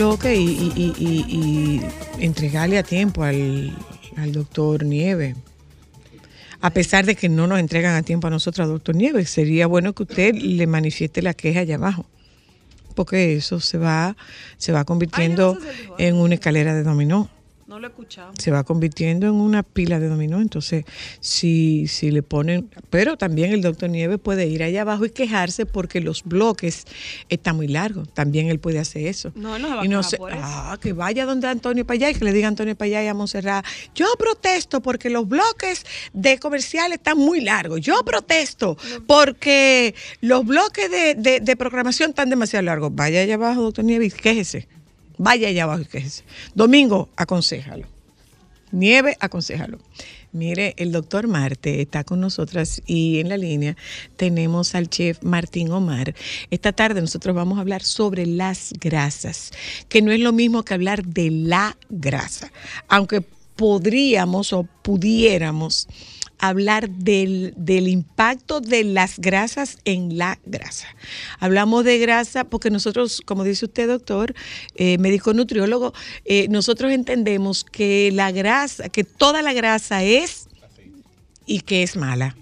Bloque 0.00 0.34
y, 0.34 0.72
y- 0.74 0.94
y- 0.98 1.80
entregarle 2.24 2.78
a 2.78 2.82
tiempo 2.82 3.22
al, 3.22 3.76
al 4.16 4.32
doctor 4.32 4.82
Nieve. 4.84 5.36
A 6.62 6.70
pesar 6.70 7.04
de 7.04 7.14
que 7.14 7.28
no 7.28 7.46
nos 7.46 7.58
entregan 7.58 7.94
a 7.94 8.02
tiempo 8.02 8.26
a 8.26 8.30
nosotros, 8.30 8.66
doctor 8.66 8.94
Nieve, 8.96 9.26
sería 9.26 9.66
bueno 9.66 9.92
que 9.94 10.04
usted 10.04 10.34
le 10.34 10.66
manifieste 10.66 11.20
la 11.20 11.34
queja 11.34 11.60
allá 11.60 11.74
abajo. 11.74 12.06
Porque 12.94 13.36
eso 13.36 13.60
se 13.60 13.76
va, 13.76 14.16
se 14.56 14.72
va 14.72 14.84
convirtiendo 14.84 15.58
Ay, 15.58 15.64
no, 15.64 15.70
eso 15.70 15.76
se 15.76 15.82
dijo. 15.82 15.94
en 15.98 16.16
una 16.16 16.34
escalera 16.34 16.74
de 16.74 16.82
dominó 16.82 17.28
No 17.70 17.78
lo 17.78 17.86
he 17.86 17.90
escuchado. 17.90 18.32
se 18.36 18.50
va 18.50 18.64
convirtiendo 18.64 19.26
en 19.28 19.34
una 19.34 19.62
pila 19.62 20.00
de 20.00 20.08
dominó. 20.08 20.40
Entonces, 20.40 20.84
si, 21.20 21.86
si 21.86 22.10
le 22.10 22.22
ponen, 22.24 22.68
pero 22.90 23.16
también 23.16 23.52
el 23.52 23.62
doctor 23.62 23.88
Nieves 23.88 24.18
puede 24.18 24.46
ir 24.48 24.64
allá 24.64 24.82
abajo 24.82 25.04
y 25.06 25.10
quejarse 25.10 25.66
porque 25.66 26.00
los 26.00 26.24
bloques 26.24 26.84
están 27.28 27.54
muy 27.54 27.68
largos. 27.68 28.12
También 28.12 28.48
él 28.48 28.58
puede 28.58 28.80
hacer 28.80 29.06
eso. 29.06 29.30
No, 29.36 29.56
no 29.58 29.68
se 29.68 29.74
va 29.76 29.82
a 29.82 29.84
y 29.84 29.88
no 29.88 29.98
quejar 30.00 30.10
se- 30.10 30.16
por 30.18 30.32
eso. 30.32 30.40
ah, 30.42 30.78
que 30.82 30.92
vaya 30.92 31.24
donde 31.26 31.46
Antonio 31.46 31.86
Payá 31.86 32.10
y 32.10 32.14
que 32.14 32.24
le 32.24 32.32
diga 32.32 32.48
a 32.48 32.48
Antonio 32.48 32.74
Payá 32.76 33.04
y 33.04 33.06
a 33.06 33.14
Monserrat, 33.14 33.64
yo 33.94 34.06
protesto 34.18 34.80
porque 34.82 35.08
los 35.08 35.28
bloques 35.28 35.86
de 36.12 36.38
comercial 36.40 36.92
están 36.92 37.18
muy 37.18 37.40
largos. 37.40 37.80
Yo 37.80 38.02
protesto 38.04 38.76
porque 39.06 39.94
los 40.20 40.44
bloques 40.44 40.90
de, 40.90 41.14
de- 41.14 41.38
de 41.40 41.56
programación 41.56 42.10
están 42.10 42.30
demasiado 42.30 42.64
largos. 42.64 42.92
Vaya 42.94 43.20
allá 43.20 43.34
abajo, 43.36 43.62
doctor 43.62 43.84
Nieves, 43.84 44.14
quéjese. 44.14 44.66
Vaya 45.22 45.48
allá 45.48 45.64
abajo 45.64 45.82
y 45.82 45.84
quéjese. 45.84 46.24
Domingo, 46.54 47.10
aconsejalo. 47.14 47.86
Nieve, 48.72 49.18
aconsejalo. 49.20 49.78
Mire, 50.32 50.72
el 50.78 50.92
doctor 50.92 51.28
Marte 51.28 51.82
está 51.82 52.04
con 52.04 52.22
nosotras 52.22 52.80
y 52.86 53.18
en 53.18 53.28
la 53.28 53.36
línea 53.36 53.76
tenemos 54.16 54.74
al 54.74 54.88
chef 54.88 55.22
Martín 55.22 55.72
Omar. 55.72 56.14
Esta 56.50 56.72
tarde 56.72 57.02
nosotros 57.02 57.36
vamos 57.36 57.58
a 57.58 57.60
hablar 57.60 57.82
sobre 57.82 58.24
las 58.24 58.72
grasas, 58.80 59.50
que 59.90 60.00
no 60.00 60.10
es 60.10 60.20
lo 60.20 60.32
mismo 60.32 60.62
que 60.62 60.72
hablar 60.72 61.04
de 61.04 61.30
la 61.30 61.76
grasa, 61.90 62.50
aunque 62.88 63.20
podríamos 63.56 64.54
o 64.54 64.62
pudiéramos 64.62 65.86
hablar 66.40 66.90
del, 66.90 67.52
del 67.56 67.86
impacto 67.86 68.60
de 68.60 68.84
las 68.84 69.18
grasas 69.18 69.78
en 69.84 70.18
la 70.18 70.38
grasa. 70.46 70.88
Hablamos 71.38 71.84
de 71.84 71.98
grasa 71.98 72.44
porque 72.44 72.70
nosotros, 72.70 73.22
como 73.24 73.44
dice 73.44 73.66
usted, 73.66 73.88
doctor, 73.88 74.34
eh, 74.74 74.98
médico 74.98 75.34
nutriólogo, 75.34 75.92
eh, 76.24 76.48
nosotros 76.48 76.92
entendemos 76.92 77.64
que 77.64 78.10
la 78.12 78.32
grasa, 78.32 78.88
que 78.88 79.04
toda 79.04 79.42
la 79.42 79.52
grasa 79.52 80.02
es 80.02 80.48
y 81.46 81.60
que 81.60 81.82
es 81.82 81.96
mala. 81.96 82.36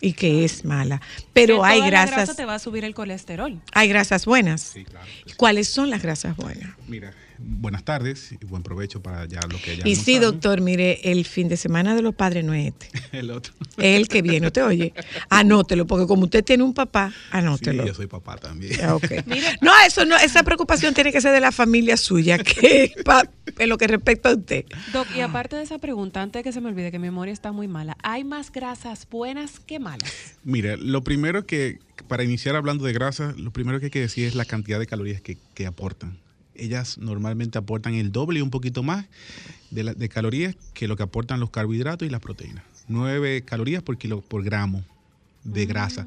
Y 0.00 0.12
que 0.12 0.44
es 0.44 0.64
mala. 0.64 1.00
Pero 1.32 1.64
hay 1.64 1.78
toda 1.78 1.90
la 1.90 1.90
grasa 1.90 2.16
grasas, 2.16 2.36
te 2.36 2.44
va 2.44 2.56
a 2.56 2.58
subir 2.58 2.84
el 2.84 2.94
colesterol. 2.94 3.60
hay 3.72 3.88
grasas 3.88 4.26
buenas. 4.26 4.60
Sí, 4.60 4.84
claro. 4.84 5.06
que 5.24 5.30
sí. 5.30 5.36
¿Cuáles 5.36 5.68
son 5.68 5.88
las 5.88 6.02
grasas 6.02 6.36
buenas? 6.36 6.74
Mira, 6.86 7.14
buenas 7.38 7.84
tardes 7.84 8.32
y 8.32 8.44
buen 8.44 8.62
provecho 8.62 9.02
para 9.02 9.26
ya 9.26 9.40
lo 9.50 9.58
que 9.60 9.76
ya 9.76 9.82
Y 9.88 9.96
sí, 9.96 10.18
doctor, 10.18 10.60
mire, 10.60 11.00
el 11.10 11.24
fin 11.24 11.48
de 11.48 11.56
semana 11.56 11.94
de 11.94 12.02
los 12.02 12.14
padres 12.14 12.44
no 12.44 12.54
es 12.54 12.68
este. 12.68 12.88
El 13.18 13.30
otro. 13.30 13.52
Es 13.76 13.96
el 13.96 14.08
que 14.08 14.22
viene, 14.22 14.46
¿usted 14.48 14.64
oye? 14.64 14.92
Anótelo, 15.30 15.86
porque 15.86 16.06
como 16.06 16.24
usted 16.24 16.44
tiene 16.44 16.62
un 16.62 16.74
papá, 16.74 17.10
Sí, 17.10 17.16
anótelo. 17.32 17.86
yo 17.86 17.94
soy 17.94 18.06
papá 18.06 18.36
también. 18.36 18.78
Ah. 18.82 18.98
No, 19.60 19.72
eso 19.86 20.04
no, 20.04 20.16
esa 20.16 20.42
preocupación 20.42 20.94
tiene 20.94 21.12
que 21.12 21.20
ser 21.20 21.32
de 21.32 21.40
la 21.40 21.52
familia 21.52 21.96
suya, 21.96 22.38
que 22.44 22.92
pa- 23.04 23.28
en 23.58 23.68
lo 23.68 23.78
que 23.78 23.86
respecta 23.86 24.30
a 24.30 24.34
usted. 24.34 24.64
Doc, 24.92 25.06
y 25.16 25.20
aparte 25.20 25.56
de 25.56 25.62
esa 25.62 25.78
pregunta, 25.78 26.22
antes 26.22 26.40
de 26.40 26.44
que 26.44 26.52
se 26.52 26.60
me 26.60 26.68
olvide 26.68 26.90
que 26.90 26.98
mi 26.98 27.06
memoria 27.08 27.32
está 27.32 27.52
muy 27.52 27.68
mala, 27.68 27.96
¿hay 28.02 28.24
más 28.24 28.50
grasas 28.52 29.06
buenas 29.10 29.60
que 29.60 29.78
malas? 29.78 30.12
Mira, 30.44 30.76
lo 30.76 31.02
primero 31.04 31.46
que, 31.46 31.78
para 32.08 32.22
iniciar 32.24 32.56
hablando 32.56 32.84
de 32.84 32.92
grasa, 32.92 33.34
lo 33.36 33.50
primero 33.52 33.78
que 33.80 33.86
hay 33.86 33.90
que 33.90 34.00
decir 34.00 34.26
es 34.26 34.34
la 34.34 34.44
cantidad 34.44 34.78
de 34.78 34.86
calorías 34.86 35.20
que, 35.20 35.38
que 35.54 35.66
aportan. 35.66 36.18
Ellas 36.58 36.98
normalmente 36.98 37.58
aportan 37.58 37.94
el 37.94 38.12
doble 38.12 38.38
y 38.38 38.42
un 38.42 38.50
poquito 38.50 38.82
más 38.82 39.06
de, 39.70 39.84
la- 39.84 39.94
de 39.94 40.08
calorías 40.08 40.54
que 40.74 40.88
lo 40.88 40.96
que 40.96 41.02
aportan 41.02 41.40
los 41.40 41.50
carbohidratos 41.50 42.06
y 42.06 42.10
las 42.10 42.20
proteínas. 42.20 42.64
9 42.88 43.42
calorías 43.44 43.82
por 43.82 43.98
kilo 43.98 44.20
por 44.20 44.44
gramo 44.44 44.84
de 45.44 45.66
grasa, 45.66 46.06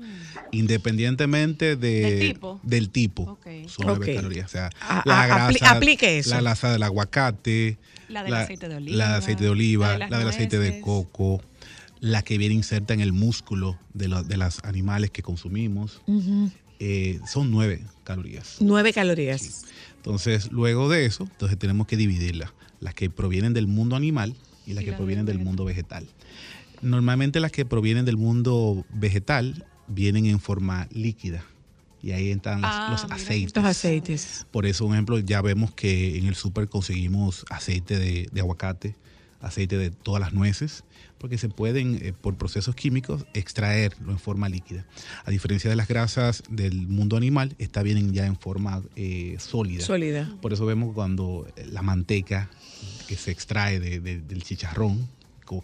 independientemente 0.52 1.76
de- 1.76 2.02
Mm. 2.02 2.20
¿Del 2.20 2.20
tipo? 2.34 2.60
del 2.64 2.90
tipo. 2.90 3.24
Ok. 3.24 3.48
Son 3.68 3.86
9 3.88 4.06
Ok. 4.12 4.16
calorías. 4.16 4.46
O 4.46 4.50
sea, 4.50 4.70
A- 4.82 5.02
la 5.06 5.24
a- 5.24 5.50
apli- 5.50 5.60
grasa, 5.60 5.76
aplique 5.76 6.18
eso. 6.20 6.30
la 6.32 6.42
grasa 6.42 6.72
del 6.72 6.84
aguacate, 6.84 7.78
La 8.10 8.24
del 8.24 8.34
aceite 8.34 8.68
de 8.70 8.76
oliva, 8.76 8.98
la 8.98 9.06
del 9.10 9.16
aceite 9.16 9.44
de 9.44 9.50
oliva, 9.50 9.88
la 9.88 9.94
de 9.94 10.00
la, 10.00 10.08
las 10.10 10.20
del 10.20 10.28
aceite 10.30 10.60
de 10.60 10.82
coco, 10.82 11.42
la 12.02 12.22
que 12.22 12.38
viene 12.38 12.56
inserta 12.56 12.94
en 12.94 13.02
el 13.02 13.12
músculo 13.14 13.78
de, 13.94 14.08
los 14.08 14.28
de 14.28 14.38
los 14.38 14.64
animales 14.64 15.12
que 15.12 15.22
consumimos. 15.22 16.02
Eh, 16.82 17.20
son 17.30 17.52
nueve 17.52 17.82
calorías. 18.06 18.58
Nueve 18.62 18.94
calorías. 18.94 19.66
Entonces, 20.00 20.52
luego 20.52 20.90
de 20.90 21.06
eso, 21.06 21.24
entonces 21.30 21.58
tenemos 21.60 21.86
que 21.88 21.98
dividirlas. 21.98 22.52
Las 22.80 22.94
que 22.94 23.10
provienen 23.10 23.54
del 23.54 23.68
mundo 23.68 23.96
animal 23.96 24.36
y 24.66 24.74
las 24.74 24.84
Y 24.84 24.88
que 24.88 24.94
provienen 24.94 25.26
del 25.26 25.40
mundo 25.40 25.66
vegetal. 25.66 26.08
Normalmente 26.82 27.40
las 27.42 27.52
que 27.52 27.66
provienen 27.66 28.06
del 28.06 28.16
mundo 28.18 28.86
vegetal 28.94 29.66
vienen 29.88 30.26
en 30.26 30.40
forma 30.40 30.88
líquida. 30.92 31.44
Y 32.02 32.12
ahí 32.12 32.32
entran 32.32 32.62
Ah, 32.64 32.88
los 32.92 33.04
mira. 33.04 33.16
aceites. 33.18 33.56
Los 33.56 33.66
aceites. 33.66 34.48
Por 34.52 34.66
eso, 34.66 34.86
un 34.86 34.94
ejemplo, 34.94 35.20
ya 35.20 35.42
vemos 35.42 35.74
que 35.74 36.18
en 36.18 36.28
el 36.28 36.36
súper 36.36 36.70
conseguimos 36.70 37.46
aceite 37.50 38.00
de, 38.00 38.30
de 38.32 38.40
aguacate, 38.40 38.96
aceite 39.42 39.78
de 39.78 39.92
todas 39.92 40.20
las 40.22 40.34
nueces, 40.34 40.84
porque 41.18 41.38
se 41.38 41.50
pueden, 41.50 41.96
eh, 42.02 42.14
por 42.14 42.36
procesos 42.38 42.76
químicos, 42.76 43.26
extraerlo 43.34 44.12
en 44.12 44.20
forma 44.20 44.48
líquida. 44.50 44.86
A 45.26 45.32
diferencia 45.32 45.70
de 45.70 45.76
las 45.76 45.88
grasas 45.88 46.44
del 46.50 46.88
mundo 46.88 47.18
animal, 47.18 47.56
esta 47.58 47.84
vienen 47.84 48.14
ya 48.14 48.26
en 48.26 48.38
forma 48.38 48.82
eh, 48.96 49.36
sólida. 49.40 49.84
Sólida. 49.84 50.30
Por 50.42 50.54
eso 50.54 50.66
vemos 50.66 50.94
cuando 50.94 51.48
la 51.72 51.82
manteca 51.82 52.50
que 53.08 53.16
se 53.16 53.32
extrae 53.32 53.80
de- 53.80 54.00
de- 54.00 54.20
del 54.22 54.44
chicharrón, 54.44 55.08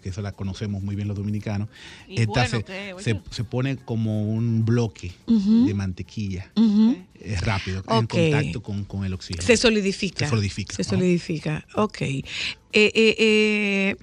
que 0.02 0.08
esa 0.08 0.20
la 0.22 0.32
conocemos 0.32 0.82
muy 0.82 0.96
bien 0.96 1.06
los 1.08 1.16
dominicanos, 1.16 1.68
Y 2.08 2.20
esta 2.20 2.26
bueno 2.32 2.48
se, 2.48 2.64
que, 2.64 2.94
se- 2.98 3.20
se 3.30 3.44
pone 3.44 3.76
como 3.76 4.24
un 4.28 4.64
bloque 4.64 5.12
de 5.26 5.74
mantequilla. 5.74 6.50
Es 7.20 7.40
rápido, 7.40 7.82
en 7.88 8.06
contacto 8.06 8.62
con, 8.62 8.84
con 8.84 9.04
el 9.04 9.14
oxígeno. 9.14 9.46
Se 9.46 9.56
solidifica. 9.56 10.26
Se 10.26 10.30
solidifica, 10.84 10.84
Se. 10.84 11.64
Ok. 11.82 12.02
Eh, 12.02 12.22
eh, 12.72 12.92
eh, 13.18 13.96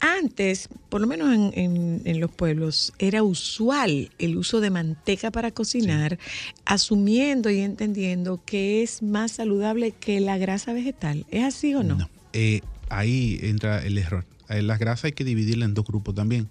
antes, 0.00 0.68
por 0.90 1.00
lo 1.00 1.06
menos 1.06 1.32
en, 1.34 1.52
en- 1.58 2.02
en 2.04 2.20
los 2.20 2.30
pueblos, 2.30 2.92
era 2.98 3.22
usual 3.22 4.10
el 4.18 4.36
uso 4.36 4.60
de 4.60 4.68
manteca 4.70 5.30
para 5.30 5.50
cocinar, 5.50 6.18
asumiendo 6.66 7.48
y 7.50 7.60
entendiendo 7.60 8.40
que 8.44 8.82
es 8.82 9.02
más 9.02 9.32
saludable 9.32 9.92
que 9.92 10.20
la 10.20 10.36
grasa 10.36 10.72
vegetal. 10.72 11.24
¿Es 11.30 11.44
así 11.44 11.74
o 11.74 11.82
no? 11.82 11.94
No. 11.96 12.10
Eh, 12.34 12.60
ahí 12.90 13.38
entra 13.42 13.84
el 13.86 13.96
error. 13.96 14.26
Eh, 14.48 14.62
Las 14.62 14.78
grasas 14.78 15.04
hay 15.06 15.12
que 15.12 15.24
dividirlas 15.24 15.68
en 15.68 15.74
dos 15.74 15.84
grupos 15.84 16.14
también. 16.14 16.48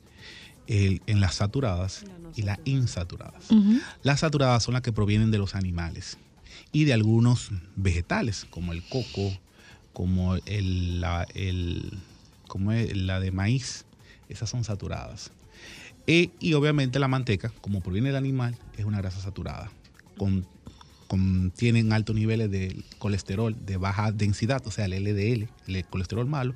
El- 0.68 1.02
en 1.08 1.20
las 1.20 1.36
saturadas 1.36 2.04
y 2.36 2.41
las 2.44 2.58
insaturadas. 2.66 3.50
Las 4.02 4.22
saturadas 4.22 4.64
son 4.64 4.74
las 4.74 4.82
que 4.82 4.94
provienen 4.94 5.30
de 5.32 5.38
los 5.38 5.56
animales 5.56 6.18
y 6.72 6.86
de 6.86 6.94
algunos 6.94 7.50
vegetales, 7.76 8.46
como 8.50 8.72
el 8.72 8.82
coco, 8.84 9.38
como 9.91 10.36
el, 10.46 11.02
la, 11.02 11.28
el- 11.36 12.00
como 12.48 12.72
la 12.72 13.20
de 13.20 13.32
maíz. 13.32 13.86
Esas 14.30 14.50
son 14.50 14.64
saturadas. 14.64 15.32
E- 16.08 16.32
y 16.39 16.54
obviamente 16.54 17.00
la 17.00 17.08
manteca, 17.08 17.50
como 17.62 17.82
proviene 17.82 18.08
del 18.10 18.18
animal, 18.18 18.58
es 18.78 18.86
una 18.86 19.00
grasa 19.00 19.20
saturada. 19.22 19.72
Con, 20.18 20.46
contienen 21.08 21.93
altos 21.93 22.16
niveles 22.16 22.49
de 22.51 22.84
colesterol 22.99 23.56
de 23.66 23.78
baja 23.78 24.12
densidad, 24.12 24.62
o 24.66 24.72
sea, 24.72 24.86
el 24.86 24.93
LDL, 24.93 25.47
el 25.68 25.86
colesterol 25.86 26.26
malo, 26.28 26.54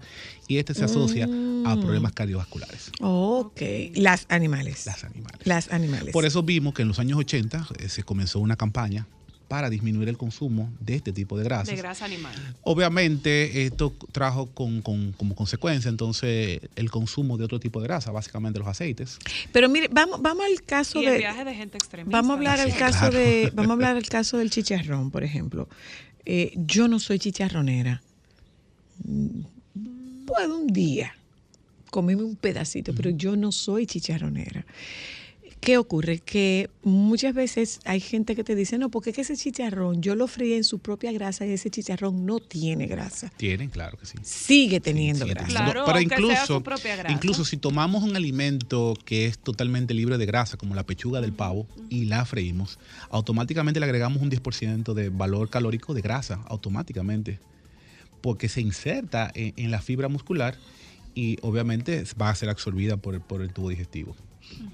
y 0.47 0.57
este 0.57 0.73
se 0.73 0.83
asocia 0.85 1.25
a 1.25 1.27
Mm. 1.75 1.81
problemas 1.81 2.11
cardiovasculares, 2.13 2.91
Ok. 3.01 3.61
Las 3.95 4.25
animales. 4.29 4.85
las 4.85 5.03
animales. 5.03 5.39
Las 5.45 5.71
animales. 5.71 6.13
Por 6.13 6.25
eso 6.25 6.43
vimos 6.43 6.73
que 6.73 6.81
en 6.83 6.87
los 6.87 6.99
años 6.99 7.17
80 7.19 7.67
eh, 7.79 7.89
se 7.89 8.03
comenzó 8.03 8.39
una 8.39 8.55
campaña 8.55 9.07
para 9.47 9.69
disminuir 9.69 10.09
el 10.09 10.17
consumo 10.17 10.69
de 10.79 10.95
este 10.95 11.13
tipo 11.13 11.37
de 11.37 11.43
grasas. 11.45 11.67
De 11.67 11.75
grasa 11.75 12.03
animal. 12.05 12.33
Obviamente 12.63 13.63
esto 13.65 13.93
trajo 14.11 14.47
con, 14.47 14.81
con- 14.81 15.13
como 15.13 15.35
consecuencia 15.35 15.87
entonces 15.89 16.59
el 16.75 16.91
consumo 16.91 17.37
de 17.37 17.45
otro 17.45 17.59
tipo 17.59 17.79
de 17.79 17.87
grasa, 17.87 18.11
básicamente 18.11 18.59
los 18.59 18.67
aceites. 18.67 19.19
Pero 19.53 19.69
mire, 19.69 19.87
vamos, 19.89 20.21
vamos 20.21 20.43
al 20.45 20.61
caso 20.63 21.01
Y 21.01 21.05
el 21.05 21.13
de. 21.13 21.17
viaje 21.19 21.45
de 21.45 21.55
gente 21.55 21.77
extremista. 21.77 22.17
Vamos 22.17 22.31
a 22.31 22.33
hablar 22.37 22.59
Sí, 22.59 22.71
al 22.71 22.77
caso 22.77 22.99
claro. 22.99 23.17
de, 23.17 23.51
vamos 23.55 23.69
a 23.69 23.73
hablar 23.73 23.95
al 23.95 24.07
caso 24.07 24.37
del 24.37 24.49
chicharrón, 24.49 25.11
por 25.11 25.23
ejemplo. 25.23 25.69
Eh, 26.25 26.51
yo 26.57 26.87
no 26.89 26.99
soy 26.99 27.19
chicharronera. 27.19 28.01
Mm, 29.05 29.41
Puedo 30.25 30.57
un 30.57 30.67
día 30.67 31.15
comerme 31.89 32.23
un 32.23 32.35
pedacito, 32.35 32.93
pero 32.93 33.09
yo 33.11 33.37
no 33.37 33.53
soy 33.53 33.85
chicharronera. 33.85 34.65
¿Qué 35.59 35.77
ocurre? 35.77 36.19
Que 36.19 36.69
muchas 36.83 37.33
veces 37.33 37.79
hay 37.83 37.99
gente 37.99 38.35
que 38.35 38.43
te 38.43 38.55
dice, 38.55 38.77
no, 38.77 38.89
porque 38.89 39.09
es 39.09 39.15
que 39.15 39.21
ese 39.23 39.35
chicharrón 39.35 40.01
yo 40.01 40.15
lo 40.15 40.27
freí 40.27 40.53
en 40.53 40.63
su 40.63 40.79
propia 40.79 41.11
grasa 41.11 41.45
y 41.45 41.51
ese 41.51 41.69
chicharrón 41.69 42.25
no 42.25 42.39
tiene 42.39 42.87
grasa. 42.87 43.31
Tienen, 43.37 43.69
claro 43.69 43.97
que 43.97 44.05
sí. 44.05 44.17
Sigue 44.21 44.79
teniendo 44.79 45.25
Sí, 45.25 45.31
grasa. 45.31 45.47
Claro, 45.47 45.83
pero 45.85 45.99
incluso, 45.99 46.45
su 46.45 46.63
propia 46.63 46.95
grasa. 46.95 47.13
incluso 47.13 47.43
si 47.43 47.57
tomamos 47.57 48.03
un 48.03 48.15
alimento 48.15 48.93
que 49.03 49.25
es 49.25 49.39
totalmente 49.39 49.93
libre 49.93 50.17
de 50.17 50.25
grasa, 50.25 50.57
como 50.57 50.75
la 50.75 50.83
pechuga 50.85 51.21
del 51.21 51.33
pavo, 51.33 51.67
y 51.89 52.05
la 52.05 52.23
freímos, 52.25 52.79
automáticamente 53.09 53.79
le 53.79 53.85
agregamos 53.85 54.21
un 54.21 54.29
10% 54.29 54.93
de 54.93 55.09
valor 55.09 55.49
calórico 55.49 55.93
de 55.93 56.01
grasa, 56.01 56.39
automáticamente, 56.47 57.39
porque 58.21 58.47
se 58.47 58.61
inserta 58.61 59.31
en, 59.33 59.53
en 59.57 59.71
la 59.71 59.81
fibra 59.81 60.07
muscular 60.07 60.55
y 61.15 61.37
obviamente 61.41 62.03
va 62.21 62.29
a 62.29 62.35
ser 62.35 62.49
absorbida 62.49 62.97
por 62.97 63.15
el, 63.15 63.21
por 63.21 63.41
el 63.41 63.51
tubo 63.51 63.69
digestivo. 63.69 64.15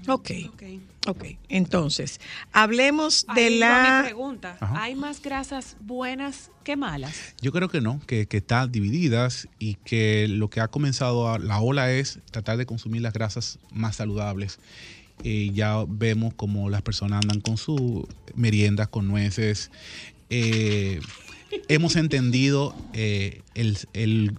Ok, 0.08 0.30
Ok. 0.48 0.62
ok. 1.08 1.24
Entonces, 1.48 2.20
hablemos 2.52 3.26
de 3.34 3.44
Ahí 3.46 3.58
va 3.60 3.82
mi 3.82 3.88
la... 3.88 4.00
pregunta. 4.04 4.56
Ajá. 4.60 4.82
¿Hay 4.82 4.94
más 4.94 5.20
grasas 5.22 5.76
buenas 5.80 6.50
que 6.62 6.76
malas? 6.76 7.34
Yo 7.40 7.52
creo 7.52 7.68
que 7.68 7.80
no, 7.80 8.00
que, 8.06 8.26
que 8.26 8.38
están 8.38 8.70
divididas 8.72 9.48
y 9.58 9.74
que 9.76 10.26
lo 10.28 10.48
que 10.50 10.60
ha 10.60 10.68
comenzado 10.68 11.28
a- 11.30 11.38
la 11.38 11.60
ola 11.60 11.90
es 11.92 12.18
tratar 12.30 12.56
de 12.56 12.66
consumir 12.66 13.02
las 13.02 13.12
grasas 13.14 13.58
más 13.72 13.96
saludables. 13.96 14.58
Eh, 15.22 15.50
ya 15.54 15.84
vemos 15.86 16.34
como 16.34 16.70
las 16.70 16.82
personas 16.82 17.22
andan 17.22 17.40
con 17.40 17.56
su 17.56 18.06
meriendas 18.34 18.88
con 18.88 19.06
nueces. 19.08 19.70
Eh, 20.30 21.00
hemos 21.68 21.96
entendido 21.96 22.74
eh, 22.94 23.42
el, 23.54 23.78
el- 23.92 24.34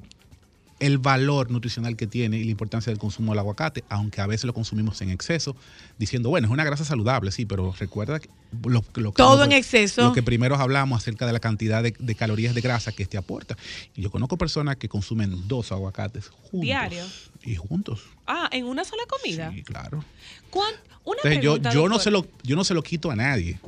el 0.80 0.98
valor 0.98 1.52
nutricional 1.52 1.96
que 1.96 2.06
tiene 2.06 2.38
y 2.38 2.44
la 2.44 2.52
importancia 2.52 2.92
del 2.92 3.00
consumo 3.00 3.32
del 3.32 3.40
aguacate, 3.40 3.86
aunque 3.88 4.20
a 4.20 4.28
veces 4.28 4.44
lo 4.46 4.54
consumimos 4.54 5.00
en 5.02 5.10
exceso, 5.10 5.56
diciendo, 5.98 6.30
bueno, 6.30 6.48
es 6.48 6.52
una 6.52 6.66
grasa 6.66 6.84
saludable, 6.84 7.32
sí, 7.32 7.46
pero 7.46 7.74
recuerda 7.80 8.20
que 8.20 8.30
lo, 8.68 8.84
lo 8.96 9.12
que 9.14 9.18
Todo 9.18 9.46
en 9.46 9.54
exceso. 9.54 10.02
Lo 10.04 10.12
que 10.14 10.22
primero 10.22 10.56
hablamos 10.56 11.02
acerca 11.02 11.26
de 11.26 11.32
la 11.34 11.40
cantidad 11.40 11.82
de, 11.82 11.94
de 11.98 12.16
calorías 12.16 12.54
de 12.56 12.60
grasa 12.62 12.92
que 12.92 13.04
este 13.04 13.18
aporta. 13.18 13.56
Y 13.96 14.02
yo 14.02 14.12
conozco 14.12 14.38
personas 14.38 14.76
que 14.76 14.90
consumen 14.90 15.48
dos 15.48 15.72
aguacates 15.72 16.28
juntos. 16.28 16.62
Diario. 16.62 17.06
Y 17.44 17.56
juntos. 17.56 18.02
Ah, 18.28 18.50
en 18.52 18.66
una 18.66 18.84
sola 18.84 19.04
comida. 19.08 19.52
Sí, 19.54 19.64
claro. 19.64 20.04
¿Cuán- 20.50 20.74
Una 21.06 21.18
Entonces, 21.24 21.42
yo, 21.42 21.52
pregunta, 21.54 21.70
yo, 21.74 21.82
no 21.84 21.96
doctor. 21.96 22.02
se 22.04 22.12
lo, 22.12 22.28
yo 22.44 22.56
no 22.58 22.64
se 22.66 22.74
lo 22.74 22.84
quito 22.84 23.12
a 23.12 23.16
nadie. 23.16 23.60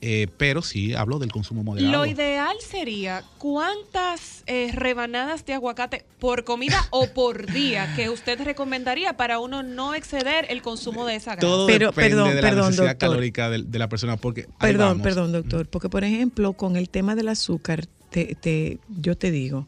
Eh, 0.00 0.28
pero 0.36 0.62
sí 0.62 0.94
hablo 0.94 1.18
del 1.18 1.32
consumo 1.32 1.64
moderado. 1.64 1.90
Lo 1.92 2.06
ideal 2.06 2.56
sería 2.60 3.24
cuántas 3.36 4.44
eh, 4.46 4.70
rebanadas 4.72 5.44
de 5.44 5.54
aguacate 5.54 6.04
por 6.20 6.44
comida 6.44 6.86
o 6.90 7.08
por 7.12 7.50
día 7.52 7.92
que 7.96 8.08
usted 8.08 8.40
recomendaría 8.40 9.16
para 9.16 9.40
uno 9.40 9.64
no 9.64 9.94
exceder 9.94 10.46
el 10.50 10.62
consumo 10.62 11.04
de 11.04 11.16
esa 11.16 11.32
grasa. 11.32 11.46
Todo 11.48 11.66
Pero, 11.66 11.88
depende 11.88 12.10
perdón, 12.10 12.28
de 12.28 12.34
la 12.36 12.40
perdón, 12.48 12.64
necesidad 12.66 12.86
doctor. 12.90 13.08
calórica 13.08 13.50
de, 13.50 13.62
de 13.64 13.78
la 13.80 13.88
persona. 13.88 14.16
Porque 14.16 14.46
Perdón, 14.60 15.00
perdón, 15.00 15.32
doctor. 15.32 15.66
Porque, 15.66 15.88
por 15.88 16.04
ejemplo, 16.04 16.52
con 16.52 16.76
el 16.76 16.88
tema 16.90 17.16
del 17.16 17.28
azúcar, 17.28 17.86
te, 18.10 18.36
te- 18.36 18.78
yo 18.88 19.16
te 19.16 19.32
digo, 19.32 19.66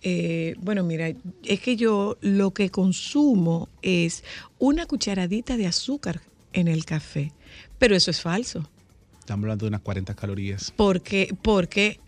eh, 0.00 0.54
bueno, 0.60 0.82
mira, 0.82 1.12
es 1.44 1.60
que 1.60 1.76
yo 1.76 2.16
lo 2.22 2.52
que 2.52 2.70
consumo 2.70 3.68
es 3.82 4.24
una 4.58 4.86
cucharadita 4.86 5.56
de 5.58 5.66
azúcar 5.66 6.22
en 6.54 6.68
el 6.68 6.84
café, 6.86 7.32
pero 7.78 7.94
eso 7.94 8.10
es 8.10 8.20
falso, 8.22 8.68
Estamos 9.28 9.44
hablando 9.44 9.66
de 9.66 9.68
unas 9.68 9.82
40 9.82 10.14
calorías. 10.14 10.72
porque, 10.74 11.34
porque 11.42 12.00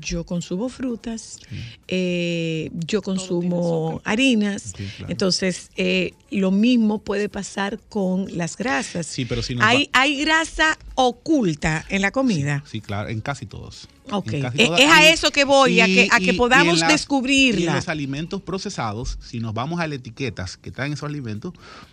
yo 0.00 0.24
consumo 0.26 0.68
frutas, 0.68 1.38
eh, 1.86 2.68
yo 2.72 3.00
consumo 3.00 4.00
harinas, 4.04 4.72
Sí, 4.76 4.84
claro. 4.96 5.12
entonces 5.12 5.70
eh, 5.76 6.14
lo 6.32 6.50
mismo 6.50 6.98
puede 6.98 7.28
pasar 7.28 7.78
con 7.88 8.26
las 8.36 8.56
grasas. 8.56 9.06
Sí, 9.06 9.24
pero 9.24 9.40
si 9.40 9.54
nos 9.54 9.64
hay, 9.64 9.84
va- 9.84 10.00
hay 10.00 10.20
grasa 10.24 10.76
oculta 10.96 11.84
en 11.90 12.02
la 12.02 12.10
comida. 12.10 12.64
Sí, 12.68 12.80
claro, 12.80 13.08
en 13.08 13.20
casi 13.20 13.46
todos. 13.46 13.86
Ok. 14.10 14.32
En 14.32 14.42
casi 14.42 14.62
Es- 14.62 14.66
todas. 14.66 14.80
es 14.80 14.88
a 14.90 15.08
eso 15.10 15.30
que 15.30 15.44
voy, 15.44 15.78
a 15.80 15.86
que- 15.86 16.08
a 16.10 16.18
que 16.18 16.32
y 16.32 16.36
podamos 16.36 16.80
las- 16.80 16.90
descubrirla. 16.90 17.60
y 17.60 17.68
en 17.68 17.74
los 17.76 17.88
alimentos 17.88 18.42
procesados, 18.42 19.16
si 19.22 19.38
nos 19.38 19.54
vamos 19.54 19.78
a 19.78 19.86
las 19.86 19.98
etiquetas 20.00 20.56
que 20.56 20.72
traen 20.72 20.94
esos 20.94 21.08
alimentos, 21.08 21.52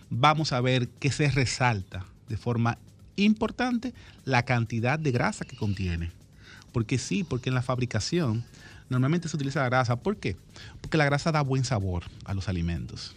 vamos 0.10 0.54
a 0.54 0.62
ver 0.62 0.88
que 0.88 1.12
se 1.12 1.30
resalta 1.30 2.04
de 2.30 2.38
forma 2.38 2.80
importante 3.16 3.94
la 4.26 4.44
cantidad 4.44 4.98
de 5.00 5.12
grasa 5.12 5.46
que 5.46 5.56
contiene. 5.58 6.12
Porque 6.72 6.98
sí, 6.98 7.24
porque 7.24 7.50
en 7.50 7.56
la 7.56 7.62
fabricación 7.62 8.44
normalmente 8.90 9.28
se 9.28 9.36
utiliza 9.36 9.60
la 9.62 9.66
grasa. 9.70 9.96
¿Por 9.98 10.18
qué? 10.18 10.38
Porque 10.82 10.98
la 10.98 11.06
grasa 11.06 11.32
da 11.32 11.42
buen 11.42 11.64
sabor 11.66 12.04
a 12.26 12.34
los 12.34 12.48
alimentos. 12.50 13.16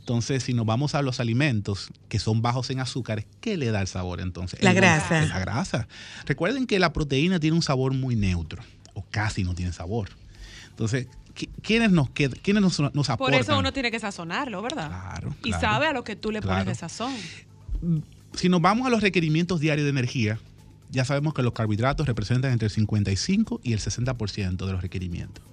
Entonces, 0.00 0.42
si 0.42 0.54
nos 0.54 0.64
vamos 0.64 0.94
a 0.94 1.02
los 1.02 1.20
alimentos 1.20 1.90
que 2.08 2.18
son 2.18 2.40
bajos 2.40 2.70
en 2.70 2.80
azúcares, 2.80 3.26
¿qué 3.42 3.58
le 3.58 3.70
da 3.70 3.82
el 3.82 3.86
sabor 3.88 4.20
entonces? 4.20 4.62
La 4.62 4.70
El 4.70 4.76
grasa. 4.76 5.20
La 5.26 5.38
grasa. 5.38 5.86
Recuerden 6.24 6.66
que 6.66 6.78
la 6.78 6.94
proteína 6.94 7.38
tiene 7.38 7.54
un 7.56 7.62
sabor 7.62 7.92
muy 7.92 8.16
neutro, 8.16 8.62
o 8.94 9.04
casi 9.10 9.44
no 9.44 9.54
tiene 9.54 9.74
sabor. 9.74 10.08
Entonces, 10.70 11.08
¿qui- 11.36 11.50
¿quiénes 11.60 11.90
nos, 11.92 12.08
quiénes 12.08 12.62
nos, 12.62 12.78
nos 12.80 12.90
Por 13.08 13.12
aportan? 13.12 13.40
eso 13.40 13.58
uno 13.58 13.70
tiene 13.74 13.90
que 13.90 14.00
sazonarlo, 14.00 14.62
¿verdad? 14.62 14.88
Claro, 14.88 15.34
Y 15.42 15.50
claro. 15.50 15.60
sabe 15.60 15.86
a 15.88 15.92
lo 15.92 16.02
que 16.04 16.16
tú 16.16 16.30
le 16.32 16.40
pones 16.40 16.64
de 16.64 16.74
sazón. 16.74 17.12
Si 18.38 18.48
nos 18.48 18.60
vamos 18.62 18.86
a 18.86 18.90
los 18.90 19.00
requerimientos 19.00 19.58
diarios 19.58 19.84
de 19.84 19.90
energía, 19.90 20.38
ya 20.90 21.04
sabemos 21.04 21.34
que 21.34 21.42
los 21.42 21.52
carbohidratos 21.52 22.06
representan 22.06 22.52
entre 22.52 22.66
el 22.66 22.70
55 22.72 23.60
y 23.64 23.72
el 23.72 23.80
60% 23.80 24.64
de 24.64 24.72
los 24.72 24.80
requerimientos. 24.80 25.44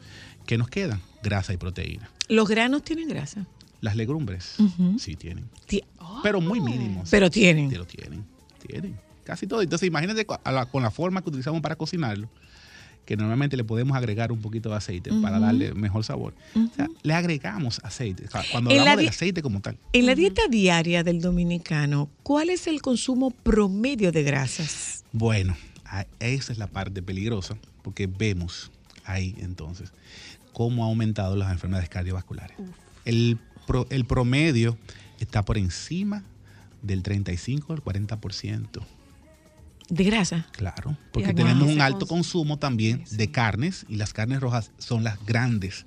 ¿Qué 0.46 0.58
nos 0.60 0.68
quedan? 0.70 1.02
Grasa 1.24 1.52
y 1.52 1.58
proteína. 1.58 2.10
Los 2.30 2.48
granos 2.48 2.84
tienen 2.84 3.08
grasa, 3.10 3.48
Las 3.82 3.96
legumbres 3.96 4.56
sí 5.00 5.16
tienen, 5.16 5.46
Ti- 5.66 5.84
pero 6.24 6.40
muy 6.42 6.62
mínimos. 6.62 7.10
pero 7.10 7.30
tienen. 7.32 7.70
Pero 7.70 7.86
tienen, 7.86 8.24
tienen. 8.66 9.00
Casi 9.24 9.48
todo. 9.48 9.64
Entonces, 9.64 9.88
imagínate 9.88 10.26
la- 10.46 10.66
con 10.68 10.84
la 10.84 10.92
forma 10.92 11.22
que 11.24 11.30
utilizamos 11.30 11.62
para 11.62 11.76
cocinarlo, 11.76 12.30
que 13.06 13.16
normalmente 13.16 13.56
le 13.56 13.64
podemos 13.64 13.96
agregar 13.96 14.32
un 14.32 14.40
poquito 14.42 14.70
de 14.70 14.76
aceite 14.78 15.12
para 15.22 15.40
darle 15.40 15.74
mejor 15.74 16.04
sabor. 16.04 16.34
O 16.56 16.76
sea, 16.76 16.88
le 17.04 17.14
agregamos 17.14 17.80
aceite. 17.84 18.26
Cuando 18.52 18.72
En 18.72 18.78
la 18.78 18.82
hablamos 18.84 18.98
del 19.00 19.10
aceite 19.10 19.42
como 19.42 19.62
tal. 19.62 19.78
En 19.94 20.06
la 20.08 20.16
dieta 20.16 20.42
diaria 20.50 21.04
del 21.04 21.22
dominicano, 21.22 22.10
¿cuál 22.24 22.50
es 22.50 22.68
el 22.68 22.82
consumo 22.82 23.32
promedio 23.32 24.12
de 24.12 24.24
grasas? 24.24 25.04
Bueno, 25.12 25.56
esa 26.20 26.52
es 26.52 26.58
la 26.58 26.68
parte 26.68 27.02
peligrosa, 27.04 27.56
porque 27.84 28.08
vemos 28.08 28.72
ahí 29.06 29.36
entonces 29.40 29.92
cómo 30.52 30.84
ha 30.84 30.88
aumentado 30.88 31.36
las 31.36 31.52
enfermedades 31.52 31.90
cardiovasculares. 31.90 32.58
El, 33.06 33.38
pro- 33.68 33.86
el 33.92 34.06
promedio 34.06 34.78
está 35.20 35.46
por 35.46 35.58
encima 35.58 36.24
del 36.82 37.04
35 37.04 37.74
al 37.74 37.84
40%. 37.84 38.68
De 39.90 40.04
grasa. 40.04 40.48
Claro, 40.52 40.98
porque 41.12 41.34
tenemos 41.34 41.68
un 41.70 41.80
alto 41.82 42.06
cons- 42.06 42.10
consumo 42.10 42.58
también 42.58 43.04
de 43.12 43.30
carnes 43.32 43.86
y 43.88 43.96
las 43.98 44.14
carnes 44.14 44.40
rojas 44.42 44.72
son 44.80 45.04
las 45.04 45.24
grandes 45.26 45.86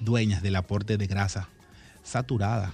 dueñas 0.00 0.42
del 0.42 0.56
aporte 0.56 0.96
de 0.96 1.06
grasa 1.06 1.48
saturada. 2.04 2.72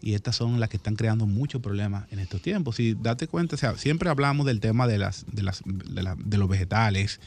Y 0.00 0.12
estas 0.12 0.36
son 0.36 0.60
las 0.60 0.68
que 0.68 0.76
están 0.76 0.96
creando 0.96 1.24
muchos 1.26 1.62
problemas 1.62 2.04
en 2.12 2.18
estos 2.18 2.42
tiempos. 2.42 2.76
Si 2.76 2.92
date 2.92 3.26
cuenta, 3.26 3.54
o 3.56 3.58
sea, 3.58 3.74
siempre 3.78 4.10
hablamos 4.10 4.44
del 4.44 4.60
tema 4.60 4.86
de, 4.86 4.98
las, 4.98 5.24
de, 5.32 5.42
las, 5.42 5.62
de, 5.64 6.02
la- 6.02 6.14
de 6.22 6.36
los 6.36 6.46
vegetales. 6.48 7.20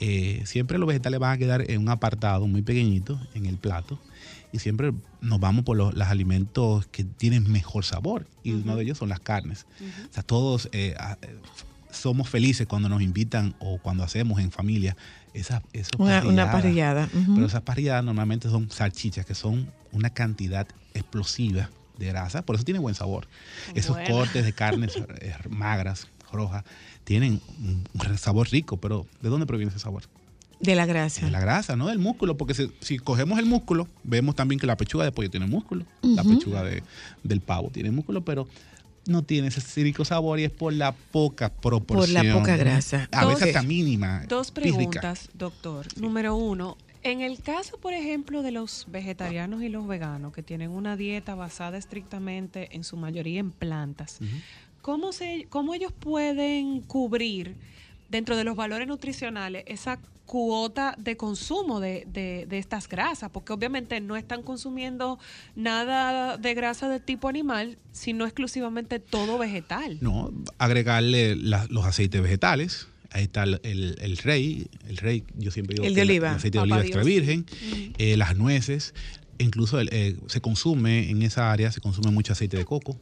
Eh, 0.00 0.42
siempre 0.44 0.78
los 0.78 0.88
vegetales 0.88 1.20
van 1.20 1.32
a 1.34 1.38
quedar 1.38 1.70
en 1.70 1.80
un 1.80 1.88
apartado 1.88 2.48
muy 2.48 2.62
pequeñito 2.62 3.20
en 3.34 3.46
el 3.46 3.56
plato. 3.56 4.00
Y 4.52 4.58
siempre 4.58 4.92
nos 5.20 5.38
vamos 5.38 5.64
por 5.64 5.76
los, 5.76 5.94
los 5.94 6.08
alimentos 6.08 6.86
que 6.88 7.04
tienen 7.04 7.48
mejor 7.52 7.84
sabor. 7.84 8.26
Y 8.42 8.50
uno 8.52 8.74
de 8.74 8.82
ellos 8.82 8.98
son 8.98 9.10
las 9.10 9.20
carnes. 9.20 9.66
O 10.10 10.12
sea, 10.14 10.24
todos 10.24 10.68
eh, 10.72 10.96
eh, 11.22 11.36
somos 11.98 12.28
felices 12.28 12.66
cuando 12.66 12.88
nos 12.88 13.02
invitan 13.02 13.54
o 13.58 13.78
cuando 13.78 14.02
hacemos 14.04 14.40
en 14.40 14.50
familia 14.50 14.96
esas 15.34 15.62
esas 15.72 15.90
Una, 15.98 16.50
parrillada. 16.50 17.08
Pero 17.34 17.46
esas 17.46 17.62
parrilladas 17.62 18.04
normalmente 18.04 18.48
son 18.48 18.70
salchichas 18.70 19.26
que 19.26 19.34
son 19.34 19.70
una 19.92 20.10
cantidad 20.10 20.66
explosiva 20.94 21.70
de 21.98 22.06
grasa, 22.06 22.42
por 22.42 22.54
eso 22.56 22.64
tiene 22.64 22.80
buen 22.80 22.94
sabor. 22.94 23.26
Esos 23.74 23.96
cortes 24.08 24.44
de 24.44 24.52
carnes 24.52 24.94
magras, 25.48 26.06
rojas, 26.32 26.64
tienen 27.04 27.40
un 27.60 28.18
sabor 28.18 28.48
rico, 28.50 28.76
pero 28.76 29.06
¿de 29.20 29.28
dónde 29.28 29.46
proviene 29.46 29.70
ese 29.70 29.80
sabor? 29.80 30.04
De 30.60 30.74
la 30.74 30.86
grasa. 30.86 31.24
De 31.24 31.30
la 31.30 31.40
grasa, 31.40 31.76
no 31.76 31.86
del 31.88 31.98
músculo, 32.00 32.36
porque 32.36 32.52
si, 32.54 32.70
si 32.80 32.98
cogemos 32.98 33.38
el 33.38 33.46
músculo, 33.46 33.88
vemos 34.02 34.34
también 34.34 34.58
que 34.58 34.66
la 34.66 34.76
pechuga 34.76 35.04
de 35.04 35.12
pollo 35.12 35.30
tiene 35.30 35.46
músculo, 35.46 35.84
la 36.02 36.24
pechuga 36.24 36.62
de- 36.64 36.82
del 37.22 37.40
pavo 37.40 37.70
tiene 37.70 37.90
músculo, 37.92 38.24
pero 38.24 38.48
no 39.08 39.22
tiene 39.24 39.48
ese 39.48 39.82
rico 39.82 40.04
sabor 40.04 40.38
y 40.38 40.44
es 40.44 40.50
por 40.50 40.72
la 40.72 40.92
poca 40.92 41.48
proporción. 41.52 42.32
poca 42.38 42.56
grasa. 42.56 43.08
A 43.10 43.24
veces 43.24 43.40
Dos- 43.40 43.48
hasta 43.56 43.62
mínima. 43.62 44.24
Dos 44.28 44.52
física. 44.52 44.60
preguntas, 44.76 45.28
doctor. 45.34 45.86
Número 45.98 46.36
uno, 46.36 46.76
en 47.02 47.20
el 47.22 47.40
caso, 47.40 47.78
por 47.78 47.94
ejemplo, 47.94 48.42
de 48.42 48.50
los 48.52 48.86
vegetarianos 48.88 49.62
y 49.62 49.68
los 49.68 49.86
veganos 49.86 50.32
que 50.32 50.42
tienen 50.42 50.70
una 50.70 50.96
dieta 50.96 51.34
basada 51.34 51.78
estrictamente 51.78 52.68
en 52.76 52.84
su 52.84 52.96
mayoría 52.96 53.40
en 53.40 53.50
plantas, 53.50 54.18
¿cómo, 54.82 55.12
se, 55.12 55.46
¿cómo 55.48 55.74
ellos 55.74 55.92
pueden 55.92 56.80
cubrir 56.82 57.56
dentro 58.08 58.36
de 58.36 58.44
los 58.44 58.56
valores 58.56 58.86
nutricionales 58.88 59.64
esa 59.66 59.98
cuota 60.26 60.94
de 60.98 61.16
consumo 61.16 61.80
de, 61.80 62.04
de- 62.06 62.44
de 62.46 62.58
estas 62.58 62.86
grasas, 62.88 63.30
porque 63.30 63.52
obviamente 63.54 63.98
no 64.00 64.14
están 64.16 64.42
consumiendo 64.42 65.18
nada 65.56 66.36
de 66.36 66.54
grasa 66.54 66.88
de 66.88 67.00
tipo 67.00 67.28
animal, 67.28 67.78
sino 67.92 68.24
exclusivamente 68.24 68.98
todo 68.98 69.38
vegetal. 69.38 69.98
No, 70.00 70.30
agregarle 70.58 71.34
la- 71.36 71.66
los 71.70 71.84
aceites 71.86 72.22
vegetales. 72.22 72.88
Ahí 73.10 73.22
está 73.24 73.44
el, 73.44 73.58
el- 73.62 73.96
el 74.02 74.16
rey, 74.18 74.66
el 74.86 74.98
rey, 74.98 75.24
yo 75.38 75.50
siempre 75.50 75.74
digo 75.76 75.86
El 75.86 75.94
de 75.94 76.02
oliva. 76.02 76.28
el 76.30 76.36
aceite 76.36 76.58
de 76.58 76.62
Papá 76.64 76.74
oliva 76.76 76.86
extra 76.86 77.02
Dios. 77.02 77.14
virgen, 77.26 77.46
eh, 77.96 78.16
las 78.18 78.36
nueces, 78.36 78.92
incluso 79.38 79.80
el, 79.80 79.88
eh, 79.92 80.16
se 80.26 80.42
consume 80.42 81.08
en 81.10 81.22
esa 81.22 81.50
área, 81.50 81.72
se 81.72 81.80
consume 81.80 82.10
mucho 82.10 82.34
aceite 82.34 82.58
de 82.58 82.66
coco, 82.66 82.98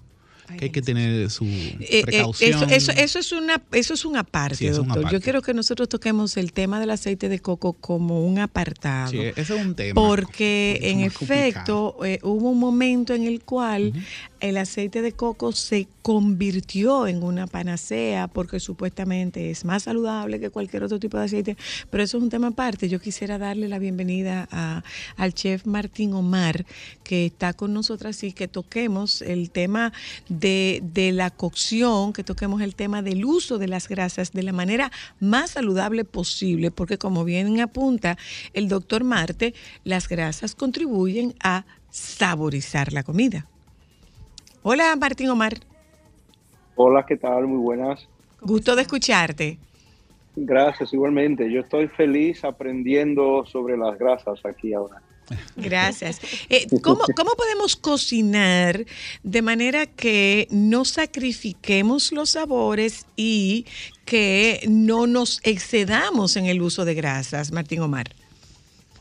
Ay, 0.49 0.57
que 0.59 0.65
hay 0.67 0.71
que 0.71 0.83
tener 0.83 1.31
su 1.31 1.45
Eh, 1.45 1.77
eh, 1.81 2.03
precaución. 2.03 2.63
eso, 2.71 2.91
eso, 2.91 2.93
eso 2.93 3.19
es 3.19 3.33
una, 3.33 3.63
eso 3.73 3.95
es 3.95 4.05
un 4.05 4.17
aparte, 4.17 4.57
Sí, 4.57 4.69
doctor. 4.69 5.11
Yo 5.11 5.21
quiero 5.21 5.43
que 5.43 5.55
nosotros 5.55 5.89
toquemos 5.89 6.37
el 6.37 6.53
tema 6.53 6.81
del 6.81 6.91
aceite 6.91 7.29
de 7.29 7.39
coco 7.41 7.73
como 7.75 8.25
un 8.27 8.39
apartado. 8.39 9.11
Sí, 9.11 9.19
ese 9.19 9.41
es 9.41 9.51
un 9.51 9.75
tema. 9.75 9.95
Porque 10.01 10.79
en 10.83 11.01
efecto 11.01 11.97
eh, 12.05 12.19
hubo 12.23 12.51
un 12.51 12.59
momento 12.59 13.15
en 13.15 13.25
el 13.25 13.41
cual 13.43 13.93
el 14.41 14.57
aceite 14.57 15.03
de 15.03 15.13
coco 15.13 15.53
se 15.53 15.87
convirtió 16.07 17.09
en 17.09 17.25
una 17.25 17.49
panacea 17.49 18.29
porque 18.29 18.61
supuestamente 18.61 19.51
es 19.51 19.65
más 19.65 19.83
saludable 19.83 20.39
que 20.39 20.51
cualquier 20.51 20.85
otro 20.85 21.01
tipo 21.01 21.19
de 21.19 21.25
aceite, 21.25 21.57
pero 21.91 22.05
eso 22.05 22.19
es 22.19 22.23
un 22.23 22.31
tema 22.31 22.47
aparte. 22.47 22.89
Yo 22.89 23.01
quisiera 23.01 23.39
darle 23.39 23.67
la 23.67 23.81
bienvenida 23.81 24.47
a- 24.53 24.85
al 25.17 25.35
chef 25.35 25.67
Martín 25.67 26.15
Omar 26.15 26.65
que 27.03 27.27
está 27.27 27.55
con 27.55 27.75
nosotras 27.75 28.23
y 28.23 28.33
que 28.33 28.47
toquemos 28.47 29.21
el 29.21 29.51
tema 29.51 29.93
de, 30.29 30.81
de 30.95 31.11
la 31.11 31.31
cocción, 31.31 32.13
que 32.13 32.23
toquemos 32.23 32.63
el 32.63 32.77
tema 32.77 33.03
del 33.03 33.25
uso 33.25 33.59
de 33.59 33.67
las 33.67 33.89
grasas 33.89 34.31
de 34.31 34.45
la 34.45 34.53
manera 34.53 34.93
más 35.19 35.51
saludable 35.51 36.05
posible, 36.05 36.71
porque 36.71 36.99
como 36.99 37.25
bien 37.25 37.59
apunta 37.61 38.17
el 38.53 38.69
doctor 38.69 39.03
Marte, 39.03 39.55
las 39.83 40.07
grasas 40.09 40.55
contribuyen 40.55 41.35
a 41.43 41.67
saborizar 41.91 42.93
la 42.93 43.03
comida. 43.03 43.49
Hola 44.63 44.95
Martín 44.95 45.31
Omar, 45.31 45.59
Hola, 46.77 47.05
¿qué 47.07 47.17
tal? 47.17 47.47
Muy 47.47 47.59
buenas. 47.59 48.07
gusto 48.41 48.77
de 48.77 48.83
escucharte. 48.83 49.59
Gracias, 50.37 50.93
igualmente. 50.93 51.51
Yo 51.51 51.61
estoy 51.61 51.89
feliz 51.89 52.45
aprendiendo 52.45 53.45
sobre 53.47 53.77
las 53.77 53.99
grasas 53.99 54.39
aquí 54.45 54.75
ahora. 54.75 55.01
Gracias. 55.57 56.21
Eh, 56.51 56.67
¿cómo, 56.83 57.01
cómo 57.17 57.31
podemos 57.37 57.75
cocinar 57.77 58.85
de 59.23 59.43
manera 59.43 59.87
que 59.87 60.47
no 60.51 60.85
sacrifiquemos 60.85 62.13
los 62.13 62.31
sabores 62.31 63.07
y 63.17 63.65
que 64.05 64.61
no 64.69 65.07
nos 65.07 65.41
excedamos 65.43 66.37
en 66.37 66.47
el 66.47 66.61
uso 66.63 66.85
de 66.85 66.95
grasas, 66.95 67.51
Martín 67.51 67.81
Omar? 67.81 68.07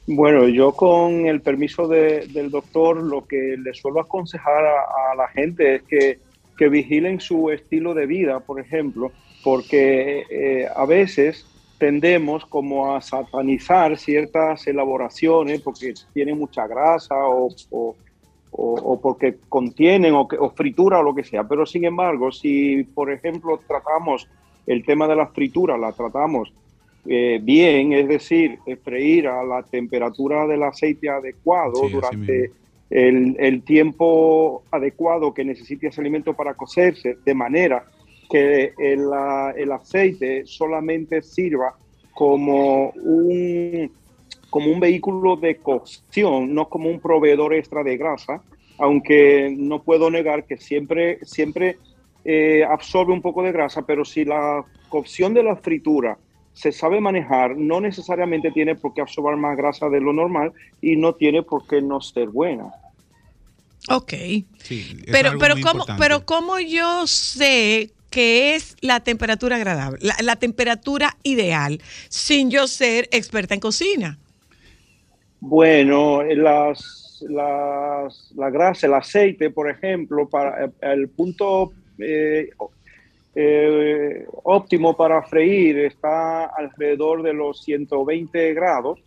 Bueno, 0.07 0.47
yo 0.47 0.71
con 0.71 1.25
el 1.27 1.41
permiso 1.41 1.87
de- 1.87 2.27
del 2.27 2.49
doctor, 2.49 2.97
lo 3.03 3.25
que 3.25 3.55
le 3.59 3.73
suelo 3.73 3.99
aconsejar 3.99 4.63
a, 4.65 5.11
a 5.11 5.15
la 5.15 5.27
gente 5.27 5.75
es 5.75 5.83
que, 5.83 6.19
que 6.57 6.69
vigilen 6.69 7.19
su 7.19 7.49
estilo 7.51 7.93
de 7.93 8.05
vida, 8.05 8.39
por 8.45 8.59
ejemplo, 8.59 9.15
porque 9.41 10.25
eh, 10.29 10.67
a 10.75 10.85
veces 10.85 11.49
tendemos 11.77 12.45
como 12.45 12.95
a 12.95 13.01
satanizar 13.01 13.97
ciertas 13.97 14.65
elaboraciones 14.67 15.61
porque 15.61 15.93
tienen 16.13 16.37
mucha 16.37 16.67
grasa 16.67 17.15
o, 17.27 17.49
o- 17.71 17.97
o- 18.51 18.75
o 18.93 19.01
porque 19.01 19.39
contienen 19.49 20.13
o, 20.13 20.27
que- 20.27 20.37
o 20.37 20.51
fritura 20.51 20.99
o 20.99 21.03
lo 21.03 21.13
que 21.15 21.23
sea. 21.23 21.47
Pero 21.47 21.65
sin 21.65 21.85
embargo, 21.85 22.31
si 22.31 22.83
por 22.83 23.11
ejemplo 23.11 23.63
tratamos 23.67 24.29
el 24.65 24.85
tema 24.85 25.07
de 25.07 25.15
la 25.15 25.27
fritura, 25.27 25.77
la 25.77 25.93
tratamos 25.93 26.53
eh, 27.05 27.39
bien, 27.41 27.93
es 27.93 28.07
decir, 28.07 28.59
freír 28.83 29.27
a 29.27 29.43
la 29.43 29.63
temperatura 29.63 30.47
del 30.47 30.63
aceite 30.63 31.09
adecuado 31.09 31.87
Sí, 31.87 31.89
durante. 31.93 32.53
El, 32.89 33.63
tiempo 33.63 34.63
adecuado 34.71 35.33
que 35.33 35.43
necesite 35.43 35.87
ese 35.87 36.01
alimento 36.01 36.33
para 36.33 36.53
cocerse, 36.53 37.17
de 37.25 37.33
manera 37.33 37.85
que 38.29 38.73
el, 38.77 39.09
el 39.55 39.71
aceite 39.71 40.45
solamente 40.45 41.21
sirva 41.21 41.75
como 42.13 42.91
un, 42.91 43.91
como 44.49 44.71
un 44.71 44.79
vehículo 44.79 45.35
de 45.35 45.57
cocción, 45.57 46.53
no 46.53 46.69
como 46.69 46.89
un 46.89 46.99
proveedor 46.99 47.53
extra 47.53 47.83
de 47.83 47.97
grasa, 47.97 48.41
aunque 48.77 49.53
no 49.55 49.83
puedo 49.83 50.09
negar 50.09 50.45
que 50.45 50.57
siempre, 50.57 51.19
siempre 51.23 51.77
eh, 52.23 52.63
absorbe 52.63 53.13
un 53.13 53.21
poco 53.21 53.43
de 53.43 53.51
grasa, 53.51 53.85
pero 53.85 54.05
si 54.05 54.25
la 54.25 54.63
cocción 54.89 55.33
de 55.33 55.43
la 55.43 55.55
fritura 55.57 56.17
se 56.55 56.71
sabe 56.71 57.01
manejar, 57.01 57.57
no 57.57 57.81
necesariamente 57.81 58.51
tiene 58.51 58.75
por 58.75 58.93
qué 58.95 59.01
absorber 59.01 59.37
más 59.37 59.57
grasa 59.57 59.89
de 59.89 60.01
lo 60.01 60.13
normal 60.13 60.53
y 60.81 60.97
no 60.97 61.15
tiene 61.15 61.43
por 61.43 61.67
qué 61.67 61.81
no 61.81 62.01
ser 62.01 62.29
buena. 62.29 62.73
Ok. 63.89 64.13
Sí, 64.63 64.85
Pero, 65.11 65.37
pero, 65.37 65.59
¿cómo, 65.61 65.83
importante. 65.83 66.01
pero 66.01 66.25
¿cómo 66.25 66.59
yo 66.59 67.07
sé 67.07 67.91
qué 68.09 68.55
es 68.55 68.75
la 68.81 69.01
temperatura 69.01 69.57
agradable, 69.57 69.99
la, 70.01 70.15
la 70.23 70.35
temperatura 70.37 71.17
ideal, 71.23 71.81
sin 72.09 72.49
yo 72.49 72.67
ser 72.67 73.07
experta 73.11 73.53
en 73.53 73.59
cocina? 73.59 74.19
Bueno, 75.39 76.23
las, 76.23 77.23
las- 77.29 78.31
la 78.35 78.49
grasa, 78.49 78.87
el 78.87 78.93
aceite, 78.93 79.49
por 79.51 79.69
ejemplo, 79.69 80.29
para 80.29 80.71
el 80.81 81.09
punto 81.11 81.75
eh, 81.99 82.49
eh, 83.35 84.25
óptimo 84.43 84.95
para 84.95 85.21
freír 85.23 85.79
está 85.79 86.45
alrededor 86.45 87.21
de 87.21 87.33
los 87.33 87.61
120 87.63 88.53
grados. 88.53 88.99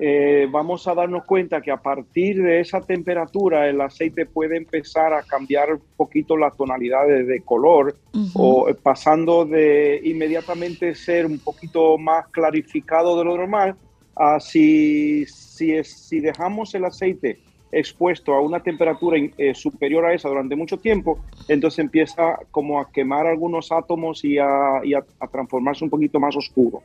Eh, 0.00 0.46
vamos 0.50 0.86
a 0.86 0.94
darnos 0.94 1.24
cuenta 1.24 1.60
que 1.60 1.72
a 1.72 1.76
partir 1.76 2.40
de 2.40 2.60
esa 2.60 2.80
temperatura 2.80 3.68
el 3.68 3.80
aceite 3.80 4.26
puede 4.26 4.56
empezar 4.56 5.12
a 5.12 5.24
cambiar 5.24 5.72
un 5.74 5.82
poquito 5.96 6.36
las 6.36 6.56
tonalidades 6.56 7.26
de 7.26 7.40
color 7.42 7.96
o 8.34 8.68
eh, 8.68 8.74
pasando 8.80 9.44
de 9.44 10.00
inmediatamente 10.04 10.94
ser 10.94 11.26
un 11.26 11.40
poquito 11.40 11.98
más 11.98 12.28
clarificado 12.28 13.18
de 13.18 13.24
lo 13.24 13.36
normal 13.36 13.74
a 14.14 14.38
si, 14.38 15.26
si, 15.26 15.74
es- 15.74 16.06
si 16.08 16.20
dejamos 16.20 16.74
el 16.76 16.84
aceite 16.84 17.40
expuesto 17.70 18.32
a 18.34 18.40
una 18.40 18.60
temperatura 18.60 19.18
eh, 19.36 19.54
superior 19.54 20.04
a 20.06 20.14
esa 20.14 20.28
durante 20.28 20.56
mucho 20.56 20.78
tiempo, 20.78 21.18
entonces 21.46 21.78
empieza 21.80 22.38
como 22.50 22.80
a 22.80 22.90
quemar 22.90 23.26
algunos 23.26 23.70
átomos 23.72 24.24
y 24.24 24.38
a, 24.38 24.80
y 24.84 24.94
a- 24.94 25.04
a 25.20 25.26
transformarse 25.28 25.84
un 25.84 25.90
poquito 25.90 26.18
más 26.18 26.34
oscuro. 26.36 26.82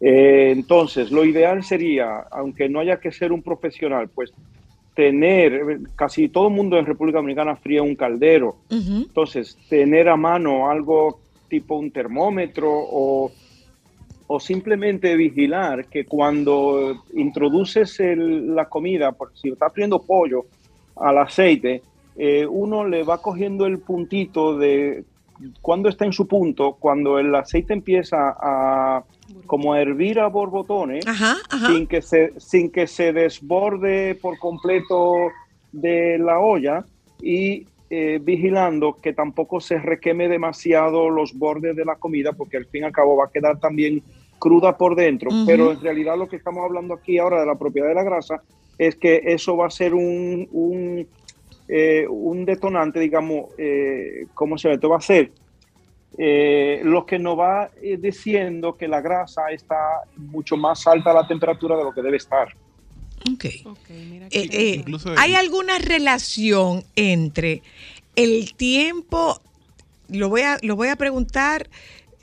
Eh, 0.00 0.50
entonces, 0.50 1.10
lo 1.10 1.24
ideal 1.24 1.62
sería, 1.62 2.20
aunque 2.30 2.68
no 2.68 2.80
haya 2.80 2.98
que 3.00 3.12
ser 3.12 3.32
un 3.32 3.42
profesional, 3.42 4.08
pues 4.14 4.32
tener, 4.94 5.78
casi 5.94 6.28
todo 6.28 6.48
el 6.48 6.54
mundo 6.54 6.78
en 6.78 6.86
República 6.86 7.18
Dominicana 7.18 7.56
fría 7.56 7.82
un 7.82 7.94
caldero, 7.94 8.56
entonces, 9.06 9.56
tener 9.68 10.08
a 10.08 10.16
mano 10.16 10.68
algo 10.70 11.20
tipo 11.48 11.76
un 11.76 11.90
termómetro 11.90 12.70
o, 12.70 13.30
o 14.28 14.40
simplemente 14.40 15.14
vigilar 15.16 15.86
que 15.86 16.04
cuando 16.04 17.04
introduces 17.14 18.00
el- 18.00 18.54
la 18.54 18.66
comida, 18.68 19.12
por 19.12 19.30
si 19.36 19.50
estás 19.50 19.72
friendo 19.72 20.02
pollo 20.02 20.46
al 20.96 21.18
aceite, 21.18 21.82
eh, 22.16 22.46
uno 22.46 22.84
le 22.86 23.02
va 23.04 23.18
cogiendo 23.22 23.66
el 23.66 23.78
puntito 23.78 24.56
de 24.58 25.04
cuando 25.60 25.90
está 25.90 26.06
en 26.06 26.12
su 26.14 26.26
punto, 26.26 26.76
cuando 26.80 27.18
el 27.18 27.34
aceite 27.34 27.74
empieza 27.74 28.34
a 28.40 29.04
como 29.44 29.74
a 29.74 29.80
hervir 29.82 30.18
a 30.18 30.28
borbotones, 30.28 31.06
Ajá, 31.06 31.34
ajá. 31.50 31.66
sin 31.66 31.86
que 31.86 32.00
se 32.00 32.32
sin 32.38 32.70
que 32.70 32.86
se 32.86 33.12
desborde 33.12 34.14
por 34.14 34.38
completo 34.38 35.12
de 35.72 36.16
la 36.18 36.38
olla 36.40 36.84
y 37.20 37.66
eh, 37.90 38.18
vigilando 38.22 38.94
que 38.94 39.12
tampoco 39.12 39.60
se 39.60 39.78
requeme 39.78 40.28
demasiado 40.28 41.08
los 41.10 41.34
bordes 41.34 41.76
de 41.76 41.84
la 41.84 41.96
comida 41.96 42.32
porque 42.32 42.56
al 42.56 42.66
fin 42.66 42.82
y 42.82 42.86
al 42.86 42.92
cabo 42.92 43.16
va 43.16 43.26
a 43.26 43.30
quedar 43.30 43.58
también 43.58 44.02
cruda 44.38 44.76
por 44.76 44.96
dentro 44.96 45.30
pero 45.46 45.72
en 45.72 45.80
realidad 45.80 46.18
lo 46.18 46.28
que 46.28 46.36
estamos 46.36 46.64
hablando 46.64 46.94
aquí 46.94 47.18
ahora 47.18 47.40
de 47.40 47.46
la 47.46 47.54
propiedad 47.54 47.88
de 47.88 47.94
la 47.94 48.02
grasa 48.02 48.42
es 48.76 48.96
que 48.96 49.22
eso 49.24 49.56
va 49.56 49.66
a 49.66 49.70
ser 49.70 49.94
un, 49.94 50.46
un, 50.52 51.06
eh, 51.68 52.06
un 52.08 52.44
detonante 52.44 53.00
digamos 53.00 53.50
eh, 53.56 54.26
¿cómo 54.34 54.58
se 54.58 54.68
llama? 54.68 54.74
Esto 54.74 54.88
va 54.90 54.98
a 54.98 55.00
ser 55.00 55.30
eh, 56.18 56.80
lo 56.82 57.04
que 57.04 57.18
nos 57.18 57.38
va 57.38 57.68
eh, 57.82 57.98
diciendo 57.98 58.74
que 58.76 58.88
la 58.88 59.02
grasa 59.02 59.50
está 59.50 60.00
mucho 60.16 60.56
más 60.56 60.86
alta 60.86 61.10
a 61.10 61.14
la 61.14 61.26
temperatura 61.26 61.76
de 61.76 61.84
lo 61.84 61.92
que 61.92 62.00
debe 62.00 62.16
estar. 62.16 62.48
Ok. 63.32 63.44
Ok, 63.64 63.90
mira 64.10 64.26
Eh, 64.30 64.48
qué 64.48 64.56
eh. 64.72 64.74
Incluso- 64.76 65.12
¿Hay 65.16 65.34
alguna 65.34 65.78
relación 65.78 66.84
entre 66.96 67.62
el 68.14 68.54
tiempo, 68.54 69.40
lo 70.08 70.28
voy 70.28 70.42
a, 70.42 70.58
lo 70.62 70.76
voy 70.76 70.88
a 70.88 70.96
preguntar 70.96 71.68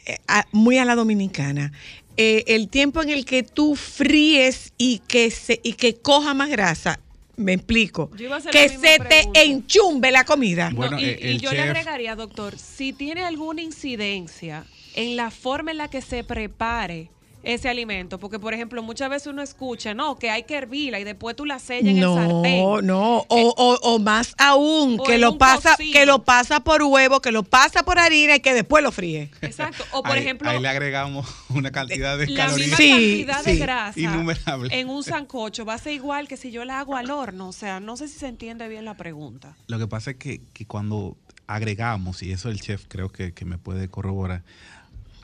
eh, 0.05 0.17
a- 0.27 0.45
muy 0.51 0.77
a 0.79 0.85
la 0.85 0.95
dominicana, 0.95 1.71
eh, 2.17 2.43
el 2.47 2.67
tiempo 2.69 3.01
en 3.01 3.09
el 3.09 3.23
que 3.25 3.41
tú 3.43 3.75
fríes 3.75 4.73
y 4.77 4.99
que, 5.07 5.31
se, 5.31 5.59
y 5.63 5.73
que 5.73 5.95
coja 5.95 6.33
más 6.33 6.49
grasa? 6.49 6.99
Me 7.35 7.53
explico. 7.53 8.11
Que 8.51 8.69
se 8.69 8.99
te 8.99 9.27
enchumbe 9.33 10.11
la 10.11 10.23
comida. 10.23 10.69
No, 10.69 10.99
y, 10.99 11.05
eh, 11.05 11.37
yo 11.41 11.51
le 11.51 11.61
agregaría, 11.61 12.15
doctor, 12.15 12.59
si 12.59 12.93
tiene 12.93 13.23
alguna 13.23 13.61
incidencia 13.63 14.65
en 14.95 15.15
la 15.15 15.31
forma 15.31 15.71
en 15.71 15.77
la 15.77 15.89
que 15.89 16.01
se 16.01 16.23
prepare 16.23 17.09
ese 17.43 17.67
alimento, 17.69 18.19
porque 18.19 18.39
por 18.39 18.53
ejemplo 18.53 18.81
muchas 18.81 19.09
veces 19.09 19.27
uno 19.27 19.41
escucha, 19.41 19.93
no, 19.93 20.17
que 20.17 20.29
hay 20.29 20.43
que 20.43 20.55
hervirla 20.55 20.99
y 20.99 21.03
después 21.03 21.35
tú 21.35 21.45
la 21.45 21.59
sellas 21.59 21.89
en 21.91 21.97
el 21.97 21.99
No, 21.99 22.15
sartén. 22.15 22.85
no, 22.87 23.17
o, 23.17 23.25
o- 23.27 23.79
o 23.83 23.99
más 23.99 24.33
aún, 24.37 24.97
o 24.99 25.03
que 25.03 25.17
lo 25.17 25.37
pasa, 25.37 25.71
cocido. 25.71 25.91
que 25.99 26.05
lo 26.05 26.23
pasa 26.23 26.61
por 26.61 26.81
huevo, 26.83 27.19
que 27.21 27.31
lo 27.33 27.43
pasa 27.43 27.83
por 27.83 27.99
harina 27.99 28.37
y 28.37 28.39
que 28.39 28.53
después 28.53 28.81
lo 28.83 28.91
fríe. 28.93 29.29
Exacto. 29.41 29.83
O 29.91 30.01
por 30.03 30.13
ahí, 30.13 30.19
ejemplo, 30.19 30.49
ahí 30.49 30.59
le 30.61 30.67
agregamos 30.69 31.27
una 31.49 31.71
cantidad 31.71 32.17
de 32.17 32.27
la 32.27 32.45
calorías 32.45 32.67
misma 32.69 32.77
Sí, 32.77 33.25
cantidad 33.25 33.43
sí. 33.43 33.51
de 33.51 33.57
grasa 33.57 33.99
Innumerable. 33.99 34.79
en 34.79 34.89
un 34.89 35.03
sancocho 35.03 35.65
va 35.65 35.73
a 35.73 35.77
ser 35.77 35.93
igual 35.93 36.27
que 36.29 36.37
si 36.37 36.49
yo 36.51 36.63
la 36.63 36.79
hago 36.79 36.95
al 36.95 37.11
horno. 37.11 37.49
O 37.49 37.53
sea, 37.53 37.79
no 37.81 37.97
sé 37.97 38.07
si 38.07 38.17
se 38.19 38.27
entiende 38.27 38.67
bien 38.69 38.85
la 38.85 38.95
pregunta. 38.95 39.55
Lo 39.67 39.77
que 39.79 39.87
pasa 39.87 40.11
es 40.11 40.17
que, 40.17 40.39
que 40.53 40.65
cuando 40.65 41.17
agregamos, 41.45 42.23
y 42.23 42.31
eso 42.31 42.49
el 42.49 42.61
chef 42.61 42.85
creo 42.87 43.09
que, 43.11 43.33
que 43.33 43.43
me 43.43 43.57
puede 43.57 43.89
corroborar, 43.89 44.43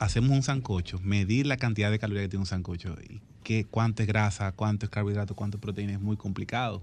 hacemos 0.00 0.30
un 0.30 0.42
sancocho, 0.42 0.98
medir 1.04 1.46
la 1.46 1.58
cantidad 1.58 1.90
de 1.90 1.98
calorías 1.98 2.24
que 2.24 2.30
tiene 2.30 2.40
un 2.40 2.46
sancocho, 2.46 2.96
y 3.08 3.20
qué, 3.44 3.66
cuánto 3.70 4.02
es 4.02 4.08
grasa, 4.08 4.50
cuánto 4.52 4.86
es 4.86 4.90
carbohidrato, 4.90 5.36
cuánto 5.36 5.58
es 5.58 5.60
proteína, 5.60 5.92
es 5.92 6.00
muy 6.00 6.16
complicado. 6.16 6.80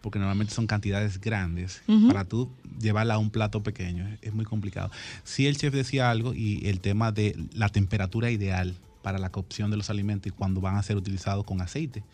Porque 0.00 0.18
normalmente 0.20 0.54
son 0.54 0.68
cantidades 0.68 1.20
grandes. 1.20 1.82
Para 2.06 2.24
tú 2.24 2.48
llevarla 2.80 3.14
a 3.14 3.18
un 3.18 3.30
plato 3.30 3.64
pequeño 3.64 4.06
es, 4.06 4.18
es 4.22 4.34
muy 4.34 4.44
complicado. 4.44 4.90
Sí, 5.24 5.48
el 5.48 5.56
chef 5.56 5.74
decía 5.74 6.10
algo 6.10 6.32
y 6.32 6.64
el 6.68 6.80
tema 6.80 7.10
de 7.10 7.34
la 7.52 7.70
temperatura 7.70 8.30
ideal 8.30 8.76
para 9.02 9.18
la 9.18 9.30
cocción 9.30 9.70
de 9.70 9.76
los 9.76 9.90
alimentos 9.90 10.28
y 10.28 10.30
cuando 10.30 10.60
van 10.60 10.76
a 10.76 10.82
ser 10.82 10.96
utilizados 10.96 11.44
con 11.44 11.60
aceite. 11.60 12.04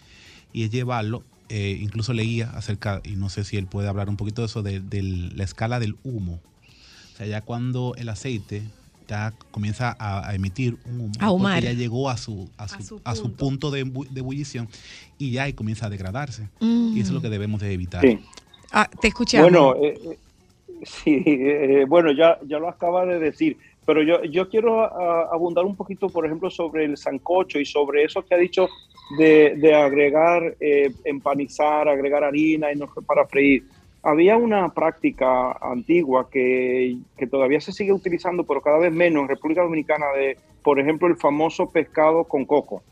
Y 0.54 0.62
es 0.62 0.70
llevarlo, 0.70 1.22
eh, 1.50 1.76
incluso 1.82 2.14
leía 2.14 2.50
acerca, 2.50 3.02
y 3.04 3.16
no 3.16 3.28
sé 3.28 3.44
si 3.44 3.58
él 3.58 3.66
puede 3.66 3.88
hablar 3.88 4.08
un 4.08 4.16
poquito 4.16 4.40
de 4.40 4.46
eso, 4.46 4.62
de, 4.62 4.80
de 4.80 5.02
la 5.02 5.44
escala 5.44 5.78
del 5.78 5.96
humo. 6.02 6.40
O 7.12 7.16
sea, 7.16 7.26
ya 7.26 7.42
cuando 7.42 7.94
el 7.98 8.08
aceite 8.08 8.62
ya 9.08 9.32
comienza 9.50 9.96
a, 9.98 10.28
a 10.28 10.34
emitir 10.34 10.76
un 10.86 11.00
humo, 11.00 11.12
ahumar. 11.20 11.54
porque 11.60 11.72
ya 11.74 11.78
llegó 11.78 12.08
a 12.10 12.16
su, 12.16 12.48
a 12.56 12.68
su, 12.68 12.74
A 12.76 12.82
su 12.82 13.00
a 13.04 13.14
su 13.14 13.22
punto. 13.34 13.70
punto 13.70 13.70
de, 13.70 13.84
de 13.84 14.20
ebullición 14.20 14.68
y 15.18 15.32
ya 15.32 15.44
ahí 15.44 15.52
comienza 15.52 15.86
a 15.86 15.90
degradarse. 15.90 16.48
Mm. 16.60 16.96
Y 16.96 17.00
eso 17.00 17.08
es 17.08 17.14
lo 17.14 17.22
que 17.22 17.28
debemos 17.30 17.60
de 17.60 17.72
evitar. 17.72 18.00
Sí. 18.02 18.18
Ah, 18.72 18.88
te 19.00 19.08
escuchamos. 19.08 19.50
Bueno, 19.50 19.74
eh, 19.82 19.98
eh, 20.04 20.18
sí, 20.82 21.22
eh, 21.26 21.84
bueno, 21.88 22.12
ya, 22.12 22.38
ya 22.46 22.58
lo 22.58 22.68
acaba 22.68 23.04
de 23.04 23.18
decir, 23.18 23.56
pero 23.84 24.02
yo, 24.02 24.22
yo 24.24 24.48
quiero 24.48 24.82
abundar 25.32 25.64
un 25.64 25.74
poquito, 25.76 26.08
por 26.08 26.24
ejemplo, 26.24 26.50
sobre 26.50 26.84
el 26.84 26.96
sancocho 26.96 27.58
y 27.58 27.66
sobre 27.66 28.04
eso 28.04 28.24
que 28.24 28.34
ha 28.34 28.38
dicho 28.38 28.68
de, 29.18 29.56
de 29.56 29.74
agregar, 29.74 30.56
eh, 30.60 30.90
empanizar, 31.04 31.88
agregar 31.88 32.24
harina 32.24 32.72
y 32.72 32.76
no 32.76 32.86
para 33.06 33.26
freír. 33.26 33.64
Había 34.02 34.36
una 34.36 34.68
práctica 34.70 35.52
antigua 35.60 36.28
que, 36.30 36.96
que 37.16 37.26
todavía 37.26 37.60
se 37.60 37.72
sigue 37.72 37.92
utilizando, 37.92 38.44
pero 38.44 38.60
cada 38.60 38.78
vez 38.78 38.92
menos 38.92 39.22
en 39.22 39.28
República 39.28 39.62
Dominicana, 39.62 40.06
de, 40.16 40.36
por 40.64 40.80
ejemplo, 40.80 41.06
el 41.06 41.16
famoso 41.16 41.70
pescado 41.70 42.24
con 42.24 42.44
coco 42.44 42.82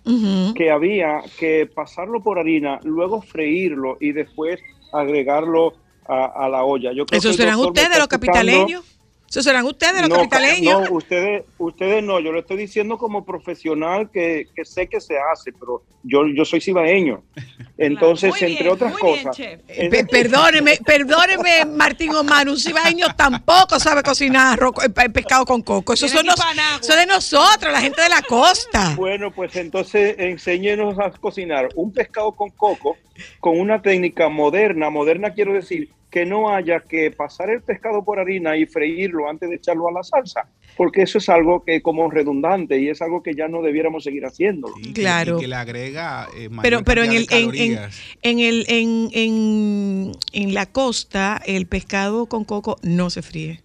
que 0.54 0.70
había 0.70 1.22
que 1.38 1.68
pasarlo 1.72 2.22
por 2.22 2.38
harina, 2.38 2.78
luego 2.84 3.22
freírlo 3.22 3.96
y 4.00 4.12
después 4.12 4.60
agregarlo 4.92 5.74
a, 6.06 6.26
a 6.26 6.48
la 6.48 6.64
olla. 6.64 6.92
Yo 6.92 7.06
creo 7.06 7.18
Eso 7.18 7.36
que 7.36 7.56
ustedes 7.56 7.98
los 7.98 8.08
capitaleños. 8.08 8.99
Eso 9.30 9.44
serán 9.44 9.64
ustedes 9.64 10.00
los 10.00 10.08
No, 10.08 10.16
capitaleños. 10.16 10.90
No, 10.90 10.96
ustedes, 10.96 11.44
ustedes 11.56 12.02
no, 12.02 12.18
yo 12.18 12.32
lo 12.32 12.40
estoy 12.40 12.56
diciendo 12.56 12.98
como 12.98 13.24
profesional 13.24 14.10
que, 14.10 14.48
que 14.56 14.64
sé 14.64 14.88
que 14.88 15.00
se 15.00 15.14
hace, 15.18 15.52
pero 15.52 15.84
yo, 16.02 16.26
yo 16.34 16.44
soy 16.44 16.60
cibaeño. 16.60 17.22
Entonces, 17.78 18.34
bien, 18.34 18.50
entre 18.52 18.68
otras 18.68 18.90
bien, 18.96 19.00
cosas, 19.00 19.36
chef. 19.36 19.60
Eh, 19.68 19.88
pe- 19.88 20.04
perdóneme, 20.04 20.78
perdóneme, 20.84 21.64
Martín 21.64 22.12
Omar, 22.12 22.48
un 22.48 22.58
cibaeño 22.58 23.06
tampoco 23.16 23.78
sabe 23.78 24.02
cocinar 24.02 24.58
eh, 24.84 24.90
pe- 24.90 25.08
pescado 25.10 25.46
con 25.46 25.62
coco. 25.62 25.92
Eso, 25.92 26.08
son 26.08 26.26
Nagua. 26.26 26.44
eso 26.82 26.96
de 26.96 27.06
nosotros, 27.06 27.72
la 27.72 27.80
gente 27.80 28.02
de 28.02 28.08
la 28.08 28.22
costa. 28.22 28.94
Bueno, 28.96 29.30
pues 29.30 29.54
entonces 29.54 30.16
enséñenos 30.18 30.98
a 30.98 31.08
cocinar 31.12 31.68
un 31.76 31.92
pescado 31.92 32.32
con 32.32 32.50
coco 32.50 32.96
con 33.38 33.58
una 33.60 33.80
técnica 33.80 34.28
moderna. 34.28 34.90
Moderna 34.90 35.32
quiero 35.32 35.54
decir 35.54 35.88
que 36.10 36.26
no 36.26 36.52
haya 36.52 36.80
que 36.80 37.10
pasar 37.10 37.50
el 37.50 37.62
pescado 37.62 38.04
por 38.04 38.18
harina 38.18 38.56
y 38.56 38.66
freírlo 38.66 39.28
antes 39.28 39.48
de 39.48 39.56
echarlo 39.56 39.88
a 39.88 39.92
la 39.92 40.02
salsa, 40.02 40.48
porque 40.76 41.02
eso 41.02 41.18
es 41.18 41.28
algo 41.28 41.62
que 41.64 41.82
como 41.82 42.10
redundante 42.10 42.78
y 42.80 42.88
es 42.88 43.00
algo 43.00 43.22
que 43.22 43.34
ya 43.34 43.46
no 43.48 43.62
debiéramos 43.62 44.02
seguir 44.04 44.24
haciendo. 44.26 44.68
Que- 44.82 44.92
Claro. 44.92 45.38
y 45.38 45.42
que 45.42 45.48
le 45.48 45.54
agrega 45.56 46.26
eh, 46.36 46.48
mayor 46.48 46.62
Pero, 46.62 46.84
pero 46.84 47.04
en, 47.04 47.12
el, 47.12 47.26
en, 47.30 47.78
en, 48.22 48.38
el, 48.40 48.64
en, 48.68 49.08
en, 49.12 50.12
en 50.32 50.54
la 50.54 50.66
costa, 50.66 51.40
el 51.46 51.66
pescado 51.66 52.26
con 52.26 52.44
coco 52.44 52.76
no 52.82 53.08
se 53.10 53.22
fríe. 53.22 53.60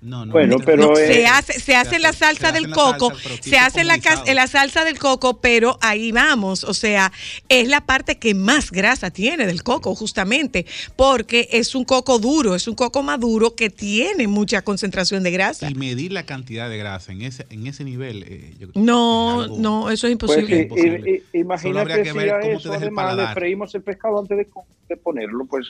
No, 0.00 0.24
no, 0.24 0.30
Bueno, 0.32 0.58
no, 0.58 0.64
pero, 0.64 0.86
No, 0.92 0.96
eh, 0.96 1.06
se 1.12 1.26
hace, 1.26 1.58
se 1.58 1.74
hace 1.74 1.98
la 1.98 2.12
se 2.12 2.20
salsa 2.20 2.48
hace 2.50 2.60
del 2.60 2.70
la 2.70 2.76
coco, 2.76 3.08
salsa, 3.10 3.22
pero 3.24 3.42
se 3.42 3.58
hace 3.58 3.82
la, 3.82 3.98
caramelizado. 3.98 4.34
la 4.36 4.46
salsa 4.46 4.84
del 4.84 4.96
coco, 5.00 5.40
pero 5.40 5.76
ahí 5.80 6.12
vamos, 6.12 6.62
o 6.62 6.72
sea, 6.72 7.10
es 7.48 7.66
la 7.66 7.80
parte 7.80 8.16
que 8.16 8.32
más 8.32 8.70
grasa 8.70 9.10
tiene 9.10 9.44
del 9.46 9.64
coco, 9.64 9.96
justamente, 9.96 10.66
porque 10.94 11.48
es 11.50 11.74
un 11.74 11.84
coco 11.84 12.20
duro, 12.20 12.54
es 12.54 12.68
un 12.68 12.76
coco 12.76 13.02
maduro 13.02 13.56
que 13.56 13.70
tiene 13.70 14.28
mucha 14.28 14.62
concentración 14.62 15.24
de 15.24 15.32
grasa. 15.32 15.68
Y 15.68 15.74
medir 15.74 16.12
la 16.12 16.22
cantidad 16.24 16.70
de 16.70 16.78
grasa 16.78 17.10
en 17.10 17.22
ese, 17.22 17.46
en 17.50 17.66
ese 17.66 17.82
nivel. 17.82 18.22
eh, 18.28 18.54
yo- 18.56 18.68
No, 18.76 19.40
es 19.42 19.44
algo- 19.46 19.58
no, 19.58 19.90
eso 19.90 20.06
es 20.06 20.16
Pues 20.16 20.38
imposible. 20.38 21.22
imagínate 21.32 21.80
habría 21.80 22.02
que 22.04 22.10
si 22.12 22.16
ver 22.18 22.30
a 22.30 22.40
cómo 22.40 22.52
te 22.52 22.56
eso 22.58 22.68
el 22.70 22.76
además 22.76 23.04
le 23.04 23.10
paladar. 23.16 23.34
freímos 23.34 23.74
el 23.74 23.82
pescado 23.82 24.20
antes 24.20 24.38
de, 24.38 24.46
de 24.88 24.96
ponerlo, 24.96 25.44
pues 25.46 25.66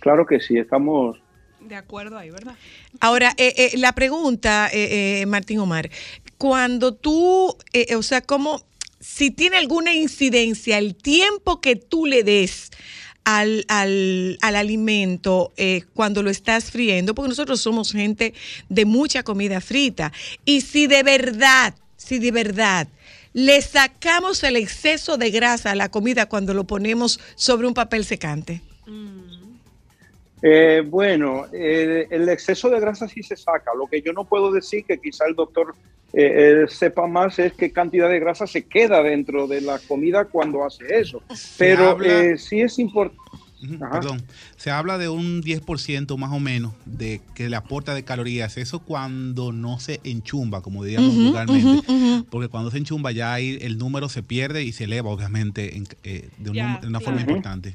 claro 0.00 0.26
que 0.26 0.38
sí, 0.40 0.58
estamos... 0.58 1.16
De 1.68 1.76
acuerdo 1.76 2.18
ahí, 2.18 2.30
¿verdad? 2.30 2.54
Ahora, 3.00 3.34
eh, 3.38 3.54
eh, 3.56 3.78
la 3.78 3.92
pregunta, 3.92 4.68
eh, 4.72 5.22
eh, 5.22 5.26
Martín 5.26 5.58
Omar, 5.58 5.90
cuando 6.36 6.94
tú, 6.94 7.56
eh, 7.72 7.94
o 7.96 8.02
sea, 8.02 8.20
como 8.20 8.62
si 9.00 9.30
tiene 9.30 9.56
alguna 9.56 9.94
incidencia 9.94 10.78
el 10.78 10.94
tiempo 10.94 11.60
que 11.60 11.76
tú 11.76 12.06
le 12.06 12.22
des 12.22 12.70
al, 13.24 13.64
al, 13.68 14.38
al 14.42 14.56
alimento 14.56 15.52
eh, 15.56 15.84
cuando 15.94 16.22
lo 16.22 16.30
estás 16.30 16.70
friendo, 16.70 17.14
porque 17.14 17.30
nosotros 17.30 17.60
somos 17.60 17.92
gente 17.92 18.34
de 18.68 18.84
mucha 18.84 19.22
comida 19.22 19.60
frita, 19.60 20.12
y 20.44 20.60
si 20.60 20.86
de 20.86 21.02
verdad, 21.02 21.74
si 21.96 22.18
de 22.18 22.30
verdad 22.30 22.88
le 23.32 23.60
sacamos 23.62 24.42
el 24.44 24.56
exceso 24.56 25.16
de 25.16 25.30
grasa 25.30 25.72
a 25.72 25.74
la 25.74 25.90
comida 25.90 26.26
cuando 26.26 26.54
lo 26.54 26.64
ponemos 26.64 27.18
sobre 27.34 27.66
un 27.66 27.74
papel 27.74 28.04
secante. 28.04 28.60
Eh, 30.46 30.82
bueno, 30.86 31.46
eh, 31.54 32.06
el 32.10 32.28
exceso 32.28 32.68
de 32.68 32.78
grasa 32.78 33.08
sí 33.08 33.22
se 33.22 33.34
saca. 33.34 33.70
Lo 33.78 33.86
que 33.86 34.02
yo 34.02 34.12
no 34.12 34.26
puedo 34.26 34.52
decir, 34.52 34.84
que 34.86 35.00
quizá 35.00 35.24
el 35.26 35.34
doctor 35.34 35.74
eh, 36.12 36.64
eh, 36.64 36.68
sepa 36.68 37.06
más, 37.06 37.38
es 37.38 37.54
qué 37.54 37.72
cantidad 37.72 38.10
de 38.10 38.20
grasa 38.20 38.46
se 38.46 38.68
queda 38.68 39.02
dentro 39.02 39.46
de 39.46 39.62
la 39.62 39.78
comida 39.78 40.26
cuando 40.26 40.62
hace 40.62 40.84
eso. 41.00 41.22
Pero 41.56 41.88
habla- 41.92 42.20
eh, 42.24 42.36
sí 42.36 42.60
es 42.60 42.78
importante. 42.78 43.18
Perdón. 43.90 44.22
Se 44.56 44.70
habla 44.70 44.98
de 44.98 45.08
un 45.08 45.40
10% 45.40 46.18
más 46.18 46.30
o 46.32 46.40
menos 46.40 46.74
de 46.84 47.22
que 47.34 47.48
le 47.48 47.56
aporta 47.56 47.94
de 47.94 48.04
calorías. 48.04 48.58
Eso 48.58 48.80
cuando 48.80 49.50
no 49.50 49.80
se 49.80 50.00
enchumba, 50.04 50.60
como 50.60 50.84
diríamos 50.84 51.14
Ujú, 51.14 51.24
vulgarmente. 51.24 51.78
Porque 52.30 52.48
cuando 52.48 52.70
se 52.70 52.76
enchumba 52.76 53.12
ya 53.12 53.32
ahí 53.32 53.56
el 53.62 53.78
número 53.78 54.10
se 54.10 54.22
pierde 54.22 54.62
y 54.64 54.72
se 54.72 54.84
eleva, 54.84 55.08
obviamente, 55.08 55.78
en- 55.78 55.86
eh, 56.02 56.28
de, 56.36 56.50
un 56.50 56.78
una 56.86 57.00
forma 57.00 57.22
importante. 57.22 57.74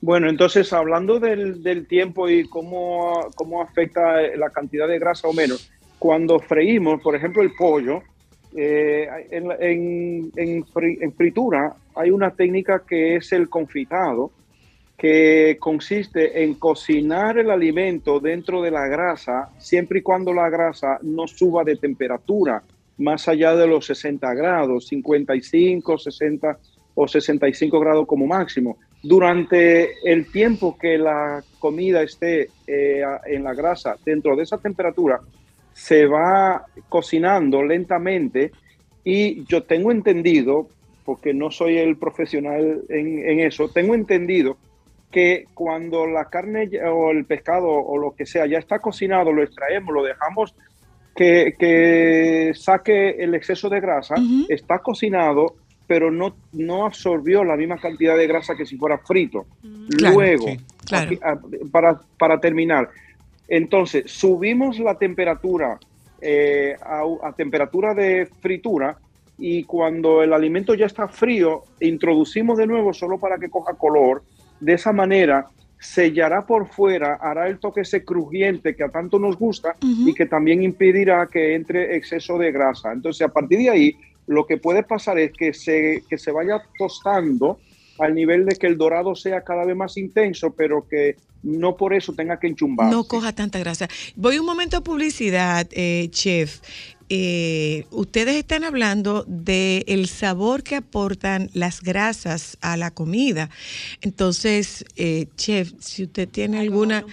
Bueno, 0.00 0.30
entonces 0.30 0.72
hablando 0.72 1.18
del, 1.20 1.62
del 1.62 1.86
tiempo 1.86 2.28
y 2.28 2.44
cómo, 2.48 3.28
cómo 3.34 3.60
afecta 3.62 4.20
la 4.36 4.50
cantidad 4.50 4.88
de 4.88 4.98
grasa 4.98 5.28
o 5.28 5.32
menos, 5.32 5.70
cuando 5.98 6.38
freímos, 6.38 7.02
por 7.02 7.14
ejemplo, 7.14 7.42
el 7.42 7.52
pollo, 7.58 8.02
eh, 8.56 9.06
en, 9.30 10.32
en- 10.36 10.64
en 10.74 11.12
fritura 11.12 11.74
hay 11.94 12.10
una 12.10 12.30
técnica 12.30 12.82
que 12.88 13.16
es 13.16 13.30
el 13.32 13.48
confitado, 13.50 14.30
que 14.96 15.56
consiste 15.60 16.42
en 16.42 16.54
cocinar 16.54 17.38
el 17.38 17.50
alimento 17.50 18.20
dentro 18.20 18.60
de 18.62 18.70
la 18.70 18.86
grasa, 18.86 19.48
siempre 19.58 20.00
y 20.00 20.02
cuando 20.02 20.32
la 20.32 20.48
grasa 20.50 20.98
no 21.02 21.26
suba 21.26 21.62
de 21.64 21.76
temperatura 21.76 22.62
más 22.98 23.26
allá 23.28 23.54
de 23.56 23.66
los 23.66 23.86
60 23.86 24.32
grados, 24.34 24.88
55, 24.88 25.96
60 25.98 26.58
o 26.94 27.08
65 27.08 27.80
grados 27.80 28.06
como 28.06 28.26
máximo. 28.26 28.76
Durante 29.02 29.94
el 30.04 30.30
tiempo 30.30 30.76
que 30.78 30.98
la 30.98 31.42
comida 31.58 32.02
esté 32.02 32.50
eh, 32.66 33.02
en 33.26 33.44
la 33.44 33.54
grasa 33.54 33.96
dentro 34.04 34.36
de 34.36 34.42
esa 34.42 34.58
temperatura, 34.58 35.20
se 35.72 36.06
va 36.06 36.66
cocinando 36.88 37.62
lentamente 37.62 38.50
y 39.02 39.44
yo 39.44 39.62
tengo 39.62 39.90
entendido, 39.90 40.68
porque 41.04 41.32
no 41.32 41.50
soy 41.50 41.78
el 41.78 41.96
profesional 41.96 42.82
en, 42.88 43.26
en 43.26 43.40
eso, 43.40 43.68
tengo 43.70 43.94
entendido 43.94 44.58
que 45.10 45.46
cuando 45.54 46.06
la 46.06 46.26
carne 46.26 46.68
o 46.88 47.10
el 47.10 47.24
pescado 47.24 47.68
o 47.68 47.98
lo 47.98 48.14
que 48.14 48.26
sea 48.26 48.46
ya 48.46 48.58
está 48.58 48.78
cocinado, 48.78 49.32
lo 49.32 49.42
extraemos, 49.42 49.92
lo 49.94 50.04
dejamos 50.04 50.54
que, 51.14 51.54
que 51.58 52.52
saque 52.54 53.10
el 53.18 53.34
exceso 53.34 53.68
de 53.68 53.80
grasa, 53.80 54.14
está 54.48 54.78
cocinado 54.78 55.56
pero 55.90 56.08
no, 56.08 56.36
no 56.52 56.86
absorbió 56.86 57.42
la 57.42 57.56
misma 57.56 57.76
cantidad 57.76 58.16
de 58.16 58.28
grasa 58.28 58.54
que 58.54 58.64
si 58.64 58.76
fuera 58.76 58.98
frito. 58.98 59.46
Claro, 59.88 60.14
Luego, 60.14 60.46
sí, 60.46 60.60
claro. 60.86 61.10
aquí, 61.20 61.56
para, 61.68 62.00
para 62.16 62.38
terminar, 62.38 62.90
entonces 63.48 64.04
subimos 64.06 64.78
la 64.78 64.94
temperatura 64.94 65.80
eh, 66.20 66.76
a, 66.80 67.02
a 67.24 67.32
temperatura 67.32 67.92
de 67.92 68.28
fritura 68.40 68.98
y 69.36 69.64
cuando 69.64 70.22
el 70.22 70.32
alimento 70.32 70.74
ya 70.74 70.86
está 70.86 71.08
frío, 71.08 71.64
introducimos 71.80 72.56
de 72.56 72.68
nuevo 72.68 72.92
solo 72.94 73.18
para 73.18 73.36
que 73.36 73.50
coja 73.50 73.74
color. 73.74 74.22
De 74.60 74.74
esa 74.74 74.92
manera 74.92 75.48
sellará 75.80 76.46
por 76.46 76.68
fuera, 76.68 77.14
hará 77.14 77.48
el 77.48 77.58
toque 77.58 77.80
ese 77.80 78.04
crujiente 78.04 78.76
que 78.76 78.84
a 78.84 78.90
tanto 78.90 79.18
nos 79.18 79.36
gusta 79.36 79.74
y 79.80 80.14
que 80.14 80.26
también 80.26 80.62
impedirá 80.62 81.26
que 81.26 81.56
entre 81.56 81.96
exceso 81.96 82.38
de 82.38 82.52
grasa. 82.52 82.92
Entonces, 82.92 83.26
a 83.26 83.32
partir 83.32 83.58
de 83.58 83.70
ahí, 83.70 83.96
lo 84.26 84.46
que 84.46 84.56
puede 84.56 84.82
pasar 84.82 85.18
es 85.18 85.32
que 85.32 85.52
se, 85.52 86.04
que 86.08 86.18
se 86.18 86.30
vaya 86.30 86.62
tostando 86.78 87.58
al 87.98 88.14
nivel 88.14 88.46
de 88.46 88.56
que 88.56 88.66
el 88.66 88.78
dorado 88.78 89.14
sea 89.14 89.42
cada 89.42 89.64
vez 89.64 89.76
más 89.76 89.96
intenso, 89.96 90.54
pero 90.56 90.86
que 90.88 91.16
no 91.42 91.76
por 91.76 91.94
eso 91.94 92.12
tenga 92.12 92.38
que 92.38 92.46
enchumbar. 92.46 92.90
No 92.90 93.04
coja 93.04 93.32
tanta 93.32 93.58
grasa. 93.58 93.88
Voy 94.16 94.38
un 94.38 94.46
momento 94.46 94.78
a 94.78 94.80
publicidad, 94.82 95.66
eh, 95.72 96.08
chef. 96.10 96.60
Eh, 97.12 97.86
ustedes 97.90 98.36
están 98.36 98.62
hablando 98.62 99.24
del 99.26 99.82
el 99.88 100.06
sabor 100.06 100.62
que 100.62 100.76
aportan 100.76 101.50
las 101.54 101.82
grasas 101.82 102.56
a 102.60 102.76
la 102.76 102.92
comida. 102.92 103.50
Entonces, 104.00 104.84
eh, 104.94 105.26
chef, 105.36 105.72
si 105.80 106.04
usted 106.04 106.28
tiene 106.28 106.58
Ay, 106.58 106.68
alguna, 106.68 107.04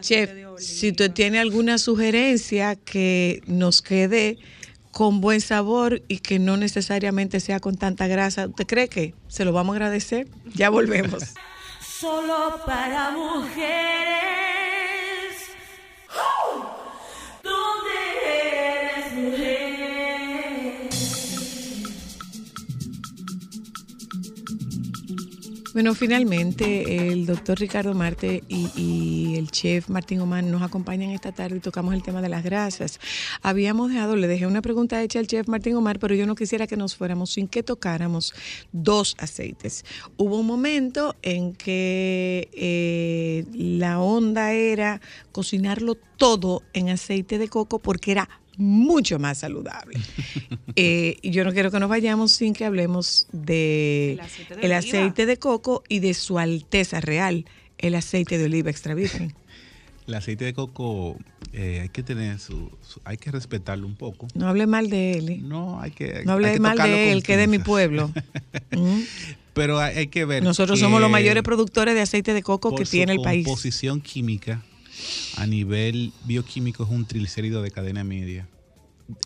chef, 0.00 0.30
si 0.58 0.90
usted 0.90 1.12
tiene 1.12 1.38
alguna 1.38 1.78
sugerencia 1.78 2.76
que 2.76 3.40
nos 3.46 3.80
quede 3.80 4.36
con 4.98 5.20
buen 5.20 5.40
sabor 5.40 6.02
y 6.08 6.18
que 6.18 6.40
no 6.40 6.56
necesariamente 6.56 7.38
sea 7.38 7.60
con 7.60 7.76
tanta 7.76 8.08
grasa, 8.08 8.48
¿usted 8.48 8.66
cree 8.66 8.88
que 8.88 9.14
se 9.28 9.44
lo 9.44 9.52
vamos 9.52 9.74
a 9.74 9.76
agradecer? 9.76 10.26
Ya 10.56 10.70
volvemos. 10.70 11.22
Solo 12.00 12.60
para 12.66 13.12
mujeres. 13.12 14.67
Bueno, 25.78 25.94
finalmente 25.94 27.06
el 27.06 27.24
doctor 27.24 27.56
Ricardo 27.60 27.94
Marte 27.94 28.42
y, 28.48 29.36
el 29.36 29.48
chef 29.52 29.88
Martín 29.88 30.18
Oman 30.18 30.50
nos 30.50 30.62
acompañan 30.62 31.10
esta 31.10 31.30
tarde 31.30 31.58
y 31.58 31.60
tocamos 31.60 31.94
el 31.94 32.02
tema 32.02 32.20
de 32.20 32.28
las 32.28 32.42
grasas. 32.42 32.98
Habíamos 33.42 33.90
dejado, 33.90 34.16
le 34.16 34.26
dejé 34.26 34.48
una 34.48 34.60
pregunta 34.60 35.00
hecha 35.00 35.20
al 35.20 35.28
chef 35.28 35.46
Martín 35.46 35.76
Omar, 35.76 36.00
pero 36.00 36.16
yo 36.16 36.26
no 36.26 36.34
quisiera 36.34 36.66
que 36.66 36.76
nos 36.76 36.96
fuéramos 36.96 37.30
sin 37.30 37.46
que 37.46 37.62
tocáramos 37.62 38.34
dos 38.72 39.14
aceites. 39.20 39.84
Hubo 40.16 40.40
un 40.40 40.46
momento 40.48 41.14
en 41.22 41.54
que 41.54 42.48
eh, 42.54 43.44
la 43.54 44.00
onda 44.00 44.54
era 44.54 45.00
cocinarlo 45.30 45.94
todo 45.94 46.64
en 46.72 46.88
aceite 46.88 47.38
de 47.38 47.46
coco 47.46 47.78
porque 47.78 48.10
era 48.10 48.28
mucho 48.58 49.18
más 49.18 49.38
saludable. 49.38 49.98
Eh, 50.80 51.16
y 51.22 51.30
yo 51.30 51.44
no 51.44 51.52
quiero 51.52 51.72
que 51.72 51.80
nos 51.80 51.88
vayamos 51.88 52.30
sin 52.30 52.52
que 52.52 52.64
hablemos 52.64 53.26
de 53.32 54.12
El 54.12 54.20
aceite 54.20 54.54
de 54.54 54.60
el 54.60 54.66
oliva. 54.66 54.78
aceite 54.78 55.26
de 55.26 55.36
coco 55.36 55.82
y 55.88 55.98
de 55.98 56.14
su 56.14 56.38
alteza 56.38 57.00
real, 57.00 57.46
el 57.78 57.96
aceite 57.96 58.38
de 58.38 58.44
oliva 58.44 58.70
extra 58.70 58.94
virgen. 58.94 59.34
El 60.06 60.14
aceite 60.14 60.44
de 60.44 60.54
coco 60.54 61.16
eh, 61.52 61.80
hay 61.82 61.88
que 61.88 62.04
tener 62.04 62.38
su, 62.38 62.70
su- 62.86 63.00
hay 63.04 63.16
que 63.16 63.32
respetarlo 63.32 63.86
un 63.88 63.96
poco. 63.96 64.28
No 64.34 64.46
hable 64.46 64.68
mal 64.68 64.88
de 64.88 65.12
él. 65.18 65.28
¿eh? 65.30 65.38
No, 65.42 65.80
hay 65.80 65.90
que 65.90 66.22
No 66.24 66.32
hay 66.32 66.36
hable 66.36 66.52
que 66.52 66.60
mal 66.60 66.78
de 66.78 67.10
él, 67.12 67.22
que 67.24 67.32
es 67.32 67.38
de 67.38 67.46
mi 67.48 67.58
pueblo. 67.58 68.12
Mm. 68.70 69.00
Pero 69.54 69.80
hay, 69.80 69.96
hay 69.96 70.06
que 70.06 70.24
ver. 70.24 70.44
Nosotros 70.44 70.78
que 70.78 70.84
somos 70.84 71.00
los 71.00 71.10
mayores 71.10 71.42
productores 71.42 71.94
de 71.94 72.02
aceite 72.02 72.32
de 72.34 72.42
coco 72.44 72.70
por 72.70 72.78
que 72.78 72.84
su 72.84 72.92
tiene 72.92 73.14
el 73.14 73.20
país. 73.22 73.44
composición 73.44 74.00
química 74.00 74.62
a 75.36 75.46
nivel 75.46 76.12
bioquímico 76.24 76.84
es 76.84 76.90
un 76.90 77.06
triglicérido 77.06 77.62
de 77.62 77.70
cadena 77.70 78.04
media. 78.04 78.48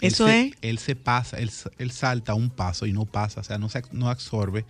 Él 0.00 0.12
Eso 0.12 0.26
se- 0.26 0.48
es. 0.48 0.54
Él 0.62 0.78
se 0.78 0.94
pasa, 0.96 1.38
él, 1.38 1.50
él 1.78 1.90
salta 1.90 2.34
un 2.34 2.50
paso 2.50 2.86
y 2.86 2.92
no 2.92 3.04
pasa, 3.04 3.40
o 3.40 3.44
sea, 3.44 3.58
no, 3.58 3.68
se, 3.68 3.82
no 3.92 4.08
absorbe. 4.08 4.64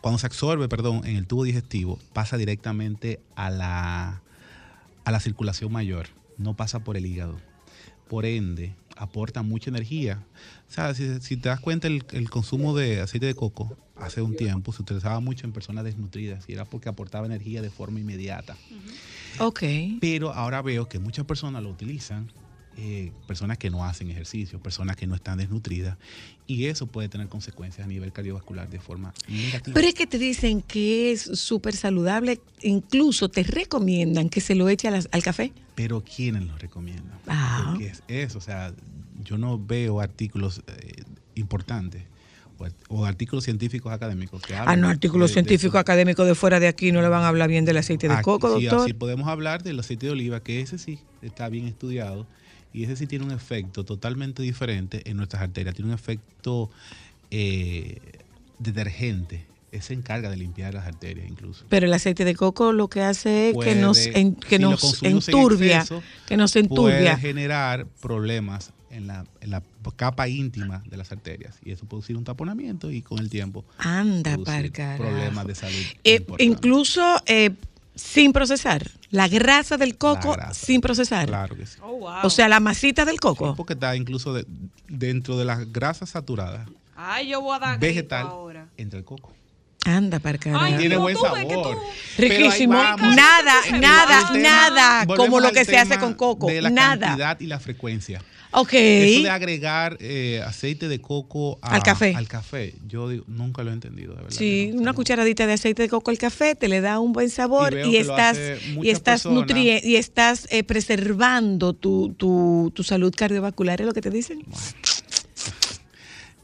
Cuando 0.00 0.18
se 0.18 0.26
absorbe, 0.26 0.68
perdón, 0.68 1.02
en 1.04 1.16
el 1.16 1.26
tubo 1.26 1.44
digestivo, 1.44 1.98
pasa 2.12 2.36
directamente 2.36 3.20
a 3.36 3.50
la, 3.50 4.22
a 5.04 5.10
la 5.10 5.20
circulación 5.20 5.70
mayor, 5.72 6.06
no 6.38 6.54
pasa 6.54 6.80
por 6.80 6.96
el 6.96 7.06
hígado. 7.06 7.38
Por 8.08 8.24
ende, 8.26 8.74
aporta 8.96 9.42
mucha 9.42 9.70
energía. 9.70 10.22
O 10.68 10.72
sea, 10.72 10.94
si, 10.94 11.20
si 11.20 11.36
te 11.36 11.48
das 11.50 11.60
cuenta, 11.60 11.86
el, 11.86 12.04
el 12.12 12.30
consumo 12.30 12.74
de 12.74 13.00
aceite 13.00 13.26
de 13.26 13.34
coco 13.34 13.76
hace 14.00 14.22
un 14.22 14.36
tiempo 14.36 14.72
se 14.72 14.82
utilizaba 14.82 15.20
mucho 15.20 15.46
en 15.46 15.52
personas 15.52 15.84
desnutridas 15.84 16.44
y 16.48 16.52
era 16.54 16.64
porque 16.64 16.88
aportaba 16.88 17.26
energía 17.26 17.62
de 17.62 17.70
forma 17.70 18.00
inmediata. 18.00 18.56
Ok. 19.38 19.62
Pero 20.00 20.32
ahora 20.32 20.62
veo 20.62 20.88
que 20.88 20.98
muchas 20.98 21.24
personas 21.24 21.62
lo 21.62 21.70
utilizan, 21.70 22.30
eh, 22.76 23.12
personas 23.26 23.58
que 23.58 23.70
no 23.70 23.84
hacen 23.84 24.10
ejercicio, 24.10 24.60
personas 24.60 24.96
que 24.96 25.06
no 25.06 25.14
están 25.14 25.38
desnutridas, 25.38 25.98
y 26.46 26.66
eso 26.66 26.86
puede 26.86 27.08
tener 27.08 27.28
consecuencias 27.28 27.84
a 27.84 27.88
nivel 27.88 28.12
cardiovascular 28.12 28.68
de 28.68 28.80
forma 28.80 29.12
negativa. 29.28 29.74
Pero 29.74 29.88
es 29.88 29.94
que 29.94 30.06
te 30.06 30.18
dicen 30.18 30.62
que 30.62 31.12
es 31.12 31.22
súper 31.22 31.76
saludable, 31.76 32.40
incluso 32.62 33.28
te 33.28 33.42
recomiendan 33.42 34.28
que 34.28 34.40
se 34.40 34.54
lo 34.54 34.68
eche 34.68 34.88
al 34.88 35.22
café. 35.22 35.52
Pero 35.74 36.02
¿quiénes 36.02 36.44
lo 36.46 36.56
recomiendan? 36.58 37.18
Ah. 37.26 37.68
Porque 37.70 37.88
es 37.88 38.02
eso, 38.08 38.38
o 38.38 38.42
sea, 38.42 38.72
yo 39.22 39.38
no 39.38 39.58
veo 39.58 40.00
artículos 40.00 40.62
eh, 40.66 41.02
importantes 41.34 42.09
o, 42.60 42.64
art- 42.66 42.76
o 42.88 43.04
artículos 43.06 43.44
científicos 43.44 43.92
académicos 43.92 44.42
que 44.42 44.54
Ah, 44.54 44.76
no, 44.76 44.88
artículos 44.88 45.32
científicos 45.32 45.80
académicos 45.80 46.26
de 46.26 46.34
fuera 46.34 46.60
de 46.60 46.68
aquí 46.68 46.92
no 46.92 47.00
le 47.02 47.08
van 47.08 47.22
a 47.22 47.28
hablar 47.28 47.48
bien 47.48 47.64
del 47.64 47.78
aceite 47.78 48.06
de 48.08 48.14
Aquí 48.14 48.24
coco, 48.24 48.56
sí, 48.58 48.64
doctor. 48.66 48.82
así 48.84 48.92
podemos 48.92 49.28
hablar 49.28 49.62
del 49.62 49.80
aceite 49.80 50.06
de 50.06 50.12
oliva, 50.12 50.40
que 50.40 50.60
ese 50.60 50.78
sí 50.78 50.98
está 51.22 51.48
bien 51.48 51.66
estudiado 51.66 52.26
y 52.72 52.84
ese 52.84 52.94
sí 52.96 53.06
tiene 53.06 53.24
un 53.24 53.32
efecto 53.32 53.84
totalmente 53.84 54.42
diferente 54.42 55.02
en 55.10 55.16
nuestras 55.16 55.42
arterias. 55.42 55.74
Tiene 55.74 55.88
un 55.90 55.94
efecto 55.94 56.70
eh, 57.30 57.98
detergente. 58.58 59.46
Ese 59.72 59.88
se 59.88 59.94
encarga 59.94 60.28
de 60.30 60.36
limpiar 60.36 60.74
las 60.74 60.86
arterias 60.86 61.28
incluso. 61.28 61.64
Pero 61.68 61.86
el 61.86 61.92
aceite 61.92 62.24
de 62.24 62.34
coco 62.34 62.72
lo 62.72 62.88
que 62.88 63.02
hace 63.02 63.50
es 63.50 63.56
que 63.56 63.76
nos, 63.76 64.04
en- 64.06 64.34
que 64.34 64.56
si 64.56 64.62
nos 64.62 64.80
consumimos 64.80 65.28
en 65.28 65.34
enturbia, 65.36 65.76
exceso, 65.78 66.02
que 66.26 66.36
nos 66.36 66.52
Puede 66.52 66.64
enturbia. 66.66 67.16
generar 67.16 67.86
problemas 68.02 68.72
en 68.90 69.06
la, 69.06 69.24
en 69.40 69.50
la 69.50 69.62
capa 69.96 70.28
íntima 70.28 70.82
de 70.86 70.96
las 70.96 71.12
arterias 71.12 71.56
y 71.64 71.72
eso 71.72 71.86
producir 71.86 72.16
un 72.16 72.24
taponamiento 72.24 72.90
y 72.90 73.02
con 73.02 73.18
el 73.18 73.30
tiempo 73.30 73.64
Anda, 73.78 74.36
problemas 74.96 75.46
de 75.46 75.54
salud. 75.54 75.76
Eh, 76.04 76.24
incluso 76.38 77.16
eh, 77.26 77.50
sin 77.94 78.32
procesar. 78.32 78.90
La 79.10 79.26
grasa 79.28 79.76
del 79.76 79.96
coco 79.96 80.32
grasa. 80.32 80.54
sin 80.54 80.80
procesar. 80.80 81.26
Claro 81.26 81.56
que 81.56 81.66
sí. 81.66 81.78
Oh, 81.82 81.98
wow. 81.98 82.12
O 82.22 82.30
sea, 82.30 82.48
la 82.48 82.60
masita 82.60 83.04
del 83.04 83.18
coco. 83.20 83.54
Porque 83.56 83.72
está 83.74 83.96
incluso 83.96 84.32
de- 84.32 84.46
dentro 84.88 85.36
de 85.36 85.44
las 85.44 85.72
grasas 85.72 86.10
saturadas 86.10 86.68
Ay, 86.96 87.28
yo 87.28 87.40
voy 87.40 87.56
a 87.56 87.58
dar 87.58 87.78
vegetal 87.80 88.26
ahora. 88.26 88.68
entre 88.76 88.98
el 88.98 89.04
coco. 89.04 89.32
Anda, 89.86 90.18
para 90.18 90.36
carajo. 90.36 90.62
Ay, 90.62 90.76
Tiene 90.76 90.96
buen 90.98 91.16
sabor. 91.16 91.78
Riquísimo. 92.18 92.74
Nada, 92.74 93.54
nada, 93.80 94.30
tema- 94.32 94.38
nada 94.38 95.06
como 95.06 95.40
lo 95.40 95.50
que 95.52 95.64
se 95.64 95.78
hace 95.78 95.98
con 95.98 96.12
coco. 96.14 96.46
De 96.48 96.60
la 96.60 96.68
Nada. 96.70 97.06
cantidad 97.08 97.40
y 97.40 97.46
la 97.46 97.58
frecuencia. 97.58 98.22
Ok. 98.52 98.72
Eso 98.74 99.22
de 99.22 99.30
agregar 99.30 99.96
eh, 100.00 100.42
aceite 100.44 100.88
de 100.88 101.00
coco 101.00 101.58
a- 101.62 101.74
Al 101.76 101.82
café. 101.84 102.14
Al 102.16 102.26
café, 102.26 102.74
yo 102.88 103.08
digo, 103.08 103.24
nunca 103.28 103.62
lo 103.62 103.70
he 103.70 103.74
entendido, 103.74 104.14
de 104.14 104.22
verdad. 104.22 104.36
Sí, 104.36 104.70
no. 104.74 104.80
una 104.82 104.92
cucharadita 104.92 105.46
de 105.46 105.52
aceite 105.52 105.82
de 105.82 105.88
coco 105.88 106.10
al 106.10 106.18
café 106.18 106.54
te 106.56 106.66
le 106.68 106.80
da 106.80 106.98
un 106.98 107.12
buen 107.12 107.30
sabor 107.30 107.72
Y 107.74 107.96
estás 107.96 108.36
y 108.82 108.90
estás 108.90 109.24
nutri- 109.26 109.80
y 109.84 109.96
estás 109.96 110.48
eh, 110.50 110.64
preservando 110.64 111.74
tu, 111.74 112.12
tu, 112.16 112.72
tu 112.74 112.82
salud 112.82 113.14
cardiovascular, 113.16 113.80
es 113.80 113.86
lo 113.86 113.92
que 113.94 114.00
te 114.00 114.10
dicen. 114.10 114.42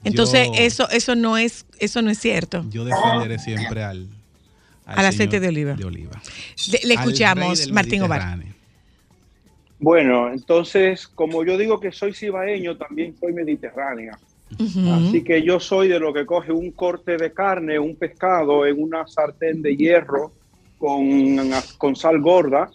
Entonces 0.05 0.47
Yo- 0.47 0.55
eso 0.55 0.89
eso 0.91 1.17
no 1.17 1.37
es 1.37 1.67
eso 1.81 2.03
no 2.03 2.11
es 2.11 2.19
cierto. 2.21 2.65
Yo 2.71 2.85
defenderé 2.85 3.39
siempre 3.41 3.83
al, 3.83 4.09
Al 4.85 5.07
aceite 5.07 5.41
de 5.41 5.49
oliva. 5.49 5.75
De 5.75 5.85
oliva. 5.85 6.23
Le, 6.85 6.95
escuchamos, 6.95 7.69
Martín 7.73 8.03
Ovar. 8.03 8.39
Bueno, 9.79 10.33
entonces, 10.33 11.07
como 11.07 11.45
yo 11.45 11.59
digo 11.59 11.79
que 11.79 11.93
soy 11.93 12.15
cibaeño, 12.15 12.77
también 12.77 13.17
soy 13.19 13.33
mediterránea. 13.33 14.19
Así 14.51 15.25
que 15.25 15.43
yo 15.43 15.59
soy 15.59 15.89
de 15.89 15.99
lo 15.99 16.13
que 16.13 16.25
coge 16.25 16.53
un 16.53 16.71
corte 16.71 17.17
de 17.17 17.33
carne, 17.33 17.79
un 17.79 17.97
pescado 17.97 18.65
en 18.65 18.81
una 18.81 19.07
sartén 19.07 19.61
de 19.61 19.77
hierro 19.77 20.33
con, 20.79 21.51
con 21.79 21.97
sal 21.97 22.21
gorda 22.21 22.71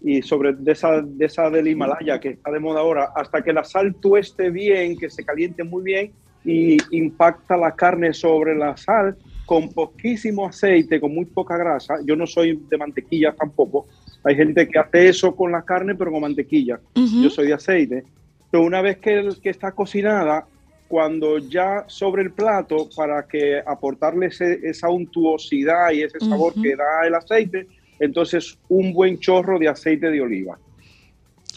y 0.00 0.22
sobre 0.22 0.52
de 0.52 0.72
esa, 0.72 1.02
de 1.02 1.26
esa 1.26 1.50
del 1.50 1.68
Himalaya 1.68 2.20
que 2.20 2.30
está 2.30 2.50
de 2.50 2.60
moda 2.60 2.80
ahora, 2.80 3.12
hasta 3.14 3.42
que 3.42 3.52
la 3.52 3.64
sal 3.64 3.94
tueste 3.96 4.50
bien, 4.50 4.96
que 4.96 5.10
se 5.10 5.24
caliente 5.24 5.64
muy 5.64 5.82
bien 5.82 6.12
y 6.44 6.76
impacta 6.96 7.56
la 7.56 7.74
carne 7.74 8.12
sobre 8.12 8.56
la 8.56 8.76
sal 8.76 9.16
con 9.46 9.72
poquísimo 9.72 10.46
aceite, 10.46 11.00
con 11.00 11.14
muy 11.14 11.26
poca 11.26 11.56
grasa. 11.56 11.96
Yo 12.04 12.16
no 12.16 12.26
soy 12.26 12.60
de 12.68 12.78
mantequilla 12.78 13.32
tampoco. 13.32 13.86
Hay 14.24 14.36
gente 14.36 14.68
que 14.68 14.78
hace 14.78 15.08
eso 15.08 15.34
con 15.34 15.50
la 15.52 15.62
carne, 15.62 15.94
pero 15.94 16.12
con 16.12 16.20
mantequilla. 16.22 16.80
Yo 17.22 17.30
soy 17.30 17.48
de 17.48 17.54
aceite. 17.54 18.04
Pero 18.50 18.64
una 18.64 18.80
vez 18.82 18.98
que, 18.98 19.28
que 19.42 19.50
está 19.50 19.72
cocinada, 19.72 20.46
cuando 20.86 21.38
ya 21.38 21.84
sobre 21.88 22.22
el 22.22 22.32
plato, 22.32 22.88
para 22.94 23.26
que 23.26 23.60
aportarle 23.66 24.26
ese- 24.26 24.60
esa 24.62 24.88
untuosidad 24.90 25.90
y 25.92 26.02
ese 26.02 26.18
sabor 26.20 26.52
que 26.62 26.76
da 26.76 27.06
el 27.06 27.14
aceite, 27.14 27.66
entonces 27.98 28.58
un 28.68 28.92
buen 28.92 29.18
chorro 29.18 29.58
de 29.58 29.68
aceite 29.68 30.10
de 30.10 30.20
oliva. 30.20 30.58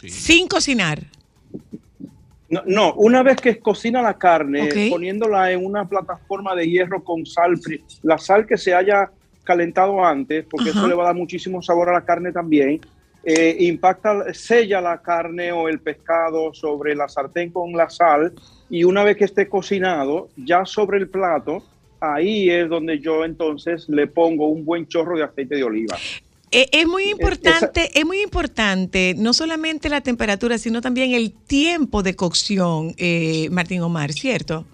Sin 0.10 0.48
cocinar. 0.48 1.00
No, 2.48 2.62
no, 2.66 2.94
una 2.94 3.24
vez 3.24 3.38
que 3.42 3.58
cocina 3.60 4.02
la 4.02 4.18
carne, 4.18 4.70
poniéndola 4.90 5.52
en 5.52 5.66
una 5.66 5.88
plataforma 5.90 6.56
de 6.56 6.70
hierro 6.70 7.04
con 7.04 7.26
sal, 7.26 7.60
la 8.04 8.18
sal 8.20 8.46
que 8.46 8.56
se 8.58 8.74
haya 8.74 9.10
calentado 9.46 10.04
antes, 10.04 10.46
porque 10.50 10.72
Ajá. 10.72 10.80
eso 10.80 10.88
le 10.88 10.96
va 10.96 11.04
a 11.04 11.08
dar 11.08 11.16
muchísimo 11.16 11.62
sabor 11.62 11.90
a 11.90 11.94
la 11.94 12.04
carne 12.04 12.34
también, 12.34 12.82
eh, 13.24 13.56
impacta, 13.60 14.34
sella 14.34 14.82
la 14.82 15.02
carne 15.02 15.52
o 15.52 15.68
el 15.70 15.80
pescado 15.80 16.54
sobre 16.54 16.94
la 16.96 17.08
sartén 17.08 17.52
con 17.52 17.72
la 17.72 17.90
sal 17.90 18.34
y 18.70 18.84
una 18.84 19.04
vez 19.04 19.18
que 19.18 19.26
esté 19.26 19.48
cocinado, 19.48 20.30
ya 20.36 20.66
sobre 20.66 20.98
el 21.00 21.10
plato, 21.10 21.64
ahí 22.00 22.50
es 22.50 22.70
donde 22.70 23.00
yo 23.00 23.26
entonces 23.26 23.88
le 23.90 24.08
pongo 24.08 24.48
un 24.48 24.66
buen 24.66 24.88
chorro 24.88 25.18
de 25.18 25.24
aceite 25.24 25.56
de 25.56 25.64
oliva. 25.64 25.98
Eh, 26.52 26.70
Es 26.72 26.88
muy 26.88 27.10
importante, 27.10 27.90
es 27.94 28.06
muy 28.06 28.22
importante 28.22 29.16
no 29.18 29.34
solamente 29.34 29.90
la 29.90 30.02
temperatura, 30.02 30.58
sino 30.58 30.82
también 30.82 31.14
el 31.14 31.32
tiempo 31.34 32.04
de 32.04 32.16
cocción, 32.16 32.94
eh, 32.98 33.50
Martín 33.50 33.82
Omar, 33.82 34.14
¿cierto? 34.14 34.66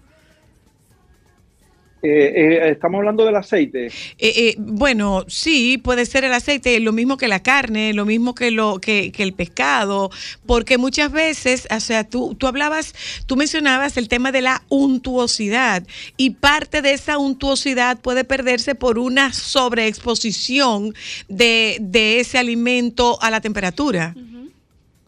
Eh, 2.04 2.34
eh, 2.36 2.70
estamos 2.72 2.98
hablando 2.98 3.26
del 3.26 3.36
aceite. 3.36 3.86
Eh, 3.86 3.92
eh, 4.18 4.56
bueno, 4.58 5.24
sí, 5.28 5.78
puede 5.78 6.08
ser 6.08 6.24
el 6.24 6.34
aceite, 6.34 6.80
lo 6.80 6.94
mismo 6.94 7.16
que 7.16 7.28
la 7.28 7.44
carne, 7.44 7.94
lo 7.94 8.06
mismo 8.06 8.34
que 8.34 8.50
lo 8.50 8.80
que, 8.80 9.12
que 9.12 9.22
el 9.22 9.34
pescado, 9.34 10.10
porque 10.48 10.80
muchas 10.80 11.12
veces, 11.12 11.68
o 11.70 11.80
sea, 11.80 12.04
tú, 12.04 12.34
tú 12.34 12.48
hablabas, 12.48 12.96
tú 13.28 13.36
mencionabas 13.36 13.98
el 13.98 14.08
tema 14.08 14.32
de 14.32 14.42
la 14.42 14.64
untuosidad 14.70 15.84
y 16.18 16.32
parte 16.32 16.82
de 16.82 16.94
esa 16.94 17.20
untuosidad 17.20 18.02
puede 18.02 18.24
perderse 18.24 18.74
por 18.74 18.98
una 18.98 19.32
sobreexposición 19.32 20.96
de, 21.28 21.78
de 21.82 22.20
ese 22.20 22.40
alimento 22.40 23.22
a 23.22 23.30
la 23.30 23.42
temperatura. 23.42 24.16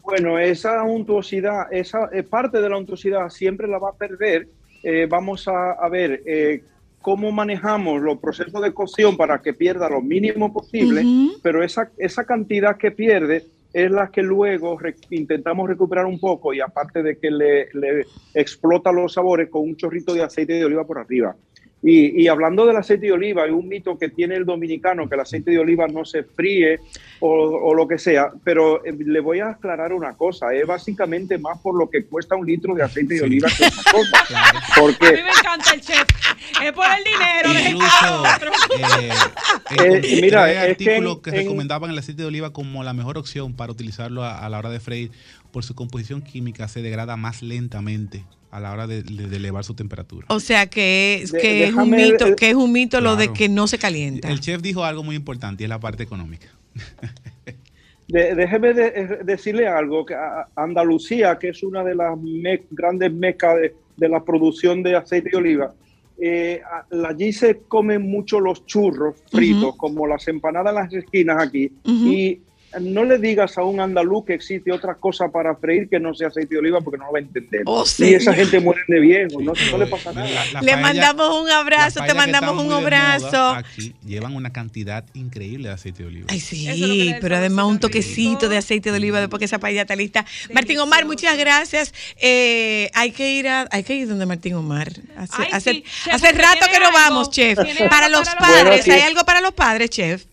Bueno, 0.04 0.38
esa 0.38 0.82
untuosidad, 0.84 1.72
esa 1.72 2.08
parte 2.30 2.60
de 2.60 2.68
la 2.68 2.76
untuosidad 2.76 3.30
siempre 3.30 3.66
la 3.66 3.78
va 3.78 3.88
a 3.88 3.94
perder. 3.94 4.46
Vamos 5.08 5.48
a, 5.48 5.72
a 5.72 5.88
ver 5.88 6.22
eh, 6.26 6.62
cómo 7.04 7.30
manejamos 7.30 8.00
los 8.00 8.18
procesos 8.18 8.62
de 8.62 8.72
cocción 8.72 9.14
para 9.18 9.42
que 9.42 9.52
pierda 9.52 9.90
lo 9.90 10.00
mínimo 10.00 10.52
posible, 10.54 11.02
pero 11.42 11.62
esa, 11.62 11.90
esa 11.98 12.24
cantidad 12.24 12.78
que 12.78 12.90
pierde 12.92 13.44
es 13.74 13.90
la 13.90 14.08
que 14.10 14.22
luego 14.22 14.78
re- 14.78 14.94
intentamos 15.10 15.68
recuperar 15.68 16.06
un 16.06 16.18
poco 16.18 16.54
y 16.54 16.60
aparte 16.60 17.02
de 17.02 17.18
que 17.18 17.30
le, 17.30 17.68
le 17.74 18.06
explota 18.32 18.90
los 18.90 19.12
sabores 19.12 19.50
con 19.50 19.62
un 19.62 19.76
chorrito 19.76 20.14
de 20.14 20.22
aceite 20.22 20.54
de 20.54 20.64
oliva 20.64 20.86
por 20.86 20.98
arriba. 20.98 21.36
Y, 21.86 22.22
y 22.22 22.28
hablando 22.28 22.64
del 22.64 22.76
aceite 22.78 23.04
de 23.06 23.12
oliva, 23.12 23.42
hay 23.44 23.50
un 23.50 23.68
mito 23.68 23.98
que 23.98 24.08
tiene 24.08 24.36
el 24.36 24.46
dominicano, 24.46 25.06
que 25.06 25.16
el 25.16 25.20
aceite 25.20 25.50
de 25.50 25.58
oliva 25.58 25.86
no 25.86 26.06
se 26.06 26.22
fríe 26.24 26.80
o, 27.20 27.28
o 27.30 27.74
lo 27.74 27.86
que 27.86 27.98
sea, 27.98 28.32
pero 28.42 28.82
eh, 28.86 28.94
le 28.98 29.20
voy 29.20 29.40
a 29.40 29.50
aclarar 29.50 29.92
una 29.92 30.14
cosa, 30.16 30.54
es 30.54 30.66
básicamente 30.66 31.36
más 31.36 31.58
por 31.60 31.76
lo 31.78 31.90
que 31.90 32.06
cuesta 32.06 32.36
un 32.36 32.46
litro 32.46 32.74
de 32.74 32.82
aceite 32.84 33.16
de 33.16 33.22
oliva 33.22 33.48
que 33.50 33.64
otra 33.66 33.82
cosa. 33.92 34.48
A 34.48 34.52
mí 34.54 34.58
Porque 34.80 35.12
me 35.12 35.28
encanta 35.28 35.74
el 35.74 35.80
chef. 35.82 36.04
Es 36.62 36.72
por 36.72 36.86
el 36.86 37.04
dinero. 37.04 37.68
Incluso, 37.70 38.24
eh, 38.98 39.10
Eh, 39.78 40.00
eh, 40.04 40.18
mira, 40.22 40.44
hay 40.44 40.52
es 40.52 40.58
que 40.62 40.70
artículos 40.70 41.16
en- 41.16 41.22
que, 41.22 41.30
en- 41.30 41.36
recomendaban 41.36 41.90
el 41.90 41.98
aceite 41.98 42.22
de 42.22 42.28
oliva 42.28 42.52
como 42.54 42.82
la 42.82 42.94
mejor 42.94 43.18
opción 43.18 43.52
para 43.54 43.72
utilizarlo 43.72 44.24
a, 44.24 44.38
a 44.38 44.48
la 44.48 44.58
hora 44.58 44.70
de 44.70 44.80
freír. 44.80 45.10
Por 45.52 45.64
su 45.64 45.74
composición 45.74 46.22
química 46.22 46.66
se 46.66 46.80
degrada 46.82 47.16
más 47.16 47.42
lentamente 47.42 48.24
a 48.54 48.60
la 48.60 48.72
hora 48.72 48.86
de, 48.86 49.02
de- 49.02 49.26
de 49.28 49.36
elevar 49.36 49.64
su 49.64 49.74
temperatura. 49.74 50.26
O 50.30 50.38
sea 50.38 50.66
que, 50.68 51.24
De- 51.30 51.38
que 51.40 51.64
es 51.64 51.74
un 51.74 51.90
mito, 51.90 52.28
eh, 52.28 52.36
que 52.36 52.50
es 52.50 52.54
un 52.54 52.70
mito 52.70 53.00
lo 53.00 53.16
de 53.16 53.32
que 53.32 53.48
no 53.48 53.66
se 53.66 53.78
calienta. 53.78 54.30
El 54.30 54.38
chef 54.40 54.62
dijo 54.62 54.84
algo 54.84 55.02
muy 55.02 55.16
importante 55.16 55.62
y 55.62 55.64
es 55.64 55.70
la 55.70 55.80
parte 55.80 56.04
económica. 56.04 56.46
de- 58.08 58.34
déjeme 58.34 58.72
de- 58.74 58.92
eh, 58.94 59.18
decirle 59.24 59.66
algo, 59.66 60.06
que 60.06 60.14
a- 60.14 60.46
Andalucía, 60.54 61.36
que 61.38 61.48
es 61.48 61.62
una 61.64 61.82
de 61.82 61.94
las 61.96 62.16
me- 62.16 62.62
grandes 62.70 63.12
mecas 63.12 63.56
de, 63.60 63.74
de 63.96 64.08
la 64.08 64.22
producción 64.24 64.82
de 64.84 64.94
aceite 64.96 65.30
de 65.30 65.36
oliva, 65.36 65.74
eh, 66.20 66.60
allí 67.08 67.32
se 67.32 67.58
comen 67.66 68.02
mucho 68.02 68.38
los 68.38 68.64
churros 68.66 69.16
fritos, 69.32 69.74
como 69.76 70.06
las 70.06 70.28
empanadas 70.28 70.70
en 70.70 70.74
las 70.76 70.92
esquinas 70.92 71.42
aquí, 71.42 71.72
y 71.84 72.38
no 72.80 73.04
le 73.04 73.18
digas 73.18 73.56
a 73.58 73.62
un 73.64 73.80
andaluz 73.80 74.24
que 74.26 74.34
existe 74.34 74.72
otra 74.72 74.94
cosa 74.94 75.28
para 75.30 75.54
freír 75.56 75.88
que 75.88 75.98
no 76.00 76.14
sea 76.14 76.28
aceite 76.28 76.54
de 76.54 76.58
oliva 76.60 76.80
porque 76.80 76.98
no 76.98 77.06
lo 77.06 77.12
va 77.12 77.18
a 77.18 77.22
entender. 77.22 77.62
Oh, 77.66 77.84
y 77.98 78.14
esa 78.14 78.32
gente 78.34 78.60
muere 78.60 78.80
de 78.88 79.00
viejo, 79.00 79.40
no, 79.40 79.52
no 79.70 79.78
le 79.78 79.86
pasa 79.86 80.12
nada. 80.12 80.28
La- 80.28 80.52
la 80.52 80.60
Le 80.62 80.76
mandamos 80.76 81.42
un 81.42 81.50
abrazo, 81.50 82.00
te 82.06 82.14
mandamos 82.14 82.62
un 82.64 82.72
abrazo. 82.72 83.50
Aquí 83.50 83.94
llevan 84.04 84.34
una 84.36 84.52
cantidad 84.52 85.04
increíble 85.14 85.68
de 85.68 85.74
aceite 85.74 86.02
de 86.02 86.08
oliva. 86.08 86.26
Ay, 86.30 86.38
es 86.38 86.44
sí, 86.44 87.14
pero 87.20 87.36
además 87.36 87.66
un 87.66 87.80
toquecito 87.80 88.48
de 88.48 88.58
aceite 88.58 88.90
de 88.90 88.96
oliva 88.96 89.20
después 89.20 89.38
que 89.38 89.44
esa 89.46 89.58
paella 89.58 89.82
está 89.82 89.96
lista. 89.96 90.24
Martín 90.52 90.78
Omar, 90.78 91.04
muchas 91.06 91.36
gracias. 91.38 91.92
Eh, 92.20 92.90
hay 92.94 93.10
que 93.12 93.32
ir 93.34 93.48
a, 93.48 93.66
hay 93.70 93.82
que 93.84 93.94
ir 93.94 94.08
donde 94.08 94.26
Martín 94.26 94.54
Omar. 94.54 94.88
Hace, 95.16 95.32
Ay, 95.42 95.48
hace, 95.52 95.70
sí. 95.72 95.84
Chef, 96.04 96.14
hace 96.14 96.26
¿usted 96.26 96.40
rato 96.40 96.66
que 96.72 96.78
no 96.80 96.86
algo? 96.86 96.98
vamos, 96.98 97.30
chef. 97.30 97.58
¿Tiene 97.62 97.78
algo 97.80 97.90
Para 97.90 98.08
los 98.08 98.28
para 98.28 98.40
los 98.40 98.48
padres, 98.48 98.78
padres? 98.80 98.88
¿hay 98.94 99.00
algo 99.02 99.24
para 99.24 99.40
los 99.40 99.52
padres, 99.52 99.90
chef? 99.90 100.24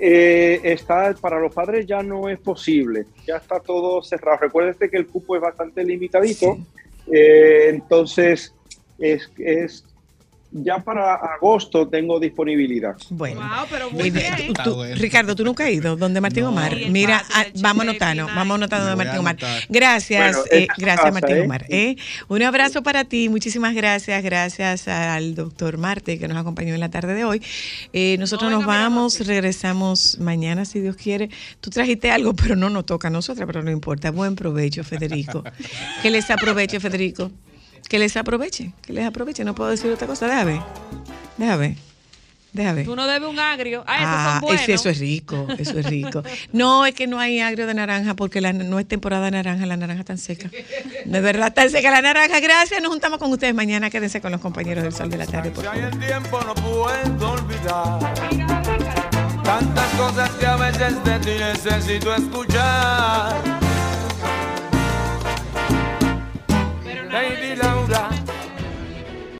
Eh, 0.00 0.60
está 0.62 1.12
para 1.14 1.40
los 1.40 1.52
padres 1.52 1.84
ya 1.84 2.04
no 2.04 2.28
es 2.28 2.38
posible, 2.38 3.06
ya 3.26 3.38
está 3.38 3.58
todo 3.58 4.00
cerrado. 4.00 4.38
Recuérdate 4.42 4.88
que 4.88 4.96
el 4.96 5.08
cupo 5.08 5.34
es 5.34 5.42
bastante 5.42 5.82
limitadito, 5.82 6.56
eh, 7.10 7.66
entonces 7.70 8.54
es, 8.96 9.28
es 9.38 9.84
ya 10.50 10.78
para 10.78 11.14
agosto 11.14 11.86
tengo 11.88 12.18
disponibilidad. 12.18 12.96
Bueno. 13.10 13.40
Wow, 13.40 13.66
pero 13.70 13.90
muy 13.90 14.10
Mira, 14.10 14.20
bien. 14.20 14.36
tú- 14.36 14.52
Está 14.52 14.64
tú- 14.64 14.74
bueno. 14.76 14.94
Ricardo, 14.96 15.36
tú 15.36 15.44
nunca 15.44 15.64
has 15.64 15.70
ido 15.70 15.94
donde 15.96 16.20
Martín 16.22 16.44
No. 16.44 16.48
Omar. 16.50 16.74
Mira, 16.88 17.22
ah, 17.34 17.42
el 17.54 17.60
vamos 17.62 17.82
anotando, 17.82 18.26
vamos 18.26 18.54
anotando 18.54 18.86
donde 18.86 19.02
a 19.02 19.04
Martín 19.04 19.20
Omar. 19.20 19.36
Gracias, 19.68 20.36
Bueno, 20.36 20.44
eh, 20.50 20.62
es 20.62 20.68
gracias 20.78 20.96
casa, 21.04 21.12
Martín 21.12 21.36
¿eh? 21.36 21.40
Omar. 21.42 21.66
eh. 21.68 21.96
Un 22.28 22.42
abrazo 22.42 22.82
para 22.82 23.04
ti, 23.04 23.28
muchísimas 23.28 23.74
gracias, 23.74 24.22
gracias 24.22 24.88
al 24.88 25.34
doctor 25.34 25.76
Marte 25.76 26.18
que 26.18 26.28
nos 26.28 26.38
acompañó 26.38 26.72
en 26.74 26.80
la 26.80 26.88
tarde 26.88 27.14
de 27.14 27.24
hoy. 27.24 27.42
Eh, 27.92 28.16
nosotros 28.18 28.50
No, 28.50 28.58
nos 28.58 28.66
venga, 28.66 28.80
vamos, 28.80 29.26
regresamos 29.26 30.18
mañana 30.18 30.64
si 30.64 30.80
Dios 30.80 30.96
quiere. 30.96 31.28
Tú 31.60 31.68
trajiste 31.70 32.10
algo, 32.10 32.34
pero 32.34 32.56
no 32.56 32.70
nos 32.70 32.86
toca 32.86 33.08
a 33.08 33.10
nosotras, 33.10 33.46
pero 33.46 33.62
no 33.62 33.70
importa. 33.70 34.10
Buen 34.10 34.34
provecho, 34.34 34.82
Federico. 34.82 35.44
Que 36.02 36.10
les 36.10 36.30
aproveche, 36.30 36.80
Federico. 36.80 37.30
Que 37.88 37.98
les 37.98 38.16
aproveche, 38.16 38.72
que 38.82 38.92
les 38.92 39.06
aproveche. 39.06 39.44
No 39.44 39.54
puedo 39.54 39.70
decir 39.70 39.90
otra 39.90 40.06
cosa. 40.06 40.26
Déjame. 40.26 40.60
Déjame. 41.38 41.76
Déjame. 42.52 42.84
Tú 42.84 42.96
no 42.96 43.06
debes 43.06 43.28
un 43.28 43.38
agrio. 43.38 43.84
Ah, 43.86 43.96
esos 43.96 44.08
Ah, 44.08 44.30
son 44.32 44.40
buenos. 44.42 44.62
ese- 44.62 44.72
eso 44.74 44.88
es 44.88 44.98
rico, 44.98 45.46
eso 45.58 45.78
es 45.78 45.86
rico. 45.86 46.22
No, 46.52 46.86
es 46.86 46.94
que 46.94 47.06
no 47.06 47.18
hay 47.20 47.40
agrio 47.40 47.66
de 47.66 47.74
naranja 47.74 48.14
porque 48.14 48.40
la- 48.40 48.52
no 48.54 48.78
es 48.78 48.88
temporada 48.88 49.26
de 49.26 49.30
naranja, 49.32 49.66
la 49.66 49.76
naranja 49.76 50.02
tan 50.04 50.16
seca. 50.18 50.50
De 51.04 51.20
verdad, 51.20 51.52
tan 51.52 51.70
seca 51.70 51.90
la 51.90 52.00
naranja. 52.02 52.40
Gracias, 52.40 52.80
nos 52.82 52.90
juntamos 52.90 53.18
con 53.18 53.30
ustedes 53.32 53.54
mañana. 53.54 53.90
Quédense 53.90 54.20
con 54.20 54.32
los 54.32 54.40
compañeros 54.40 54.82
del 54.82 54.92
Sol 54.94 55.10
de 55.10 55.18
la 55.18 55.26
Tarde, 55.26 55.50
por 55.50 55.62
Si 55.64 55.68
hay 55.70 55.80
favor. 55.82 55.92
el 55.94 56.06
tiempo 56.06 56.40
no 56.46 56.54
puedo 56.54 57.32
olvidar 57.32 58.14
tantas 59.44 59.86
cosas 59.94 60.30
que 60.30 60.46
a 60.46 60.56
veces 60.56 61.04
de 61.04 61.18
ti 61.20 61.30
necesito 61.38 62.14
escuchar. 62.14 63.36
Lady 67.10 67.56
Laura, 67.56 67.67